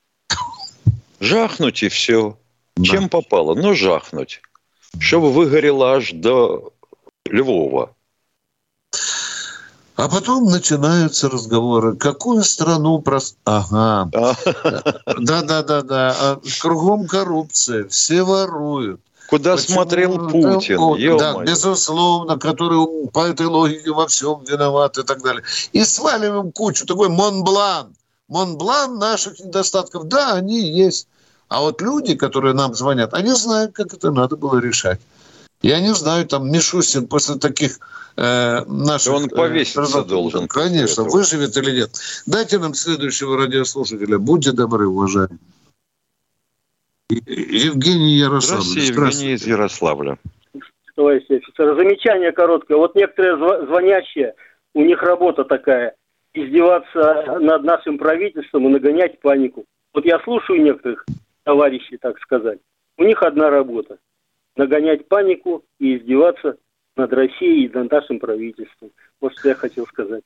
Жахнуть 1.21 1.83
и 1.83 1.89
все. 1.89 2.39
Чем 2.83 3.11
попало? 3.11 3.55
Ну, 3.55 3.75
жахнуть. 3.75 4.41
Чтобы 4.99 5.31
выгорело 5.31 5.93
аж 5.93 6.13
до 6.13 6.73
Львова. 7.27 7.95
А 9.97 10.09
потом 10.09 10.47
начинаются 10.47 11.29
разговоры. 11.29 11.95
Какую 11.97 12.43
страну 12.43 13.01
прос... 13.01 13.37
Ага. 13.45 14.09
Да-да-да-да. 15.19 16.17
А 16.19 16.41
Кругом 16.63 17.07
коррупция. 17.07 17.87
Все 17.89 18.23
воруют. 18.23 19.03
Куда 19.31 19.57
Почему? 19.57 19.75
смотрел 19.75 20.29
Путин? 20.29 20.79
Вот, 20.79 20.99
Да, 21.19 21.45
безусловно, 21.45 22.37
который 22.37 23.09
по 23.11 23.27
этой 23.27 23.47
логике 23.47 23.93
во 23.93 24.09
всем 24.09 24.45
виноват 24.45 24.99
и 24.99 25.05
так 25.05 25.23
далее. 25.23 25.45
И 25.73 25.85
сваливаем 25.85 26.51
кучу. 26.51 26.85
Такой 26.85 27.09
Монблан. 27.09 27.95
Монблан 28.27 28.99
наших 28.99 29.39
недостатков. 29.39 30.09
Да, 30.09 30.35
они 30.35 30.61
есть. 30.61 31.07
А 31.49 31.61
вот 31.61 31.81
люди, 31.81 32.17
которые 32.17 32.55
нам 32.55 32.75
звонят, 32.75 33.15
они 33.15 33.33
знают, 33.33 33.73
как 33.73 33.95
это 33.95 34.11
надо 34.11 34.37
было 34.37 34.59
решать. 34.59 35.01
Я 35.63 35.81
не 35.81 35.95
знаю, 35.95 36.27
там 36.27 36.51
Мишустин 36.51 37.07
после 37.07 37.37
таких 37.37 37.79
э, 38.17 38.65
наших... 38.65 39.13
Он 39.13 39.29
повеситься 39.29 39.99
э, 39.99 40.05
должен 40.05 40.49
Конечно, 40.49 41.05
выживет 41.05 41.57
или 41.57 41.71
нет. 41.73 41.91
Дайте 42.27 42.59
нам 42.59 42.75
следующего 42.75 43.37
радиослушателя. 43.37 44.19
Будьте 44.19 44.53
добры, 44.53 44.89
уважаемые. 44.89 45.39
Евгений 47.11 48.15
Ярославович. 48.15 48.93
Здравствуйте, 48.93 48.93
Евгений 48.93 49.35
из 49.35 49.47
Ярославля. 49.47 50.19
товарищ 50.95 51.25
офицер. 51.29 51.77
Замечание 51.77 52.33
короткое. 52.33 52.77
Вот 52.77 52.95
некоторые 52.95 53.37
зв- 53.37 53.67
звонящие, 53.67 54.35
у 54.75 54.85
них 54.85 55.03
работа 55.03 55.45
такая, 55.45 55.95
издеваться 56.35 57.39
над 57.41 57.65
нашим 57.65 57.99
правительством 57.99 58.67
и 58.67 58.71
нагонять 58.71 59.21
панику. 59.21 59.65
Вот 59.93 60.05
я 60.05 60.21
слушаю 60.21 60.63
некоторых 60.63 61.05
товарищей, 61.45 61.97
так 61.97 62.19
сказать. 62.21 62.59
У 62.97 63.05
них 63.05 63.23
одна 63.23 63.51
работа– 63.51 63.99
нагонять 64.57 65.09
панику 65.09 65.65
и 65.79 65.97
издеваться 65.97 66.57
над 66.97 67.13
Россией 67.13 67.67
и 67.67 67.73
над 67.73 67.91
нашим 67.91 68.19
правительством. 68.19 68.91
Вот 69.21 69.37
что 69.39 69.49
я 69.51 69.55
хотел 69.55 69.87
сказать. 69.87 70.25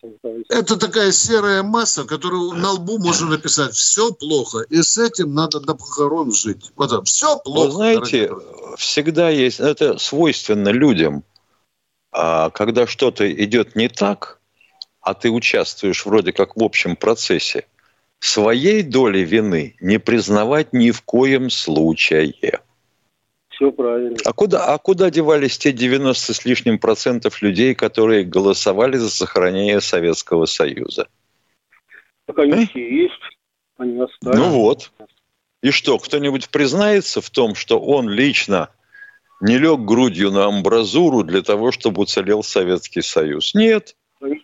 Это 0.49 0.76
такая 0.76 1.11
серая 1.11 1.64
масса, 1.64 2.05
которую 2.05 2.53
на 2.53 2.72
лбу 2.72 2.99
можно 2.99 3.28
написать 3.28 3.74
«все 3.74 4.12
плохо», 4.12 4.61
и 4.70 4.82
с 4.82 4.99
этим 4.99 5.34
надо 5.34 5.59
до 5.59 5.74
похорон 5.74 6.32
жить. 6.32 6.70
Вот 6.76 6.92
это 6.92 7.03
«все 7.03 7.38
плохо». 7.38 7.66
Вы 7.66 7.72
знаете, 7.72 8.30
всегда 8.76 9.30
есть, 9.30 9.59
это 9.59 9.99
свойственно 9.99 10.68
людям. 10.68 11.24
А 12.12 12.51
когда 12.51 12.86
что-то 12.86 13.30
идет 13.32 13.74
не 13.74 13.88
так, 13.88 14.40
а 15.01 15.14
ты 15.14 15.30
участвуешь 15.30 16.07
вроде 16.07 16.32
как 16.32 16.57
в 16.57 16.62
общем 16.62 16.95
процессе, 16.95 17.66
своей 18.20 18.82
доли 18.82 19.18
вины 19.18 19.76
не 19.80 19.99
признавать 19.99 20.72
ни 20.72 20.92
в 20.92 21.03
коем 21.03 21.51
случае. 21.51 22.61
Все 23.55 23.70
правильно. 23.70 24.16
А 24.24 24.32
куда, 24.32 24.64
а 24.66 24.78
куда 24.78 25.11
девались 25.11 25.59
те 25.59 25.72
90 25.72 26.34
с 26.34 26.44
лишним 26.44 26.78
процентов 26.78 27.40
людей, 27.42 27.74
которые 27.74 28.24
голосовали 28.24 28.96
за 28.96 29.11
сохранение 29.11 29.80
Советского 29.80 30.46
Союза? 30.46 31.09
Так 32.26 32.38
они 32.38 32.66
все 32.66 33.02
есть. 33.02 33.14
Они 33.78 34.00
остались. 34.00 34.38
Ну 34.38 34.50
вот. 34.50 34.90
И 35.62 35.70
что, 35.70 35.98
кто-нибудь 35.98 36.48
признается 36.50 37.20
в 37.20 37.30
том, 37.30 37.55
что 37.55 37.78
он 37.78 38.09
лично 38.09 38.70
не 39.40 39.59
лег 39.59 39.80
грудью 39.80 40.30
на 40.30 40.46
амбразуру 40.46 41.22
для 41.22 41.42
того, 41.42 41.70
чтобы 41.70 42.02
уцелел 42.02 42.42
Советский 42.42 43.02
Союз? 43.02 43.55
Нет. 43.55 43.96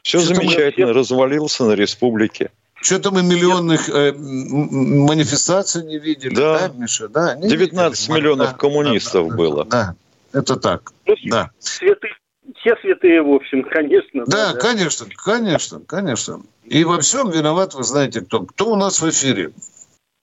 Все 0.02 0.18
замечательно, 0.18 0.92
развалился 0.92 1.64
на 1.64 1.72
республике. 1.72 2.50
Что-то 2.80 3.10
мы 3.10 3.22
миллионных 3.22 3.88
э, 3.90 4.12
манифестаций 4.12 5.84
не 5.84 5.98
видели, 5.98 6.34
да, 6.34 6.68
Да. 6.68 6.74
Миша? 6.74 7.08
Да, 7.08 7.36
не 7.36 7.48
19 7.48 8.00
видели. 8.00 8.18
миллионов 8.18 8.52
Да, 8.52 8.56
коммунистов 8.56 9.28
было. 9.34 9.64
Да, 9.66 9.94
это 10.32 10.56
так. 10.56 10.92
Да. 11.26 11.50
Святые, 11.58 12.14
все 12.56 12.76
святые, 12.80 13.22
в 13.22 13.32
общем, 13.32 13.62
конечно. 13.64 14.24
Да, 14.26 14.54
конечно, 14.54 15.06
конечно, 15.14 15.80
конечно. 15.86 16.40
И 16.64 16.84
во 16.84 17.00
всем 17.00 17.30
виноват, 17.30 17.74
вы 17.74 17.84
знаете, 17.84 18.22
кто. 18.22 18.40
Кто 18.46 18.72
у 18.72 18.76
нас 18.76 19.00
в 19.02 19.08
эфире? 19.10 19.50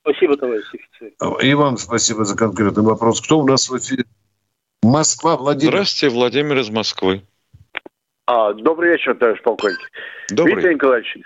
Спасибо, 0.02 0.38
товарищ 0.38 0.66
офицер. 0.74 1.40
И 1.42 1.54
вам 1.54 1.78
спасибо 1.78 2.26
за 2.26 2.36
конкретный 2.36 2.84
вопрос. 2.84 3.22
Кто 3.22 3.40
у 3.40 3.48
нас 3.48 3.70
в 3.70 3.78
эфире? 3.78 4.06
Москва, 4.82 5.36
Владимир. 5.38 5.74
Здравствуйте, 5.74 6.16
Владимир 6.16 6.58
из 6.60 6.70
Москвы. 6.70 7.24
А, 8.26 8.54
добрый 8.54 8.92
вечер, 8.92 9.16
товарищ 9.16 9.42
полковник. 9.42 9.80
Добрый. 10.30 10.56
Виктор 10.56 10.74
Николаевич, 10.74 11.18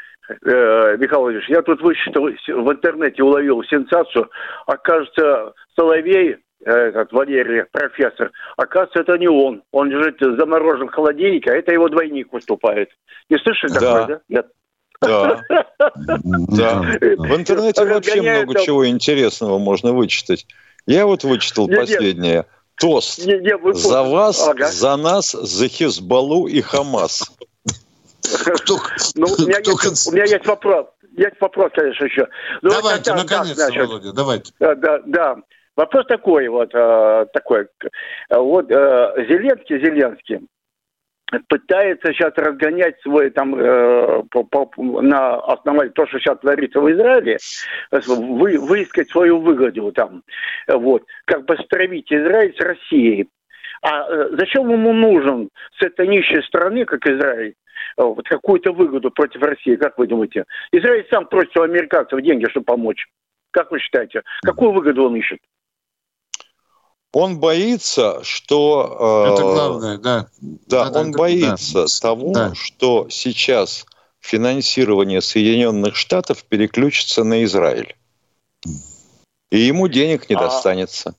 э, 0.43 0.97
Михаил 0.97 1.21
Владимирович, 1.21 1.49
я 1.49 1.61
тут 1.61 1.81
вычитал, 1.81 2.23
в 2.25 2.71
интернете 2.71 3.23
уловил 3.23 3.63
сенсацию. 3.63 4.29
Окажется, 4.65 5.53
Соловей, 5.75 6.37
э, 6.65 6.71
этот 6.71 7.11
Валерий, 7.11 7.63
профессор, 7.71 8.31
оказывается, 8.57 8.99
это 8.99 9.17
не 9.17 9.27
он. 9.27 9.63
Он 9.71 9.89
лежит 9.89 10.17
заморожен 10.19 10.87
в 10.87 10.93
холодильнике, 10.93 11.51
а 11.51 11.55
это 11.55 11.71
его 11.73 11.89
двойник 11.89 12.31
выступает. 12.31 12.89
Не 13.29 13.37
слышали 13.37 13.71
Да. 13.73 13.79
такое, 13.79 14.05
да? 14.07 14.21
Нет. 14.29 14.47
Да. 15.01 15.41
Да. 16.49 16.81
В 16.81 17.35
интернете 17.35 17.85
вообще 17.85 18.11
Разгоняют 18.11 18.45
много 18.45 18.59
чего 18.61 18.87
интересного 18.87 19.57
можно 19.57 19.93
вычитать. 19.93 20.45
Я 20.85 21.05
вот 21.05 21.23
вычитал 21.23 21.67
последнее. 21.67 22.45
Тост. 22.79 23.21
За 23.73 24.03
вас, 24.03 24.49
за 24.71 24.95
нас, 24.97 25.31
за 25.31 25.67
Хизбаллу 25.67 26.47
и 26.47 26.61
Хамас. 26.61 27.31
Ну, 29.15 29.25
у, 29.25 30.11
меня 30.11 30.23
есть, 30.25 30.45
вопрос. 30.45 30.87
Есть 31.17 31.39
вопрос, 31.39 31.71
конечно, 31.73 32.05
еще. 32.05 32.27
Ну, 32.61 32.69
Давайте, 32.69 33.11
значит. 33.55 33.87
Володя, 33.87 34.13
давайте. 34.13 34.53
Да, 34.59 34.75
да, 34.75 34.99
да. 35.05 35.35
Вопрос 35.75 36.05
такой 36.07 36.47
вот, 36.47 36.69
э, 36.73 37.25
такой. 37.33 37.67
Э, 38.29 38.37
Вот 38.37 38.69
э, 38.69 39.25
Зеленский, 39.29 39.79
Зеленский 39.79 40.39
пытается 41.47 42.11
сейчас 42.13 42.33
разгонять 42.35 42.99
свой 43.01 43.29
там 43.29 43.55
э, 43.55 44.23
по- 44.31 44.43
по- 44.43 45.01
на 45.01 45.35
основании 45.35 45.91
того, 45.91 46.07
что 46.09 46.19
сейчас 46.19 46.39
творится 46.39 46.79
в 46.81 46.91
Израиле, 46.91 47.37
э, 47.91 47.99
вы, 48.05 48.57
выискать 48.59 49.09
свою 49.09 49.39
выгоду 49.39 49.91
там, 49.93 50.23
Э, 50.67 50.75
вот, 50.75 51.03
как 51.25 51.45
бы 51.45 51.57
стравить 51.63 52.11
Израиль 52.11 52.53
с 52.55 52.59
Россией. 52.61 53.29
А 53.81 54.07
э, 54.07 54.29
зачем 54.37 54.69
ему 54.69 54.93
нужен 54.93 55.49
с 55.79 55.83
этой 55.83 56.07
нищей 56.07 56.43
страны, 56.43 56.85
как 56.85 57.07
Израиль, 57.07 57.51
э, 57.51 57.53
вот 57.97 58.27
какую-то 58.27 58.71
выгоду 58.73 59.11
против 59.11 59.41
России, 59.41 59.75
как 59.75 59.97
вы 59.97 60.07
думаете? 60.07 60.45
Израиль 60.71 61.07
сам 61.09 61.25
просит 61.27 61.55
у 61.57 61.61
американцев 61.61 62.21
деньги, 62.21 62.47
чтобы 62.49 62.65
помочь. 62.65 63.07
Как 63.51 63.71
вы 63.71 63.79
считаете? 63.79 64.21
Какую 64.43 64.71
выгоду 64.71 65.05
он 65.05 65.15
ищет? 65.15 65.39
Он 67.13 67.39
боится, 67.39 68.23
что... 68.23 69.25
э, 69.27 69.33
Это 69.33 69.41
главное, 69.41 69.97
да. 69.97 70.27
Да, 70.41 70.85
Да, 70.85 70.89
да, 70.89 70.99
он 71.01 71.11
да, 71.11 71.17
боится 71.17 71.83
да. 71.83 71.85
того, 72.01 72.31
Да. 72.33 72.53
что 72.55 73.07
сейчас 73.09 73.85
финансирование 74.21 75.19
Соединенных 75.21 75.95
Штатов 75.97 76.45
переключится 76.45 77.23
на 77.25 77.43
Израиль. 77.43 77.95
И 79.51 79.57
ему 79.59 79.89
денег 79.89 80.29
не 80.29 80.35
А- 80.37 80.39
достанется. 80.39 81.15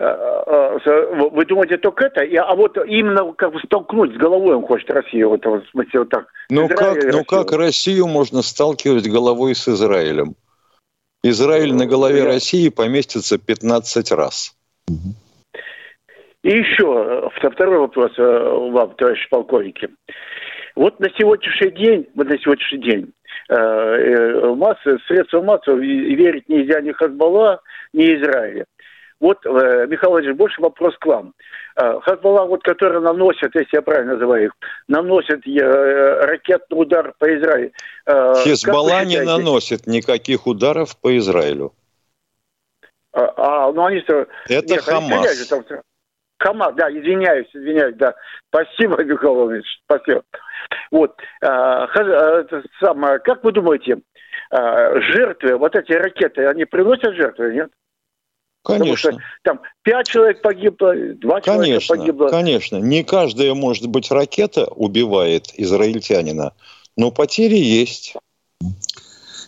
Э, 0.00 0.04
э, 0.04 0.78
э, 0.84 1.28
Вы 1.30 1.44
думаете 1.44 1.76
только 1.76 2.06
это? 2.06 2.22
А 2.44 2.54
вот 2.54 2.76
именно 2.86 3.32
как 3.32 3.52
бы 3.52 3.60
столкнуть 3.60 4.14
с 4.14 4.16
головой 4.16 4.54
он 4.54 4.62
хочет 4.62 4.88
Россию, 4.90 5.30
вот, 5.30 5.44
в 5.44 5.62
смысле, 5.70 6.00
вот 6.00 6.08
так. 6.08 6.28
Ну 6.50 6.66
Израиль 6.66 6.76
как, 6.76 6.94
ну 6.94 7.18
Россию. 7.18 7.24
как 7.24 7.52
Россию 7.52 8.06
можно 8.06 8.42
сталкивать 8.42 9.08
головой 9.10 9.56
с 9.56 9.66
Израилем? 9.66 10.36
Израиль 11.24 11.74
на 11.74 11.86
голове 11.86 12.24
России 12.24 12.68
поместится 12.68 13.38
15 13.38 14.12
раз. 14.12 14.54
И 16.44 16.48
еще 16.48 17.28
второй 17.34 17.78
вопрос 17.80 18.12
вам, 18.16 18.94
товарищ 18.94 19.28
полковники. 19.28 19.88
Вот 20.76 21.00
на 21.00 21.08
сегодняшний 21.18 21.72
день, 21.72 22.06
вот 22.14 22.28
на 22.28 22.38
сегодняшний 22.38 22.78
день 22.78 23.12
массы, 23.48 24.98
средства 25.08 25.42
массового 25.42 25.80
и 25.80 26.14
верить 26.14 26.48
нельзя 26.48 26.80
ни 26.82 26.92
Хазбалла, 26.92 27.60
ни 27.92 28.04
Израиля. 28.04 28.64
Вот, 29.20 29.44
э, 29.44 29.86
Михаил 29.88 30.12
Владимирович, 30.12 30.38
больше 30.38 30.60
вопрос 30.60 30.96
к 30.98 31.06
вам. 31.06 31.34
Э, 31.74 31.98
Хазбалла, 32.02 32.44
вот, 32.44 32.62
который 32.62 33.00
наносит, 33.00 33.52
если 33.54 33.76
я 33.76 33.82
правильно 33.82 34.12
называю 34.12 34.46
их, 34.46 34.52
наносит 34.86 35.44
э, 35.46 36.20
ракетный 36.24 36.80
удар 36.80 37.12
по 37.18 37.26
Израилю. 37.26 37.72
Хизбалла 38.44 39.04
не 39.04 39.20
наносит 39.20 39.86
никаких 39.86 40.46
ударов 40.46 40.96
по 41.00 41.16
Израилю. 41.18 41.72
А, 43.12 43.66
а, 43.66 43.72
ну 43.72 43.86
они 43.86 44.00
что... 44.02 44.26
Это 44.48 44.68
Нет, 44.68 44.70
они 44.70 44.78
Хамас. 44.78 45.30
стреляли 45.30 45.64
там. 45.64 45.80
Хамас, 46.38 46.74
да, 46.76 46.88
извиняюсь, 46.88 47.48
извиняюсь, 47.52 47.96
да. 47.96 48.14
Спасибо, 48.48 49.02
Михаил 49.02 49.34
Владимирович, 49.34 49.80
спасибо. 49.84 50.22
Вот, 50.92 51.16
а, 51.42 51.86
это 51.86 52.62
самое, 52.80 53.18
как 53.18 53.42
вы 53.42 53.50
думаете, 53.50 53.98
жертвы, 54.50 55.56
вот 55.56 55.74
эти 55.74 55.92
ракеты, 55.92 56.46
они 56.46 56.64
приносят 56.64 57.14
жертвы, 57.16 57.52
нет? 57.52 57.70
Потому 58.68 58.96
что 58.96 59.08
Конечно. 59.08 59.28
там 59.44 59.60
пять 59.82 60.08
человек 60.08 60.42
погибло, 60.42 60.94
два 61.14 61.40
человека 61.40 61.62
Конечно, 61.62 61.96
погибло. 61.96 62.28
конечно. 62.28 62.76
Не 62.76 63.02
каждая, 63.02 63.54
может 63.54 63.86
быть, 63.86 64.10
ракета 64.10 64.66
убивает 64.66 65.46
израильтянина, 65.54 66.52
но 66.94 67.10
потери 67.10 67.56
есть. 67.56 68.14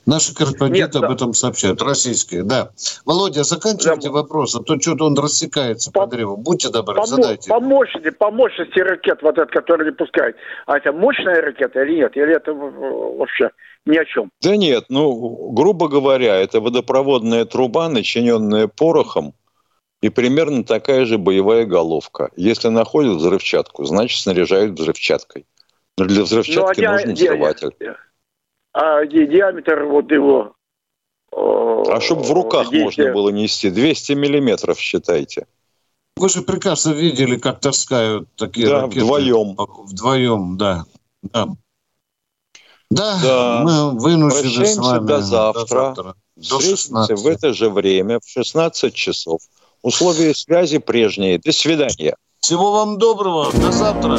Наши 0.07 0.35
корреспонденты 0.35 0.79
Нет, 0.99 1.01
да. 1.01 1.07
об 1.07 1.13
этом 1.13 1.35
сообщают. 1.35 1.83
Российские, 1.83 2.43
да. 2.43 2.71
Володя, 3.05 3.45
заканчивайте 3.45 4.09
вопрос, 4.11 4.55
а 4.57 4.63
то 4.63 4.81
что-то 4.81 5.07
он 5.07 5.19
рассекается 5.19 5.93
по 5.93 6.07
древу. 6.07 6.37
Будьте 6.37 6.71
добры, 6.71 6.97
По, 6.97 7.07
задайте. 7.07 7.49
по 7.49 7.61
мощности, 7.61 8.11
по 8.11 8.31
мощности 8.31 8.79
ракет, 8.81 9.19
вот 9.23 9.39
этот, 9.39 9.51
который 9.51 9.87
не 9.87 9.93
пускают. 9.93 10.37
А 10.67 10.79
это 10.79 10.93
мощная 10.93 11.41
ракета 11.43 11.83
или 11.83 11.97
нет? 11.97 12.17
Или 12.17 12.35
это 12.35 12.51
э, 12.51 12.55
вообще 12.55 13.51
ни 13.87 13.97
о 13.97 14.05
чем? 14.05 14.31
Да 14.43 14.57
нет, 14.57 14.87
ну, 14.89 15.51
грубо 15.53 15.89
говоря, 15.89 16.37
это 16.37 16.61
водопроводная 16.61 17.45
труба, 17.45 17.89
начиненная 17.89 18.69
порохом, 18.69 19.35
и 20.01 20.09
примерно 20.09 20.65
такая 20.65 21.05
же 21.05 21.19
боевая 21.19 21.67
головка. 21.67 22.31
Если 22.37 22.69
находят 22.69 23.17
взрывчатку, 23.17 23.85
значит, 23.85 24.21
снаряжают 24.21 24.79
взрывчаткой. 24.79 25.47
Но 25.99 26.07
для 26.07 26.23
взрывчатки 26.23 26.81
Ну, 26.81 26.89
а 26.89 26.93
нужен 26.93 27.15
ди- 27.15 27.25
взрыватель. 27.27 27.71
А 28.73 29.05
ди- 29.07 29.27
диаметр 29.27 29.85
вот 29.85 30.11
его... 30.11 30.53
А 31.33 32.01
чтобы 32.01 32.23
в 32.23 32.31
руках 32.33 32.71
действия- 32.71 33.05
можно 33.07 33.15
было 33.15 33.29
нести, 33.31 33.71
200 33.71 34.13
миллиметров 34.13 34.79
считайте. 34.79 35.47
Вы 36.17 36.29
же 36.29 36.43
прекрасно 36.43 36.91
видели, 36.91 37.37
как 37.37 37.61
таскают 37.61 38.29
такие 38.37 38.67
Да, 38.69 38.83
ракеты. 38.83 39.01
вдвоем. 39.05 39.57
Вдвоем, 39.85 40.57
да. 40.57 40.85
Да, 41.23 41.47
да, 42.91 43.21
Да. 43.23 43.61
мы 43.65 43.99
вынуждены 43.99 44.51
с 44.51 44.55
Прощаемся 44.57 44.81
вами. 44.83 45.07
до 45.07 45.21
завтра. 45.21 45.95
До 45.95 46.15
Встретимся 46.59 46.77
16. 46.77 47.21
в 47.23 47.27
это 47.27 47.53
же 47.53 47.71
время, 47.71 48.19
в 48.21 48.29
16 48.29 48.95
часов. 48.95 49.41
Условия 49.83 50.35
связи 50.35 50.79
прежние. 50.79 51.39
До 51.39 51.53
свидания. 51.53 52.17
Всего 52.41 52.73
вам 52.73 52.99
доброго. 52.99 53.51
До 53.53 53.71
завтра. 53.73 54.19